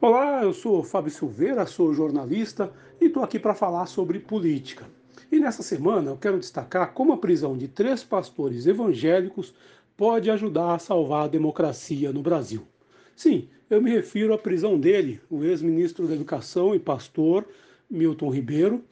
Olá, 0.00 0.42
eu 0.42 0.52
sou 0.52 0.82
Fábio 0.82 1.12
Silveira, 1.12 1.64
sou 1.66 1.94
jornalista 1.94 2.72
e 3.00 3.04
estou 3.04 3.22
aqui 3.22 3.38
para 3.38 3.54
falar 3.54 3.86
sobre 3.86 4.18
política. 4.18 4.90
E 5.30 5.38
nessa 5.38 5.62
semana 5.62 6.10
eu 6.10 6.16
quero 6.16 6.40
destacar 6.40 6.92
como 6.92 7.12
a 7.12 7.16
prisão 7.16 7.56
de 7.56 7.68
três 7.68 8.02
pastores 8.02 8.66
evangélicos 8.66 9.54
pode 9.96 10.32
ajudar 10.32 10.74
a 10.74 10.80
salvar 10.80 11.26
a 11.26 11.28
democracia 11.28 12.12
no 12.12 12.22
Brasil. 12.22 12.66
Sim, 13.14 13.48
eu 13.70 13.80
me 13.80 13.92
refiro 13.92 14.34
à 14.34 14.38
prisão 14.38 14.80
dele, 14.80 15.20
o 15.30 15.44
ex-ministro 15.44 16.08
da 16.08 16.14
Educação 16.14 16.74
e 16.74 16.80
pastor 16.80 17.46
Milton 17.88 18.30
Ribeiro, 18.30 18.82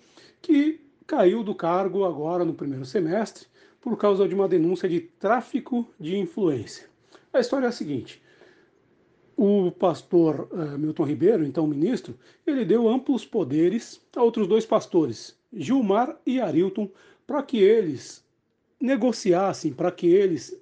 que 0.41 0.80
caiu 1.07 1.43
do 1.43 1.55
cargo 1.55 2.05
agora 2.05 2.45
no 2.45 2.55
primeiro 2.55 2.84
semestre 2.84 3.47
por 3.80 3.97
causa 3.97 4.28
de 4.28 4.34
uma 4.34 4.49
denúncia 4.49 4.88
de 4.88 5.01
tráfico 5.01 5.88
de 5.99 6.16
influência. 6.16 6.88
A 7.32 7.41
história 7.41 7.66
é 7.66 7.68
a 7.68 7.72
seguinte: 7.72 8.22
o 9.36 9.70
pastor 9.70 10.49
uh, 10.53 10.78
Milton 10.78 11.05
Ribeiro, 11.05 11.45
então 11.45 11.66
ministro, 11.66 12.18
ele 12.47 12.64
deu 12.64 12.88
amplos 12.88 13.24
poderes 13.24 14.01
a 14.14 14.22
outros 14.22 14.47
dois 14.47 14.66
pastores, 14.66 15.36
Gilmar 15.53 16.20
e 16.26 16.41
Arilton, 16.41 16.91
para 17.26 17.43
que 17.43 17.59
eles 17.59 18.24
negociassem, 18.80 19.72
para 19.72 19.91
que 19.91 20.07
eles 20.07 20.61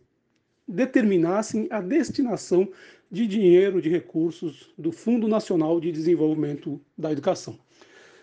determinassem 0.67 1.67
a 1.71 1.81
destinação 1.81 2.69
de 3.11 3.27
dinheiro, 3.27 3.81
de 3.81 3.89
recursos 3.89 4.73
do 4.77 4.93
Fundo 4.93 5.27
Nacional 5.27 5.81
de 5.81 5.91
Desenvolvimento 5.91 6.81
da 6.97 7.11
Educação. 7.11 7.59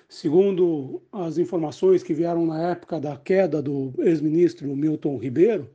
Segundo 0.07 1.01
as 1.11 1.37
informações 1.37 2.03
que 2.03 2.13
vieram 2.13 2.45
na 2.45 2.71
época 2.71 2.99
da 2.99 3.17
queda 3.17 3.61
do 3.61 3.91
ex-ministro 3.99 4.67
Milton 4.75 5.17
Ribeiro, 5.17 5.69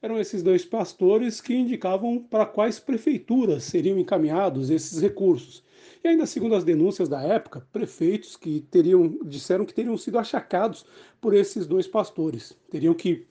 eram 0.00 0.18
esses 0.18 0.42
dois 0.42 0.64
pastores 0.64 1.40
que 1.40 1.54
indicavam 1.54 2.18
para 2.18 2.46
quais 2.46 2.78
prefeituras 2.78 3.64
seriam 3.64 3.98
encaminhados 3.98 4.70
esses 4.70 5.00
recursos. 5.00 5.62
E 6.02 6.08
ainda 6.08 6.26
segundo 6.26 6.54
as 6.54 6.64
denúncias 6.64 7.08
da 7.08 7.20
época, 7.22 7.66
prefeitos 7.72 8.36
que 8.36 8.60
teriam 8.70 9.18
disseram 9.24 9.64
que 9.64 9.74
teriam 9.74 9.96
sido 9.96 10.18
achacados 10.18 10.86
por 11.20 11.34
esses 11.34 11.66
dois 11.66 11.86
pastores, 11.86 12.56
teriam 12.70 12.94
que 12.94 13.26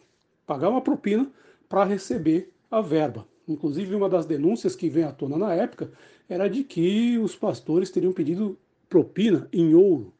pagar 0.45 0.69
uma 0.69 0.81
propina 0.81 1.31
para 1.67 1.83
receber 1.85 2.51
a 2.69 2.81
verba. 2.81 3.27
Inclusive, 3.47 3.95
uma 3.95 4.09
das 4.09 4.25
denúncias 4.25 4.75
que 4.75 4.89
vem 4.89 5.03
à 5.03 5.11
tona 5.11 5.37
na 5.37 5.53
época 5.53 5.91
era 6.27 6.47
de 6.47 6.63
que 6.63 7.17
os 7.17 7.35
pastores 7.35 7.89
teriam 7.89 8.13
pedido 8.13 8.57
propina 8.89 9.47
em 9.51 9.73
ouro. 9.73 10.14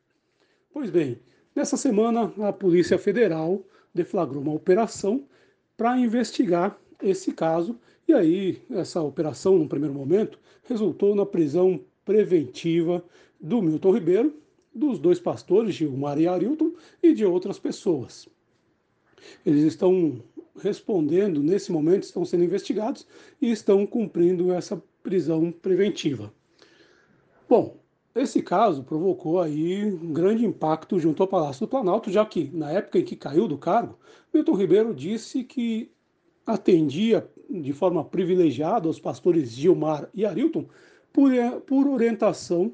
Pois 0.76 0.90
bem, 0.90 1.18
nessa 1.56 1.78
semana 1.78 2.34
a 2.46 2.52
Polícia 2.52 2.98
Federal 2.98 3.64
deflagrou 3.94 4.44
uma 4.44 4.52
operação 4.52 5.24
para 5.78 5.98
investigar 5.98 6.78
esse 7.02 7.32
caso 7.32 7.80
e 8.06 8.12
aí 8.12 8.62
essa 8.70 9.02
operação, 9.02 9.58
no 9.58 9.70
primeiro 9.70 9.96
momento, 9.96 10.38
resultou 10.64 11.16
na 11.16 11.26
prisão 11.26 11.80
preventiva 12.04 13.02
do 13.40 13.62
Milton 13.62 13.94
Ribeiro, 13.94 14.36
dos 14.74 15.00
dois 15.00 15.18
pastores, 15.18 15.76
Gilmar 15.76 16.20
e 16.20 16.28
Arilton, 16.28 16.74
e 17.02 17.14
de 17.14 17.24
outras 17.24 17.58
pessoas. 17.58 18.28
Eles 19.46 19.64
estão 19.64 20.22
respondendo, 20.62 21.42
nesse 21.42 21.72
momento, 21.72 22.04
estão 22.04 22.26
sendo 22.26 22.44
investigados 22.44 23.08
e 23.42 23.50
estão 23.50 23.88
cumprindo 23.88 24.52
essa 24.52 24.84
prisão 25.02 25.54
preventiva. 25.54 26.34
Bom, 27.48 27.78
esse 28.16 28.42
caso 28.42 28.84
provocou 28.84 29.42
aí 29.42 29.86
um 29.86 30.14
grande 30.14 30.46
impacto 30.46 30.98
junto 30.98 31.22
ao 31.22 31.28
Palácio 31.28 31.66
do 31.66 31.70
Planalto, 31.70 32.10
já 32.10 32.26
que, 32.26 32.50
na 32.54 32.72
época 32.72 33.00
em 33.00 33.04
que 33.04 33.16
caiu 33.16 33.48
do 33.48 33.58
cargo, 33.58 34.00
Milton 34.34 34.54
Ribeiro 34.54 34.94
disse 34.94 35.44
que 35.44 35.92
atendia 36.46 37.30
de 37.50 37.74
forma 37.74 38.04
privilegiada 38.04 38.88
aos 38.88 39.00
pastores 39.00 39.52
Gilmar 39.52 40.10
e 40.14 40.26
Arilton 40.26 40.66
por, 41.12 41.32
por 41.66 41.88
orientação 41.88 42.74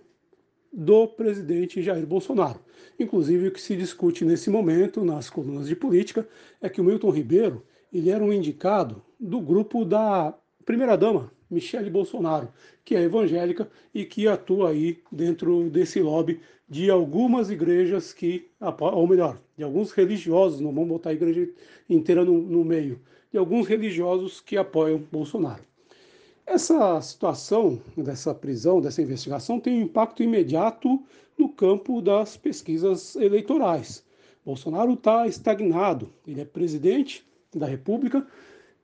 do 0.72 1.08
presidente 1.08 1.82
Jair 1.82 2.06
Bolsonaro. 2.06 2.60
Inclusive, 3.00 3.48
o 3.48 3.52
que 3.52 3.62
se 3.62 3.76
discute 3.76 4.24
nesse 4.24 4.50
momento 4.50 5.04
nas 5.04 5.30
colunas 5.30 5.68
de 5.68 5.76
política 5.76 6.28
é 6.62 6.70
que 6.70 6.80
o 6.80 6.84
Milton 6.84 7.10
Ribeiro 7.10 7.66
ele 7.92 8.10
era 8.10 8.24
um 8.24 8.32
indicado 8.32 9.02
do 9.20 9.42
grupo 9.42 9.84
da 9.84 10.34
primeira-dama, 10.66 11.32
Michele 11.52 11.90
Bolsonaro, 11.90 12.50
que 12.84 12.96
é 12.96 13.04
evangélica 13.04 13.70
e 13.94 14.06
que 14.06 14.28
atua 14.28 14.70
aí 14.70 15.00
dentro 15.12 15.70
desse 15.70 16.02
lobby 16.02 16.40
de 16.68 16.90
algumas 16.90 17.52
igrejas 17.52 18.14
que, 18.14 18.48
ou 18.80 19.06
melhor, 19.06 19.38
de 19.58 19.64
alguns 19.64 19.92
religiosos, 19.92 20.62
não 20.62 20.72
vamos 20.72 20.90
botar 20.90 21.10
a 21.10 21.14
igreja 21.14 21.50
inteira 21.90 22.24
no, 22.24 22.42
no 22.42 22.64
meio, 22.64 23.02
de 23.30 23.38
alguns 23.38 23.68
religiosos 23.68 24.40
que 24.40 24.56
apoiam 24.56 25.04
Bolsonaro. 25.12 25.62
Essa 26.46 27.00
situação 27.02 27.82
dessa 27.96 28.34
prisão, 28.34 28.82
dessa 28.82 29.02
investigação, 29.02 29.60
tem 29.60 29.80
um 29.80 29.84
impacto 29.84 30.24
imediato 30.24 31.04
no 31.38 31.50
campo 31.50 32.02
das 32.02 32.38
pesquisas 32.38 33.16
eleitorais. 33.16 34.04
Bolsonaro 34.46 34.94
está 34.94 35.28
estagnado, 35.28 36.12
ele 36.26 36.42
é 36.42 36.46
presidente 36.46 37.26
da 37.54 37.68
República 37.68 38.26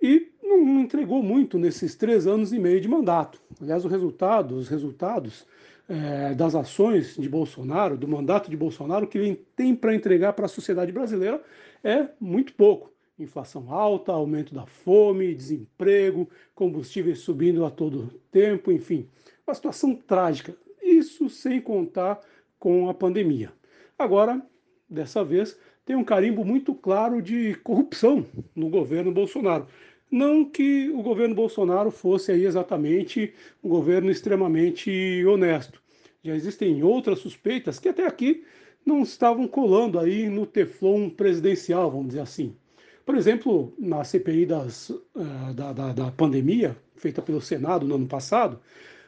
e 0.02 0.28
não 0.48 0.80
entregou 0.80 1.22
muito 1.22 1.58
nesses 1.58 1.96
três 1.96 2.26
anos 2.26 2.54
e 2.54 2.60
meio 2.60 2.80
de 2.80 2.88
mandato. 2.88 3.42
Aliás, 3.62 3.84
o 3.84 3.88
resultado, 3.88 4.56
os 4.56 4.68
resultados 4.68 5.46
é, 5.90 6.34
das 6.34 6.56
ações 6.56 7.16
de 7.16 7.30
Bolsonaro, 7.30 7.98
do 7.98 8.08
mandato 8.08 8.50
de 8.50 8.58
Bolsonaro, 8.58 9.08
que 9.08 9.18
ele 9.18 9.36
tem 9.56 9.76
para 9.76 9.96
entregar 9.96 10.34
para 10.34 10.46
a 10.46 10.50
sociedade 10.50 10.92
brasileira 10.92 11.42
é 11.84 12.08
muito 12.20 12.54
pouco. 12.54 12.92
Inflação 13.18 13.72
alta, 13.74 14.12
aumento 14.12 14.54
da 14.54 14.66
fome, 14.66 15.34
desemprego, 15.34 16.30
combustíveis 16.54 17.20
subindo 17.20 17.66
a 17.66 17.72
todo 17.72 18.14
tempo, 18.32 18.72
enfim, 18.72 19.08
uma 19.46 19.56
situação 19.56 19.96
trágica. 19.96 20.56
Isso 20.82 21.30
sem 21.30 21.60
contar 21.60 22.20
com 22.60 22.90
a 22.90 22.94
pandemia. 22.94 23.52
Agora, 23.98 24.42
dessa 24.90 25.24
vez, 25.24 25.58
tem 25.86 25.96
um 25.96 26.04
carimbo 26.04 26.44
muito 26.46 26.76
claro 26.76 27.22
de 27.22 27.56
corrupção 27.64 28.26
no 28.56 28.70
governo 28.70 29.12
Bolsonaro. 29.12 29.66
Não 30.10 30.46
que 30.46 30.90
o 30.90 31.02
governo 31.02 31.36
Bolsonaro 31.36 31.92
fosse 31.92 32.32
aí 32.32 32.46
exatamente 32.46 33.34
um 33.62 33.68
governo 33.68 34.10
extremamente 34.10 35.24
honesto. 35.26 35.82
Já 36.24 36.34
existem 36.34 36.82
outras 36.82 37.20
suspeitas 37.20 37.78
que 37.78 37.90
até 37.90 38.06
aqui 38.06 38.44
não 38.86 39.04
estavam 39.04 39.48
colando 39.48 40.00
aí 40.00 40.30
no 40.30 40.46
teflon 40.46 41.10
presidencial, 41.10 41.92
vamos 41.92 42.08
dizer 42.08 42.22
assim. 42.22 42.56
Por 43.06 43.16
exemplo, 43.16 43.74
na 43.78 44.04
CPI 44.04 44.46
das, 44.46 44.90
uh, 44.90 45.54
da, 45.54 45.74
da, 45.74 45.94
da 45.94 46.12
pandemia, 46.12 46.78
feita 46.96 47.22
pelo 47.22 47.42
Senado 47.42 47.86
no 47.86 47.96
ano 47.96 48.08
passado, 48.08 48.60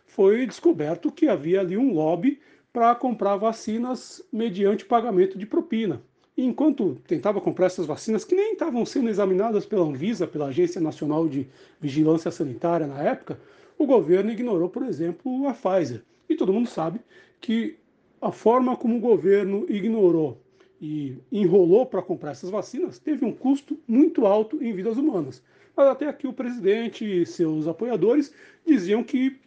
foi 0.05 0.45
descoberto 0.45 1.11
que 1.11 1.27
havia 1.27 1.61
ali 1.61 1.77
um 1.77 1.93
lobby 1.93 2.39
para 2.73 2.93
comprar 2.93 3.37
vacinas 3.37 4.21
mediante 4.31 4.85
pagamento 4.85 5.37
de 5.37 5.45
propina 5.45 6.01
enquanto 6.45 6.95
tentava 7.07 7.41
comprar 7.41 7.65
essas 7.65 7.85
vacinas, 7.85 8.23
que 8.23 8.35
nem 8.35 8.53
estavam 8.53 8.85
sendo 8.85 9.09
examinadas 9.09 9.65
pela 9.65 9.85
Anvisa, 9.85 10.27
pela 10.27 10.47
Agência 10.47 10.79
Nacional 10.79 11.27
de 11.27 11.47
Vigilância 11.81 12.31
Sanitária 12.31 12.87
na 12.87 13.01
época, 13.01 13.39
o 13.77 13.85
governo 13.85 14.31
ignorou, 14.31 14.69
por 14.69 14.83
exemplo, 14.83 15.47
a 15.47 15.53
Pfizer. 15.53 16.03
E 16.29 16.35
todo 16.35 16.53
mundo 16.53 16.69
sabe 16.69 16.99
que 17.41 17.77
a 18.21 18.31
forma 18.31 18.75
como 18.75 18.97
o 18.97 18.99
governo 18.99 19.65
ignorou 19.69 20.37
e 20.81 21.17
enrolou 21.31 21.85
para 21.85 22.01
comprar 22.01 22.31
essas 22.31 22.49
vacinas 22.49 22.99
teve 22.99 23.25
um 23.25 23.33
custo 23.33 23.77
muito 23.87 24.25
alto 24.25 24.63
em 24.63 24.73
vidas 24.73 24.97
humanas. 24.97 25.41
Mas 25.75 25.87
até 25.87 26.07
aqui 26.07 26.27
o 26.27 26.33
presidente 26.33 27.05
e 27.05 27.25
seus 27.25 27.67
apoiadores 27.67 28.33
diziam 28.65 29.03
que, 29.03 29.37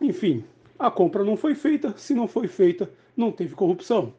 enfim, 0.00 0.44
a 0.78 0.90
compra 0.90 1.24
não 1.24 1.36
foi 1.36 1.54
feita, 1.54 1.94
se 1.96 2.14
não 2.14 2.28
foi 2.28 2.46
feita, 2.46 2.90
não 3.16 3.32
teve 3.32 3.54
corrupção. 3.54 4.14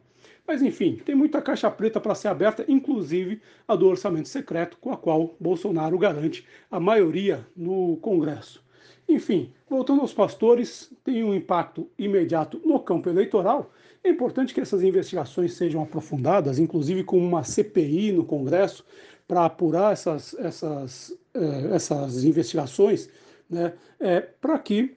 Mas 0.46 0.62
enfim, 0.62 1.00
tem 1.04 1.14
muita 1.14 1.42
caixa 1.42 1.70
preta 1.70 2.00
para 2.00 2.14
ser 2.14 2.28
aberta, 2.28 2.64
inclusive 2.68 3.40
a 3.66 3.74
do 3.74 3.86
orçamento 3.86 4.28
secreto, 4.28 4.78
com 4.80 4.92
a 4.92 4.96
qual 4.96 5.34
Bolsonaro 5.40 5.98
garante 5.98 6.46
a 6.70 6.78
maioria 6.78 7.46
no 7.56 7.96
Congresso. 7.96 8.64
Enfim, 9.08 9.52
voltando 9.68 10.00
aos 10.00 10.12
pastores, 10.12 10.92
tem 11.04 11.22
um 11.22 11.34
impacto 11.34 11.88
imediato 11.98 12.60
no 12.64 12.80
campo 12.80 13.08
eleitoral. 13.08 13.72
É 14.02 14.08
importante 14.08 14.52
que 14.54 14.60
essas 14.60 14.82
investigações 14.82 15.54
sejam 15.54 15.82
aprofundadas, 15.82 16.58
inclusive 16.58 17.04
com 17.04 17.18
uma 17.18 17.44
CPI 17.44 18.12
no 18.12 18.24
Congresso, 18.24 18.84
para 19.26 19.44
apurar 19.44 19.92
essas, 19.92 20.34
essas, 20.34 21.16
eh, 21.34 21.74
essas 21.74 22.24
investigações, 22.24 23.08
né, 23.50 23.74
é, 23.98 24.20
para 24.20 24.58
que, 24.58 24.96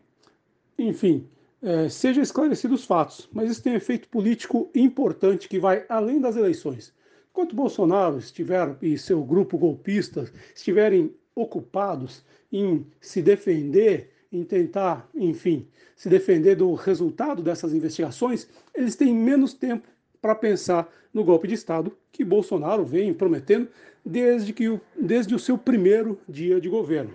enfim, 0.77 1.27
é, 1.61 1.89
sejam 1.89 2.23
esclarecidos 2.23 2.81
os 2.81 2.85
fatos, 2.85 3.29
mas 3.33 3.51
isso 3.51 3.63
tem 3.63 3.73
efeito 3.73 4.07
político 4.07 4.69
importante 4.73 5.49
que 5.49 5.59
vai 5.59 5.85
além 5.89 6.19
das 6.19 6.35
eleições. 6.35 6.93
Enquanto 7.31 7.55
Bolsonaro 7.55 8.17
estiver 8.17 8.75
e 8.81 8.97
seu 8.97 9.23
grupo 9.23 9.57
golpista 9.57 10.29
estiverem 10.55 11.13
ocupados 11.35 12.23
em 12.51 12.85
se 12.99 13.21
defender, 13.21 14.11
em 14.31 14.43
tentar, 14.43 15.09
enfim, 15.13 15.67
se 15.95 16.09
defender 16.09 16.55
do 16.55 16.73
resultado 16.73 17.41
dessas 17.41 17.73
investigações, 17.73 18.47
eles 18.73 18.95
têm 18.95 19.13
menos 19.13 19.53
tempo 19.53 19.87
para 20.21 20.35
pensar 20.35 20.91
no 21.13 21.23
golpe 21.23 21.47
de 21.47 21.53
Estado 21.53 21.95
que 22.11 22.23
Bolsonaro 22.23 22.83
vem 22.83 23.13
prometendo 23.13 23.67
desde, 24.05 24.53
que 24.53 24.69
o, 24.69 24.79
desde 24.99 25.33
o 25.33 25.39
seu 25.39 25.57
primeiro 25.57 26.19
dia 26.27 26.59
de 26.59 26.69
governo. 26.69 27.13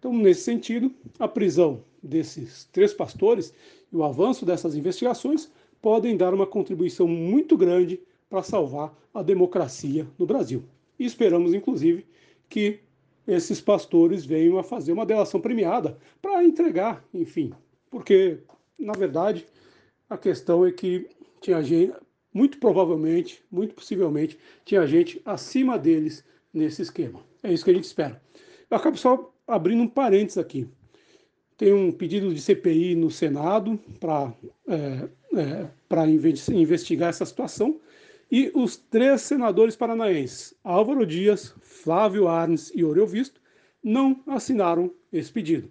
Então, 0.00 0.14
nesse 0.14 0.40
sentido, 0.40 0.92
a 1.18 1.28
prisão 1.28 1.84
desses 2.02 2.64
três 2.72 2.94
pastores 2.94 3.54
e 3.92 3.96
o 3.96 4.02
avanço 4.02 4.46
dessas 4.46 4.74
investigações 4.74 5.52
podem 5.80 6.16
dar 6.16 6.32
uma 6.32 6.46
contribuição 6.46 7.06
muito 7.06 7.54
grande 7.54 8.00
para 8.28 8.42
salvar 8.42 8.96
a 9.12 9.22
democracia 9.22 10.08
no 10.18 10.24
Brasil. 10.24 10.64
E 10.98 11.04
esperamos, 11.04 11.52
inclusive, 11.52 12.06
que 12.48 12.80
esses 13.26 13.60
pastores 13.60 14.24
venham 14.24 14.58
a 14.58 14.64
fazer 14.64 14.92
uma 14.92 15.04
delação 15.04 15.38
premiada 15.38 15.98
para 16.22 16.42
entregar, 16.42 17.04
enfim, 17.12 17.52
porque, 17.90 18.38
na 18.78 18.92
verdade, 18.92 19.46
a 20.08 20.16
questão 20.16 20.64
é 20.64 20.72
que 20.72 21.08
tinha 21.42 21.62
gente, 21.62 21.92
muito 22.32 22.58
provavelmente, 22.58 23.42
muito 23.50 23.74
possivelmente, 23.74 24.38
tinha 24.64 24.86
gente 24.86 25.20
acima 25.26 25.78
deles 25.78 26.24
nesse 26.54 26.82
esquema. 26.82 27.22
É 27.42 27.52
isso 27.52 27.64
que 27.64 27.70
a 27.70 27.74
gente 27.74 27.84
espera. 27.84 28.20
Eu 28.70 28.76
acabo 28.76 28.96
só 28.96 29.32
abrindo 29.50 29.82
um 29.82 29.88
parênteses 29.88 30.38
aqui. 30.38 30.66
Tem 31.56 31.72
um 31.72 31.92
pedido 31.92 32.32
de 32.32 32.40
CPI 32.40 32.94
no 32.94 33.10
Senado 33.10 33.78
para 33.98 34.32
é, 34.66 35.08
é, 35.36 36.54
investigar 36.54 37.10
essa 37.10 37.26
situação. 37.26 37.78
E 38.32 38.50
os 38.54 38.76
três 38.76 39.22
senadores 39.22 39.76
paranaenses, 39.76 40.54
Álvaro 40.62 41.04
Dias, 41.04 41.54
Flávio 41.60 42.28
Arnes 42.28 42.70
e 42.74 42.84
Oreu 42.84 43.06
Visto, 43.06 43.40
não 43.82 44.22
assinaram 44.26 44.90
esse 45.12 45.32
pedido. 45.32 45.70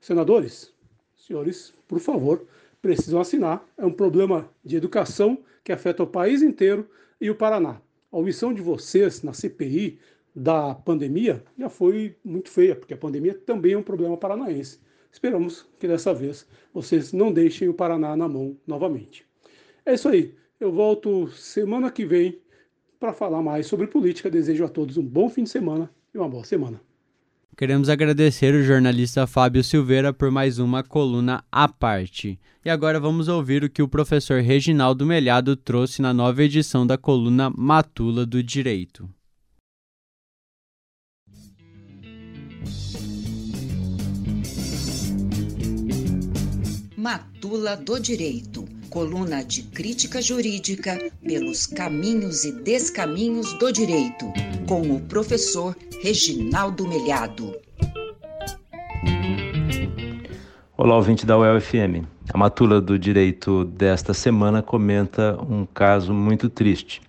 Senadores, 0.00 0.72
senhores, 1.14 1.74
por 1.86 2.00
favor, 2.00 2.46
precisam 2.80 3.20
assinar. 3.20 3.64
É 3.76 3.84
um 3.84 3.92
problema 3.92 4.48
de 4.64 4.76
educação 4.76 5.38
que 5.62 5.72
afeta 5.72 6.02
o 6.02 6.06
país 6.06 6.42
inteiro 6.42 6.88
e 7.20 7.30
o 7.30 7.34
Paraná. 7.34 7.80
A 8.10 8.16
omissão 8.16 8.52
de 8.52 8.62
vocês 8.62 9.22
na 9.22 9.32
CPI 9.32 9.98
da 10.34 10.74
pandemia 10.74 11.42
já 11.58 11.68
foi 11.68 12.16
muito 12.24 12.50
feia, 12.50 12.76
porque 12.76 12.94
a 12.94 12.96
pandemia 12.96 13.34
também 13.34 13.72
é 13.72 13.78
um 13.78 13.82
problema 13.82 14.16
paranaense. 14.16 14.80
Esperamos 15.12 15.66
que 15.78 15.88
dessa 15.88 16.14
vez 16.14 16.46
vocês 16.72 17.12
não 17.12 17.32
deixem 17.32 17.68
o 17.68 17.74
Paraná 17.74 18.16
na 18.16 18.28
mão 18.28 18.56
novamente. 18.66 19.26
É 19.84 19.94
isso 19.94 20.08
aí. 20.08 20.34
Eu 20.58 20.72
volto 20.72 21.28
semana 21.32 21.90
que 21.90 22.04
vem 22.04 22.38
para 22.98 23.12
falar 23.12 23.42
mais 23.42 23.66
sobre 23.66 23.86
política. 23.86 24.30
Desejo 24.30 24.64
a 24.64 24.68
todos 24.68 24.96
um 24.96 25.04
bom 25.04 25.28
fim 25.28 25.44
de 25.44 25.50
semana 25.50 25.90
e 26.14 26.18
uma 26.18 26.28
boa 26.28 26.44
semana. 26.44 26.80
Queremos 27.56 27.88
agradecer 27.88 28.54
o 28.54 28.62
jornalista 28.62 29.26
Fábio 29.26 29.64
Silveira 29.64 30.12
por 30.12 30.30
mais 30.30 30.58
uma 30.58 30.82
coluna 30.82 31.44
à 31.50 31.68
parte. 31.68 32.38
E 32.64 32.70
agora 32.70 33.00
vamos 33.00 33.28
ouvir 33.28 33.64
o 33.64 33.70
que 33.70 33.82
o 33.82 33.88
professor 33.88 34.40
Reginaldo 34.40 35.04
Melhado 35.04 35.56
trouxe 35.56 36.00
na 36.00 36.14
nova 36.14 36.42
edição 36.42 36.86
da 36.86 36.96
coluna 36.96 37.50
Matula 37.50 38.24
do 38.24 38.42
Direito. 38.42 39.08
Matula 47.00 47.78
do 47.78 47.98
Direito, 47.98 48.68
coluna 48.90 49.42
de 49.42 49.62
crítica 49.62 50.20
jurídica 50.20 50.98
pelos 51.26 51.66
caminhos 51.66 52.44
e 52.44 52.52
descaminhos 52.52 53.54
do 53.54 53.72
direito, 53.72 54.30
com 54.68 54.82
o 54.82 55.00
professor 55.00 55.74
Reginaldo 56.02 56.86
Melhado. 56.86 57.58
Olá, 60.76 60.94
ouvinte 60.94 61.24
da 61.24 61.38
UEL-FM. 61.38 62.04
A 62.34 62.36
Matula 62.36 62.82
do 62.82 62.98
Direito 62.98 63.64
desta 63.64 64.12
semana 64.12 64.62
comenta 64.62 65.42
um 65.42 65.64
caso 65.64 66.12
muito 66.12 66.50
triste: 66.50 67.00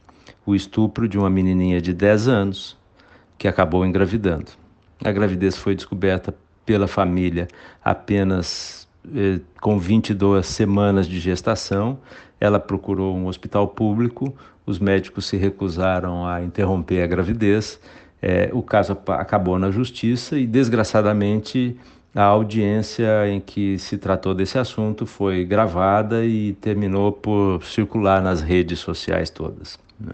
o 0.45 0.55
estupro 0.55 1.05
de 1.05 1.17
uma 1.17 1.29
menininha 1.29 1.81
de 1.81 1.93
10 1.93 2.29
anos 2.29 2.77
que 3.37 3.45
acabou 3.45 3.85
engravidando. 3.85 4.51
A 5.03 5.11
gravidez 5.11 5.57
foi 5.57 5.75
descoberta 5.75 6.33
pela 6.65 6.87
família 6.87 7.49
apenas 7.83 8.80
com 9.59 9.79
22 9.79 10.45
semanas 10.45 11.07
de 11.07 11.19
gestação. 11.19 11.99
Ela 12.39 12.59
procurou 12.59 13.15
um 13.15 13.27
hospital 13.27 13.67
público, 13.67 14.35
os 14.65 14.79
médicos 14.79 15.25
se 15.25 15.37
recusaram 15.37 16.25
a 16.25 16.41
interromper 16.41 17.03
a 17.03 17.07
gravidez. 17.07 17.79
Eh, 18.21 18.49
o 18.53 18.61
caso 18.61 18.97
acabou 19.07 19.57
na 19.57 19.71
justiça 19.71 20.37
e, 20.37 20.45
desgraçadamente, 20.45 21.75
a 22.13 22.23
audiência 22.23 23.27
em 23.27 23.39
que 23.39 23.79
se 23.79 23.97
tratou 23.97 24.35
desse 24.35 24.57
assunto 24.57 25.05
foi 25.05 25.45
gravada 25.45 26.25
e 26.25 26.53
terminou 26.53 27.11
por 27.11 27.63
circular 27.63 28.21
nas 28.21 28.41
redes 28.41 28.79
sociais 28.79 29.29
todas. 29.29 29.79
Né? 29.99 30.13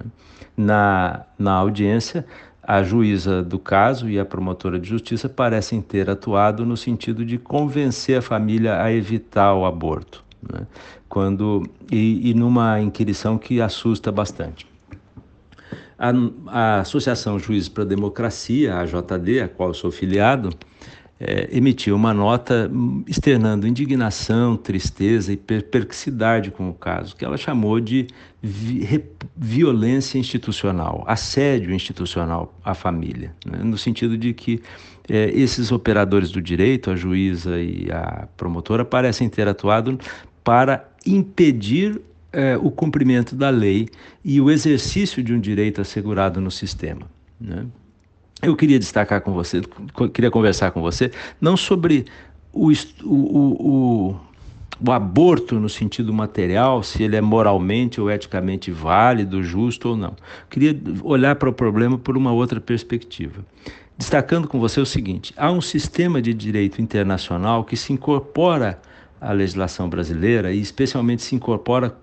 Na, 0.56 1.26
na 1.38 1.54
audiência, 1.54 2.26
a 2.68 2.84
juíza 2.84 3.42
do 3.42 3.58
caso 3.58 4.10
e 4.10 4.20
a 4.20 4.26
promotora 4.26 4.78
de 4.78 4.90
justiça 4.90 5.30
parecem 5.30 5.82
ter 5.82 6.10
atuado 6.10 6.66
no 6.66 6.76
sentido 6.76 7.24
de 7.24 7.38
convencer 7.38 8.18
a 8.18 8.22
família 8.22 8.82
a 8.84 8.92
evitar 8.92 9.54
o 9.54 9.66
aborto, 9.66 10.22
né? 10.42 10.68
quando 11.08 11.64
e, 11.90 12.30
e, 12.30 12.34
numa 12.34 12.82
inquirição 12.82 13.38
que 13.38 13.62
assusta 13.62 14.12
bastante. 14.12 14.68
A, 15.98 16.12
a 16.48 16.80
Associação 16.82 17.40
Juízes 17.40 17.70
para 17.70 17.84
a 17.84 17.88
Democracia, 17.88 18.78
a 18.78 18.86
JD, 18.86 19.40
a 19.44 19.48
qual 19.48 19.74
sou 19.74 19.90
filiado, 19.90 20.50
é, 21.20 21.50
emitiu 21.52 21.96
uma 21.96 22.14
nota 22.14 22.70
externando 23.08 23.68
indignação, 23.68 24.56
tristeza 24.56 25.34
e 25.34 25.38
perplexidade 25.38 26.52
com 26.52 26.70
o 26.70 26.74
caso, 26.74 27.16
que 27.16 27.26
ela 27.26 27.38
chamou 27.38 27.80
de 27.80 28.08
vi 28.42 29.04
violência 29.36 30.20
institucional, 30.20 31.04
assédio 31.08 31.74
institucional 31.74 32.54
à 32.64 32.74
família, 32.74 33.34
né? 33.46 33.60
no 33.64 33.78
sentido 33.78 34.18
de 34.18 34.34
que 34.34 34.62
é, 35.10 35.32
esses 35.32 35.72
operadores 35.72 36.32
do 36.32 36.42
direito, 36.42 36.92
a 36.92 36.96
juíza 36.96 37.60
e 37.60 37.88
a 37.92 38.28
promotora, 38.38 38.86
parecem 38.86 39.30
ter 39.30 39.48
atuado 39.48 39.98
para 40.44 40.90
impedir 41.06 42.00
é, 42.32 42.58
o 42.58 42.70
cumprimento 42.70 43.36
da 43.36 43.50
lei 43.50 43.88
e 44.24 44.40
o 44.40 44.52
exercício 44.52 45.24
de 45.24 45.34
um 45.34 45.40
direito 45.40 45.82
assegurado 45.82 46.40
no 46.40 46.52
sistema. 46.52 47.10
Né? 47.40 47.66
Eu 48.42 48.56
queria 48.56 48.78
destacar 48.78 49.22
com 49.22 49.34
você, 49.34 49.62
queria 50.14 50.30
conversar 50.30 50.72
com 50.72 50.82
você, 50.82 51.12
não 51.42 51.58
sobre 51.58 52.06
o, 52.54 52.72
o, 53.04 53.06
o, 53.06 54.16
o, 54.86 54.92
aborto 54.92 55.60
no 55.60 55.68
sentido 55.68 56.14
material, 56.14 56.84
se 56.84 57.02
ele 57.02 57.16
é 57.16 57.22
moralmente 57.22 58.00
ou 58.00 58.12
eticamente 58.12 58.72
válido, 58.72 59.44
justo 59.44 59.90
ou 59.90 59.98
não. 59.98 60.16
Queria 60.50 60.80
olhar 61.04 61.36
para 61.36 61.50
o 61.50 61.54
problema 61.54 61.98
por 61.98 62.16
uma 62.16 62.32
outra 62.32 62.62
perspectiva. 62.62 63.44
Destacando 63.98 64.48
com 64.48 64.60
você 64.60 64.80
o 64.80 64.86
seguinte: 64.86 65.34
há 65.36 65.52
um 65.52 65.62
sistema 65.62 66.22
de 66.22 66.34
direito 66.34 66.80
internacional 66.80 67.64
que 67.64 67.76
se 67.76 67.92
incorpora 67.92 68.80
à 69.20 69.32
legislação 69.32 69.90
brasileira 69.90 70.54
e, 70.54 70.62
especialmente, 70.62 71.24
se 71.24 71.36
incorpora 71.36 71.98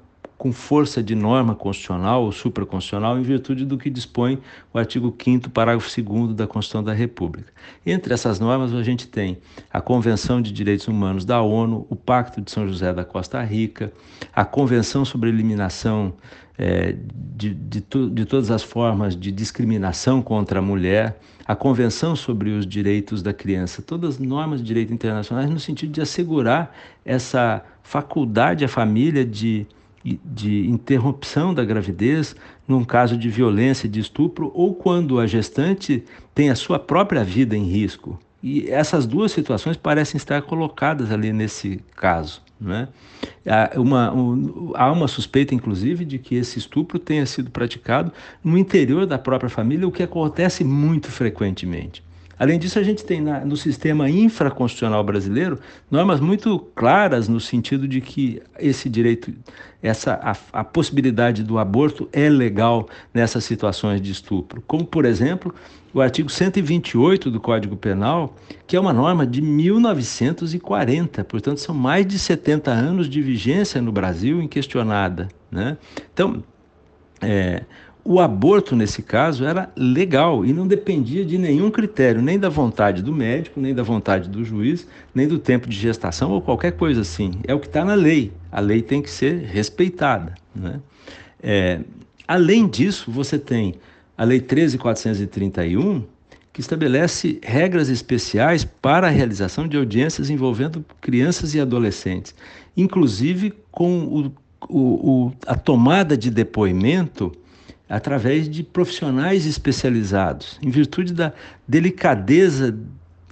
com 0.44 0.52
força 0.52 1.02
de 1.02 1.14
norma 1.14 1.54
constitucional 1.54 2.22
ou 2.22 2.30
supraconstitucional 2.30 3.18
em 3.18 3.22
virtude 3.22 3.64
do 3.64 3.78
que 3.78 3.88
dispõe 3.88 4.38
o 4.74 4.78
artigo 4.78 5.16
5 5.18 5.48
parágrafo 5.48 5.88
2 6.02 6.34
da 6.34 6.46
Constituição 6.46 6.84
da 6.84 6.92
República. 6.92 7.50
Entre 7.86 8.12
essas 8.12 8.38
normas 8.38 8.74
a 8.74 8.82
gente 8.82 9.08
tem 9.08 9.38
a 9.72 9.80
Convenção 9.80 10.42
de 10.42 10.52
Direitos 10.52 10.86
Humanos 10.86 11.24
da 11.24 11.40
ONU, 11.40 11.86
o 11.88 11.96
Pacto 11.96 12.42
de 12.42 12.50
São 12.50 12.68
José 12.68 12.92
da 12.92 13.06
Costa 13.06 13.42
Rica, 13.42 13.90
a 14.34 14.44
Convenção 14.44 15.02
sobre 15.02 15.30
a 15.30 15.32
Eliminação 15.32 16.12
é, 16.58 16.94
de, 17.34 17.54
de, 17.54 17.80
de 18.10 18.24
todas 18.26 18.50
as 18.50 18.62
formas 18.62 19.16
de 19.16 19.32
discriminação 19.32 20.20
contra 20.20 20.58
a 20.58 20.62
mulher, 20.62 21.18
a 21.46 21.56
Convenção 21.56 22.14
sobre 22.14 22.50
os 22.50 22.66
Direitos 22.66 23.22
da 23.22 23.32
Criança, 23.32 23.80
todas 23.80 24.16
as 24.16 24.18
normas 24.18 24.60
de 24.60 24.66
direito 24.66 24.92
internacionais 24.92 25.48
no 25.48 25.58
sentido 25.58 25.90
de 25.90 26.02
assegurar 26.02 26.76
essa 27.02 27.64
faculdade 27.82 28.62
à 28.62 28.68
família 28.68 29.24
de 29.24 29.66
de 30.04 30.68
interrupção 30.68 31.54
da 31.54 31.64
gravidez 31.64 32.36
num 32.68 32.84
caso 32.84 33.16
de 33.16 33.28
violência, 33.30 33.88
de 33.88 34.00
estupro, 34.00 34.50
ou 34.54 34.74
quando 34.74 35.18
a 35.18 35.26
gestante 35.26 36.04
tem 36.34 36.50
a 36.50 36.54
sua 36.54 36.78
própria 36.78 37.24
vida 37.24 37.56
em 37.56 37.64
risco. 37.64 38.18
E 38.42 38.70
essas 38.70 39.06
duas 39.06 39.32
situações 39.32 39.76
parecem 39.76 40.18
estar 40.18 40.42
colocadas 40.42 41.10
ali 41.10 41.32
nesse 41.32 41.80
caso. 41.96 42.42
Né? 42.60 42.88
Há, 43.46 43.80
uma, 43.80 44.12
um, 44.12 44.72
há 44.74 44.92
uma 44.92 45.08
suspeita, 45.08 45.54
inclusive, 45.54 46.04
de 46.04 46.18
que 46.18 46.34
esse 46.34 46.58
estupro 46.58 46.98
tenha 46.98 47.24
sido 47.24 47.50
praticado 47.50 48.12
no 48.42 48.58
interior 48.58 49.06
da 49.06 49.18
própria 49.18 49.48
família, 49.48 49.88
o 49.88 49.92
que 49.92 50.02
acontece 50.02 50.62
muito 50.62 51.10
frequentemente. 51.10 52.02
Além 52.38 52.58
disso, 52.58 52.78
a 52.78 52.82
gente 52.82 53.04
tem 53.04 53.20
na, 53.20 53.44
no 53.44 53.56
sistema 53.56 54.08
infraconstitucional 54.08 55.02
brasileiro 55.04 55.58
normas 55.90 56.20
muito 56.20 56.58
claras 56.74 57.28
no 57.28 57.40
sentido 57.40 57.86
de 57.86 58.00
que 58.00 58.42
esse 58.58 58.88
direito, 58.88 59.32
essa 59.82 60.14
a, 60.22 60.60
a, 60.60 60.64
possibilidade 60.64 61.42
do 61.42 61.58
aborto 61.58 62.08
é 62.12 62.28
legal 62.28 62.88
nessas 63.12 63.44
situações 63.44 64.00
de 64.00 64.10
estupro. 64.10 64.62
Como, 64.66 64.84
por 64.84 65.04
exemplo, 65.04 65.54
o 65.92 66.00
artigo 66.00 66.28
128 66.28 67.30
do 67.30 67.40
Código 67.40 67.76
Penal, 67.76 68.34
que 68.66 68.76
é 68.76 68.80
uma 68.80 68.92
norma 68.92 69.26
de 69.26 69.40
1940, 69.40 71.22
portanto, 71.24 71.58
são 71.58 71.74
mais 71.74 72.04
de 72.04 72.18
70 72.18 72.70
anos 72.70 73.08
de 73.08 73.22
vigência 73.22 73.80
no 73.80 73.92
Brasil 73.92 74.42
inquestionada. 74.42 75.28
Né? 75.50 75.78
Então, 76.12 76.42
é, 77.20 77.62
o 78.04 78.20
aborto, 78.20 78.76
nesse 78.76 79.00
caso, 79.00 79.46
era 79.46 79.72
legal 79.74 80.44
e 80.44 80.52
não 80.52 80.66
dependia 80.66 81.24
de 81.24 81.38
nenhum 81.38 81.70
critério, 81.70 82.20
nem 82.20 82.38
da 82.38 82.50
vontade 82.50 83.02
do 83.02 83.14
médico, 83.14 83.58
nem 83.58 83.74
da 83.74 83.82
vontade 83.82 84.28
do 84.28 84.44
juiz, 84.44 84.86
nem 85.14 85.26
do 85.26 85.38
tempo 85.38 85.66
de 85.66 85.76
gestação 85.76 86.30
ou 86.30 86.42
qualquer 86.42 86.72
coisa 86.72 87.00
assim. 87.00 87.32
É 87.44 87.54
o 87.54 87.58
que 87.58 87.66
está 87.66 87.82
na 87.82 87.94
lei. 87.94 88.30
A 88.52 88.60
lei 88.60 88.82
tem 88.82 89.00
que 89.00 89.10
ser 89.10 89.38
respeitada. 89.44 90.34
Né? 90.54 90.80
É, 91.42 91.80
além 92.28 92.68
disso, 92.68 93.10
você 93.10 93.38
tem 93.38 93.76
a 94.16 94.24
Lei 94.24 94.40
13.431, 94.40 96.04
que 96.52 96.60
estabelece 96.60 97.40
regras 97.42 97.88
especiais 97.88 98.64
para 98.64 99.08
a 99.08 99.10
realização 99.10 99.66
de 99.66 99.76
audiências 99.76 100.30
envolvendo 100.30 100.84
crianças 101.00 101.52
e 101.54 101.60
adolescentes, 101.60 102.32
inclusive 102.76 103.52
com 103.72 104.04
o 104.04 104.32
o, 104.68 104.78
o, 104.78 105.32
a 105.46 105.54
tomada 105.54 106.16
de 106.16 106.30
depoimento 106.30 107.32
através 107.88 108.48
de 108.48 108.62
profissionais 108.62 109.46
especializados, 109.46 110.58
em 110.62 110.70
virtude 110.70 111.12
da 111.12 111.32
delicadeza 111.68 112.76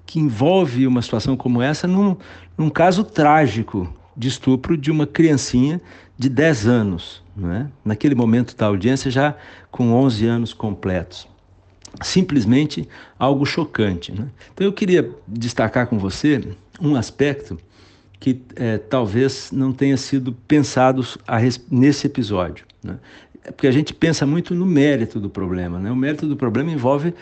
que 0.04 0.20
envolve 0.20 0.86
uma 0.86 1.00
situação 1.00 1.36
como 1.36 1.62
essa 1.62 1.86
num, 1.86 2.16
num 2.56 2.68
caso 2.68 3.02
trágico 3.02 3.92
de 4.16 4.28
estupro 4.28 4.76
de 4.76 4.90
uma 4.90 5.06
criancinha 5.06 5.80
de 6.18 6.28
10 6.28 6.66
anos, 6.66 7.22
é? 7.42 7.66
naquele 7.84 8.14
momento 8.14 8.54
da 8.54 8.66
audiência 8.66 9.10
já 9.10 9.34
com 9.70 9.90
11 9.92 10.26
anos 10.26 10.52
completos. 10.52 11.26
Simplesmente 12.02 12.88
algo 13.18 13.44
chocante. 13.44 14.12
Né? 14.12 14.28
Então 14.52 14.66
eu 14.66 14.72
queria 14.72 15.10
destacar 15.26 15.86
com 15.86 15.98
você 15.98 16.54
um 16.80 16.94
aspecto 16.94 17.58
que 18.20 18.40
é, 18.54 18.78
talvez 18.78 19.50
não 19.50 19.72
tenha 19.72 19.96
sido 19.96 20.32
pensado 20.46 21.04
nesse 21.70 22.06
episódio. 22.06 22.64
Né? 22.82 22.98
Porque 23.44 23.66
a 23.66 23.72
gente 23.72 23.92
pensa 23.92 24.24
muito 24.24 24.54
no 24.54 24.64
mérito 24.64 25.18
do 25.18 25.28
problema. 25.28 25.78
Né? 25.78 25.90
O 25.90 25.96
mérito 25.96 26.26
do 26.26 26.36
problema 26.36 26.70
envolve 26.70 27.12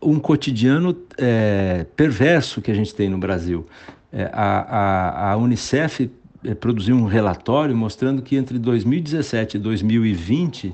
um 0.00 0.18
cotidiano 0.18 0.96
é, 1.16 1.86
perverso 1.96 2.60
que 2.60 2.70
a 2.70 2.74
gente 2.74 2.94
tem 2.94 3.08
no 3.08 3.18
Brasil. 3.18 3.66
É, 4.12 4.30
a, 4.32 4.60
a, 4.60 5.32
a 5.32 5.36
Unicef 5.36 6.10
é, 6.44 6.54
produziu 6.54 6.96
um 6.96 7.04
relatório 7.04 7.76
mostrando 7.76 8.22
que 8.22 8.36
entre 8.36 8.58
2017 8.58 9.56
e 9.56 9.60
2020 9.60 10.72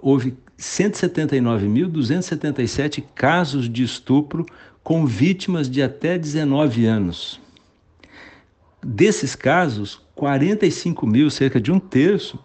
houve 0.00 0.34
179.277 0.58 3.04
casos 3.14 3.68
de 3.68 3.82
estupro 3.82 4.46
com 4.82 5.04
vítimas 5.04 5.68
de 5.68 5.82
até 5.82 6.18
19 6.18 6.86
anos. 6.86 7.38
Desses 8.82 9.34
casos, 9.34 10.00
45 10.14 11.06
mil, 11.06 11.30
cerca 11.30 11.60
de 11.60 11.70
um 11.72 11.80
terço, 11.80 12.38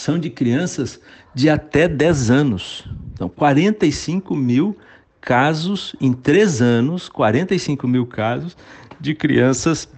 são 0.00 0.18
de 0.18 0.30
crianças 0.30 1.00
de 1.34 1.48
até 1.48 1.88
10 1.88 2.30
anos. 2.30 2.84
Então, 3.12 3.28
45 3.28 4.34
mil 4.34 4.76
casos 5.20 5.94
em 6.00 6.12
três 6.12 6.62
anos, 6.62 7.08
45 7.08 7.86
mil 7.86 8.06
casos 8.06 8.56
de 9.00 9.14
crianças 9.14 9.88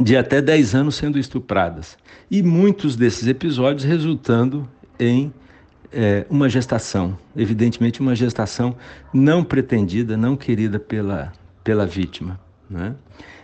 de 0.00 0.16
até 0.16 0.40
10 0.40 0.74
anos 0.74 0.94
sendo 0.94 1.18
estupradas. 1.18 1.96
E 2.30 2.42
muitos 2.42 2.96
desses 2.96 3.26
episódios 3.26 3.84
resultando 3.84 4.68
em 4.98 5.32
é, 5.92 6.24
uma 6.30 6.48
gestação, 6.48 7.18
evidentemente 7.36 8.00
uma 8.00 8.14
gestação 8.14 8.76
não 9.12 9.42
pretendida, 9.42 10.16
não 10.16 10.36
querida 10.36 10.78
pela, 10.78 11.32
pela 11.64 11.84
vítima. 11.84 12.38
Né? 12.68 12.94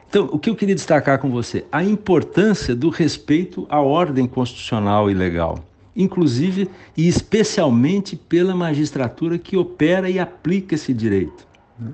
Então, 0.08 0.28
o 0.32 0.38
que 0.38 0.48
eu 0.48 0.54
queria 0.54 0.74
destacar 0.74 1.18
com 1.18 1.30
você? 1.30 1.66
A 1.72 1.82
importância 1.82 2.74
do 2.74 2.88
respeito 2.88 3.66
à 3.68 3.80
ordem 3.80 4.26
constitucional 4.26 5.10
e 5.10 5.14
legal, 5.14 5.58
inclusive 5.96 6.68
e 6.96 7.08
especialmente 7.08 8.14
pela 8.16 8.54
magistratura 8.54 9.38
que 9.38 9.56
opera 9.56 10.10
e 10.10 10.18
aplica 10.18 10.74
esse 10.74 10.92
direito. 10.92 11.46
Né? 11.78 11.92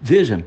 Veja, 0.00 0.46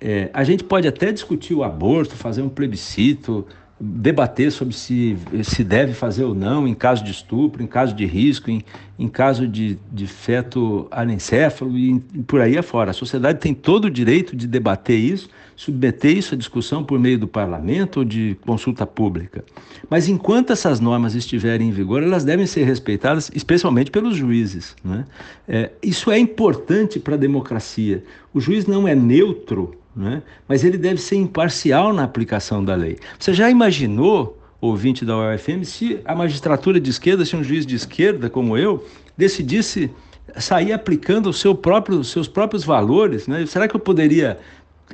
é, 0.00 0.30
a 0.32 0.44
gente 0.44 0.62
pode 0.62 0.86
até 0.86 1.10
discutir 1.10 1.54
o 1.54 1.64
aborto, 1.64 2.14
fazer 2.14 2.42
um 2.42 2.48
plebiscito, 2.48 3.46
debater 3.80 4.52
sobre 4.52 4.74
se 4.74 5.16
se 5.42 5.64
deve 5.64 5.94
fazer 5.94 6.24
ou 6.24 6.34
não 6.34 6.66
em 6.66 6.74
caso 6.74 7.02
de 7.02 7.10
estupro, 7.10 7.62
em 7.62 7.66
caso 7.66 7.94
de 7.94 8.06
risco, 8.06 8.50
em, 8.50 8.62
em 8.98 9.08
caso 9.08 9.48
de, 9.48 9.78
de 9.92 10.06
feto 10.06 10.86
anencéfalo 10.90 11.76
e, 11.76 12.02
e 12.14 12.22
por 12.22 12.40
aí 12.40 12.56
afora. 12.56 12.90
A 12.90 12.94
sociedade 12.94 13.40
tem 13.40 13.52
todo 13.52 13.86
o 13.86 13.90
direito 13.90 14.36
de 14.36 14.46
debater 14.46 14.98
isso, 14.98 15.28
submeter 15.56 16.16
isso 16.16 16.34
à 16.34 16.38
discussão 16.38 16.82
por 16.82 16.98
meio 16.98 17.18
do 17.18 17.28
parlamento 17.28 17.98
ou 17.98 18.04
de 18.04 18.36
consulta 18.44 18.86
pública. 18.86 19.44
Mas 19.88 20.08
enquanto 20.08 20.52
essas 20.52 20.80
normas 20.80 21.14
estiverem 21.14 21.68
em 21.68 21.72
vigor, 21.72 22.02
elas 22.02 22.24
devem 22.24 22.46
ser 22.46 22.64
respeitadas, 22.64 23.30
especialmente 23.34 23.90
pelos 23.90 24.16
juízes. 24.16 24.74
Né? 24.84 25.04
É, 25.46 25.70
isso 25.82 26.10
é 26.10 26.18
importante 26.18 26.98
para 26.98 27.14
a 27.14 27.18
democracia. 27.18 28.02
O 28.32 28.40
juiz 28.40 28.66
não 28.66 28.88
é 28.88 28.94
neutro 28.94 29.76
né? 29.94 30.22
mas 30.48 30.64
ele 30.64 30.76
deve 30.76 31.00
ser 31.00 31.16
imparcial 31.16 31.92
na 31.92 32.02
aplicação 32.02 32.64
da 32.64 32.74
lei. 32.74 32.98
Você 33.18 33.32
já 33.32 33.48
imaginou, 33.48 34.38
ouvinte 34.60 35.04
da 35.04 35.14
UFM, 35.16 35.64
se 35.64 36.00
a 36.04 36.14
magistratura 36.14 36.80
de 36.80 36.90
esquerda, 36.90 37.24
se 37.24 37.36
um 37.36 37.44
juiz 37.44 37.64
de 37.64 37.76
esquerda 37.76 38.28
como 38.28 38.56
eu, 38.56 38.84
decidisse 39.16 39.90
sair 40.36 40.72
aplicando 40.72 41.32
seu 41.32 41.54
próprio, 41.54 42.02
seus 42.02 42.26
próprios 42.26 42.64
valores? 42.64 43.28
Né? 43.28 43.46
Será 43.46 43.68
que 43.68 43.76
eu 43.76 43.80
poderia 43.80 44.38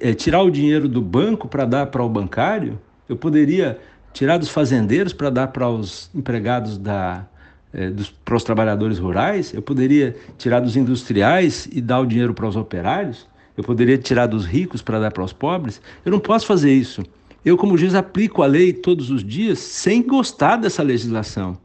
é, 0.01 0.15
tirar 0.15 0.43
o 0.43 0.51
dinheiro 0.51 0.89
do 0.89 1.01
banco 1.01 1.47
para 1.47 1.65
dar 1.65 1.87
para 1.87 2.03
o 2.03 2.09
bancário? 2.09 2.79
Eu 3.09 3.17
poderia 3.17 3.79
tirar 4.13 4.39
dos 4.39 4.49
fazendeiros 4.49 5.13
para 5.13 5.31
dar 5.31 5.49
para 5.49 5.69
os 5.69 6.11
empregados 6.15 6.79
da, 6.79 7.27
é, 7.73 7.91
dos, 7.91 8.11
para 8.11 8.37
os 8.37 8.45
trabalhadores 8.45 8.99
rurais? 8.99 9.53
Eu 9.53 9.63
poderia 9.63 10.17
tirar 10.39 10.61
dos 10.61 10.77
industriais 10.77 11.69
e 11.71 11.81
dar 11.81 12.01
o 12.01 12.07
dinheiro 12.07 12.35
para 12.35 12.47
os 12.47 12.57
operários? 12.57 13.31
eu 13.61 13.65
poderia 13.65 13.99
tirar 13.99 14.27
dos 14.27 14.47
ricos 14.47 14.81
para 14.81 14.99
dar 14.99 15.11
para 15.11 15.23
os 15.23 15.33
pobres. 15.33 15.81
Eu 16.05 16.11
não 16.11 16.19
posso 16.19 16.47
fazer 16.47 16.73
isso. 16.73 17.03
Eu, 17.45 17.57
como 17.57 17.77
juiz, 17.77 17.95
aplico 17.95 18.43
a 18.43 18.47
lei 18.47 18.73
todos 18.73 19.11
os 19.11 19.23
dias 19.23 19.59
sem 19.59 20.03
gostar 20.03 20.57
dessa 20.57 20.83
legislação, 20.83 21.59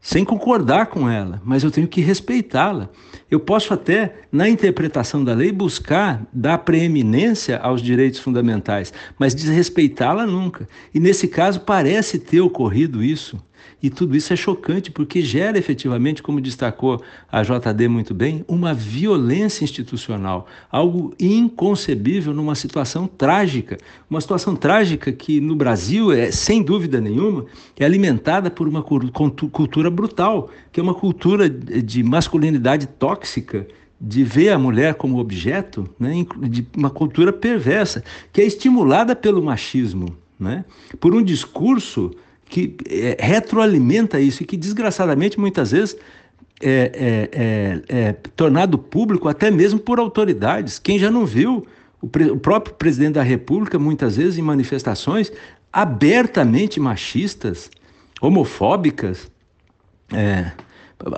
sem 0.00 0.24
concordar 0.24 0.86
com 0.86 1.08
ela, 1.08 1.40
mas 1.44 1.62
eu 1.62 1.70
tenho 1.70 1.86
que 1.86 2.00
respeitá-la. 2.00 2.88
Eu 3.30 3.38
posso 3.38 3.74
até, 3.74 4.22
na 4.32 4.48
interpretação 4.48 5.22
da 5.22 5.34
lei, 5.34 5.52
buscar 5.52 6.26
dar 6.32 6.58
preeminência 6.58 7.58
aos 7.58 7.82
direitos 7.82 8.18
fundamentais, 8.18 8.92
mas 9.18 9.34
desrespeitá-la 9.34 10.26
nunca. 10.26 10.66
E 10.92 10.98
nesse 10.98 11.28
caso 11.28 11.60
parece 11.60 12.18
ter 12.18 12.40
ocorrido 12.40 13.04
isso. 13.04 13.38
E 13.82 13.88
tudo 13.88 14.16
isso 14.16 14.32
é 14.32 14.36
chocante 14.36 14.90
porque 14.90 15.22
gera 15.22 15.58
efetivamente, 15.58 16.22
como 16.22 16.40
destacou 16.40 17.02
a 17.30 17.42
JD 17.42 17.88
muito 17.88 18.12
bem, 18.12 18.44
uma 18.46 18.74
violência 18.74 19.64
institucional, 19.64 20.46
algo 20.70 21.14
inconcebível 21.18 22.34
numa 22.34 22.54
situação 22.54 23.06
trágica. 23.06 23.78
Uma 24.08 24.20
situação 24.20 24.54
trágica 24.54 25.12
que 25.12 25.40
no 25.40 25.56
Brasil, 25.56 26.12
é, 26.12 26.30
sem 26.30 26.62
dúvida 26.62 27.00
nenhuma, 27.00 27.46
é 27.78 27.84
alimentada 27.84 28.50
por 28.50 28.68
uma 28.68 28.82
cultura 28.82 29.90
brutal, 29.90 30.50
que 30.72 30.78
é 30.78 30.82
uma 30.82 30.94
cultura 30.94 31.48
de 31.48 32.02
masculinidade 32.02 32.86
tóxica 32.86 33.66
de 34.00 34.24
ver 34.24 34.48
a 34.50 34.58
mulher 34.58 34.94
como 34.94 35.18
objeto, 35.18 35.88
né, 35.98 36.24
de 36.48 36.66
uma 36.74 36.88
cultura 36.88 37.32
perversa, 37.32 38.02
que 38.32 38.40
é 38.40 38.44
estimulada 38.44 39.14
pelo 39.14 39.42
machismo, 39.42 40.16
né, 40.38 40.64
por 40.98 41.14
um 41.14 41.22
discurso 41.22 42.10
que 42.50 42.76
é, 42.88 43.16
retroalimenta 43.18 44.20
isso 44.20 44.42
e 44.42 44.46
que, 44.46 44.56
desgraçadamente, 44.56 45.38
muitas 45.38 45.70
vezes 45.70 45.96
é, 46.60 47.30
é, 47.32 47.94
é, 47.96 48.08
é 48.08 48.12
tornado 48.34 48.76
público 48.76 49.28
até 49.28 49.50
mesmo 49.50 49.78
por 49.78 50.00
autoridades. 50.00 50.78
Quem 50.78 50.98
já 50.98 51.10
não 51.10 51.24
viu 51.24 51.64
o, 52.02 52.06
o, 52.06 52.38
próprio 52.38 52.74
presidente 52.74 53.14
da 53.14 53.22
República, 53.22 53.78
muitas 53.78 54.16
vezes 54.16 54.36
em 54.36 54.42
manifestações 54.42 55.32
abertamente 55.72 56.80
machistas, 56.80 57.70
homofóbicas, 58.20 59.30
é, 60.12 60.50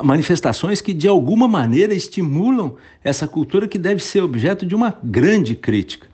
manifestações 0.05 0.83
que 0.83 0.93
de 0.93 1.09
alguma 1.09 1.49
maneira 1.49 1.95
estimulam 1.95 2.76
essa 3.03 3.26
cultura 3.26 3.66
que 3.66 3.78
deve 3.78 4.03
ser 4.03 4.20
objeto 4.20 4.66
de 4.66 4.74
uma 4.74 4.99
grande 5.03 5.57
crítica. 5.57 6.07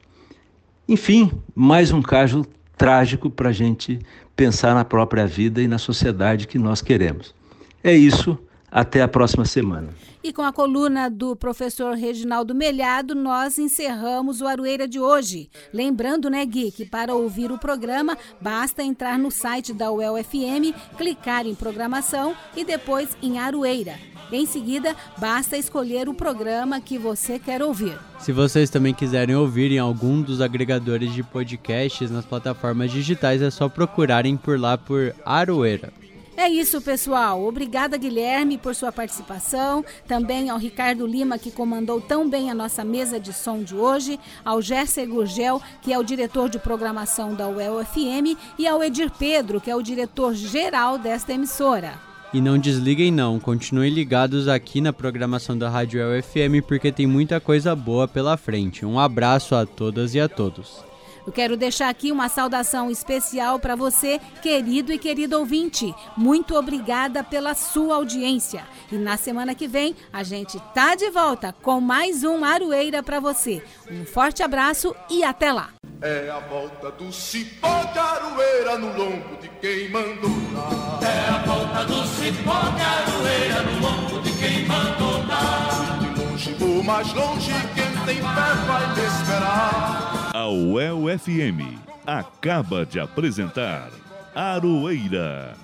Enfim, 0.89 1.33
mais 1.55 1.91
um 1.91 2.01
caso 2.01 2.47
trágico 2.79 3.29
para 3.29 3.51
a 3.51 3.53
gente 3.53 3.99
pensar 4.37 4.75
na 4.75 4.85
própria 4.85 5.27
vida 5.27 5.61
e 5.61 5.67
na 5.67 5.79
sociedade 5.79 6.47
que 6.47 6.59
nós 6.59 6.81
queremos. 6.81 7.35
É 7.83 7.93
isso. 7.93 8.39
Até 8.71 9.03
a 9.03 9.09
próxima 9.09 9.45
semana. 9.45 9.89
E 10.23 10.33
com 10.33 10.43
a 10.43 10.53
coluna 10.53 11.09
do 11.09 11.37
professor 11.37 11.95
Reginaldo 11.95 12.55
Melhado, 12.55 13.15
nós 13.15 13.59
encerramos 13.59 14.41
o 14.41 14.47
Aroeira 14.47 14.87
de 14.87 14.99
hoje. 14.99 15.49
Lembrando, 15.73 16.29
né, 16.29 16.45
Gui, 16.45 16.71
que 16.73 16.85
para 16.85 17.15
ouvir 17.15 17.53
o 17.53 17.59
programa, 17.59 18.19
basta 18.41 18.83
entrar 18.83 19.19
no 19.19 19.31
site 19.31 19.73
da 19.73 19.91
UEL-FM, 19.91 20.75
clicar 20.97 21.47
em 21.47 21.55
programação 21.55 22.37
e 22.57 22.65
depois 22.65 23.17
em 23.23 23.39
Aroeira. 23.39 23.95
Em 24.31 24.45
seguida, 24.45 24.95
basta 25.17 25.57
escolher 25.57 26.09
o 26.09 26.13
programa 26.13 26.81
que 26.81 26.99
você 26.99 27.39
quer 27.39 27.63
ouvir. 27.63 27.99
Se 28.19 28.33
vocês 28.33 28.69
também 28.69 28.93
quiserem 28.93 29.35
ouvir 29.35 29.73
em 29.73 29.79
algum 29.79 30.21
dos 30.21 30.41
agregadores 30.43 31.15
de 31.15 31.23
podcasts 31.23 32.11
nas 32.11 32.27
plataformas 32.27 32.91
digitais, 32.91 33.41
é 33.41 33.51
só 33.51 33.69
procurarem 33.69 34.37
por 34.37 34.61
lá 34.61 34.77
por 34.77 35.15
Aroeira. 35.25 35.91
É 36.39 36.49
isso, 36.49 36.81
pessoal. 36.81 37.45
Obrigada, 37.45 37.97
Guilherme, 37.97 38.57
por 38.57 38.73
sua 38.73 38.93
participação. 38.93 39.85
Também 40.07 40.49
ao 40.49 40.57
Ricardo 40.57 41.05
Lima, 41.05 41.37
que 41.37 41.51
comandou 41.51 42.01
tão 42.01 42.31
bem 42.31 42.49
a 42.49 42.55
nossa 42.55 42.85
mesa 42.85 43.19
de 43.19 43.33
som 43.33 43.61
de 43.61 43.75
hoje. 43.75 44.21
Ao 44.45 44.63
Gerser 44.63 45.09
Gurgel, 45.09 45.61
que 45.83 45.93
é 45.93 45.99
o 45.99 46.05
diretor 46.05 46.49
de 46.49 46.57
programação 46.57 47.35
da 47.35 47.49
UEL-FM. 47.49 48.39
E 48.57 48.69
ao 48.69 48.85
Edir 48.85 49.11
Pedro, 49.11 49.61
que 49.61 49.69
é 49.69 49.75
o 49.75 49.83
diretor 49.83 50.33
geral 50.33 50.97
desta 50.97 51.33
emissora. 51.33 51.95
E 52.33 52.41
não 52.41 52.57
desliguem 52.57 53.11
não, 53.11 53.41
continuem 53.41 53.91
ligados 53.91 54.47
aqui 54.47 54.81
na 54.81 54.93
programação 54.93 55.59
da 55.59 55.69
Rádio 55.69 56.01
El 56.01 56.23
FM 56.23 56.65
porque 56.69 56.93
tem 56.93 57.07
muita 57.07 57.41
coisa 57.41 57.75
boa 57.75 58.07
pela 58.07 58.37
frente. 58.37 58.87
Um 58.87 59.01
abraço 59.01 59.57
a 59.57 59.67
todas 59.67 60.15
e 60.15 60.21
a 60.21 60.29
todos. 60.29 60.88
Eu 61.29 61.33
quero 61.33 61.59
deixar 61.59 61.91
aqui 61.91 62.11
uma 62.11 62.27
saudação 62.31 62.91
especial 62.91 63.59
para 63.59 63.77
você, 63.77 64.19
querido 64.41 64.91
e 64.95 64.99
querido 64.99 65.39
ouvinte. 65.39 65.95
Muito 66.17 66.57
obrigada 66.57 67.23
pela 67.23 67.55
sua 67.55 67.97
audiência. 67.97 68.65
E 68.91 68.97
na 68.97 69.19
semana 69.19 69.55
que 69.55 69.69
vem 69.69 69.95
a 70.11 70.23
gente 70.23 70.59
tá 70.73 70.95
de 70.95 71.11
volta 71.11 71.55
com 71.61 71.83
mais 71.83 72.25
um 72.25 72.43
Aroeira 72.43 73.03
para 73.03 73.21
você. 73.21 73.63
Um 73.91 74.07
forte 74.07 74.43
abraço 74.43 74.97
e 75.11 75.23
até 75.23 75.53
lá. 75.53 75.69
É 76.01 76.31
a 76.31 76.39
volta 76.49 76.91
do 76.93 77.13
cipó 77.13 77.85
de 77.93 77.99
aroeira 77.99 78.79
no 78.79 78.97
lombo 78.97 79.37
de 79.39 79.49
quem 79.61 79.91
mandou 79.91 80.31
dar. 80.55 81.07
É 81.07 81.29
a 81.29 81.39
volta 81.45 81.85
do 81.85 82.07
cipó 82.07 82.71
de 82.71 82.83
aroeira 82.83 83.63
no 83.65 83.81
lombo 83.83 84.23
de 84.23 84.33
quem 84.33 84.67
mandou 84.67 85.23
dar. 85.25 85.99
De 85.99 86.23
longe 86.23 86.57
ou 86.59 86.83
mais 86.83 87.13
longe, 87.13 87.53
quem 87.75 88.07
tem 88.07 88.17
fé 88.17 88.55
vai 88.67 88.95
me 88.95 89.03
esperar. 89.03 90.18
A 90.39 90.47
UEL 90.47 91.19
FM 91.19 91.83
acaba 92.07 92.87
de 92.87 93.01
apresentar 93.01 93.91
Aroeira, 94.33 95.57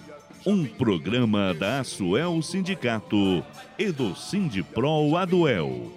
um 0.45 0.66
programa 0.66 1.55
da 1.55 1.85
Suel 1.85 2.43
Sindicato 2.43 3.45
e 3.79 3.93
do 3.93 4.16
Sindipro 4.16 5.16
Aduel. 5.16 5.93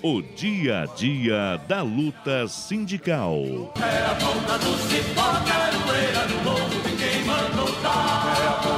O 0.00 0.22
dia 0.22 0.82
a 0.82 0.86
dia 0.86 1.60
da 1.66 1.82
luta 1.82 2.46
sindical. 2.46 3.34
É 3.82 4.06
a 4.06 4.14
ponta 4.14 4.58
do 4.58 4.78
cipó, 4.78 5.32
caroeira 5.44 6.28
no 6.28 6.44
morro 6.44 6.68
de 6.84 6.96
quem 6.96 7.24
mandou 7.24 7.82
dar. 7.82 8.36
É 8.40 8.46
a 8.46 8.69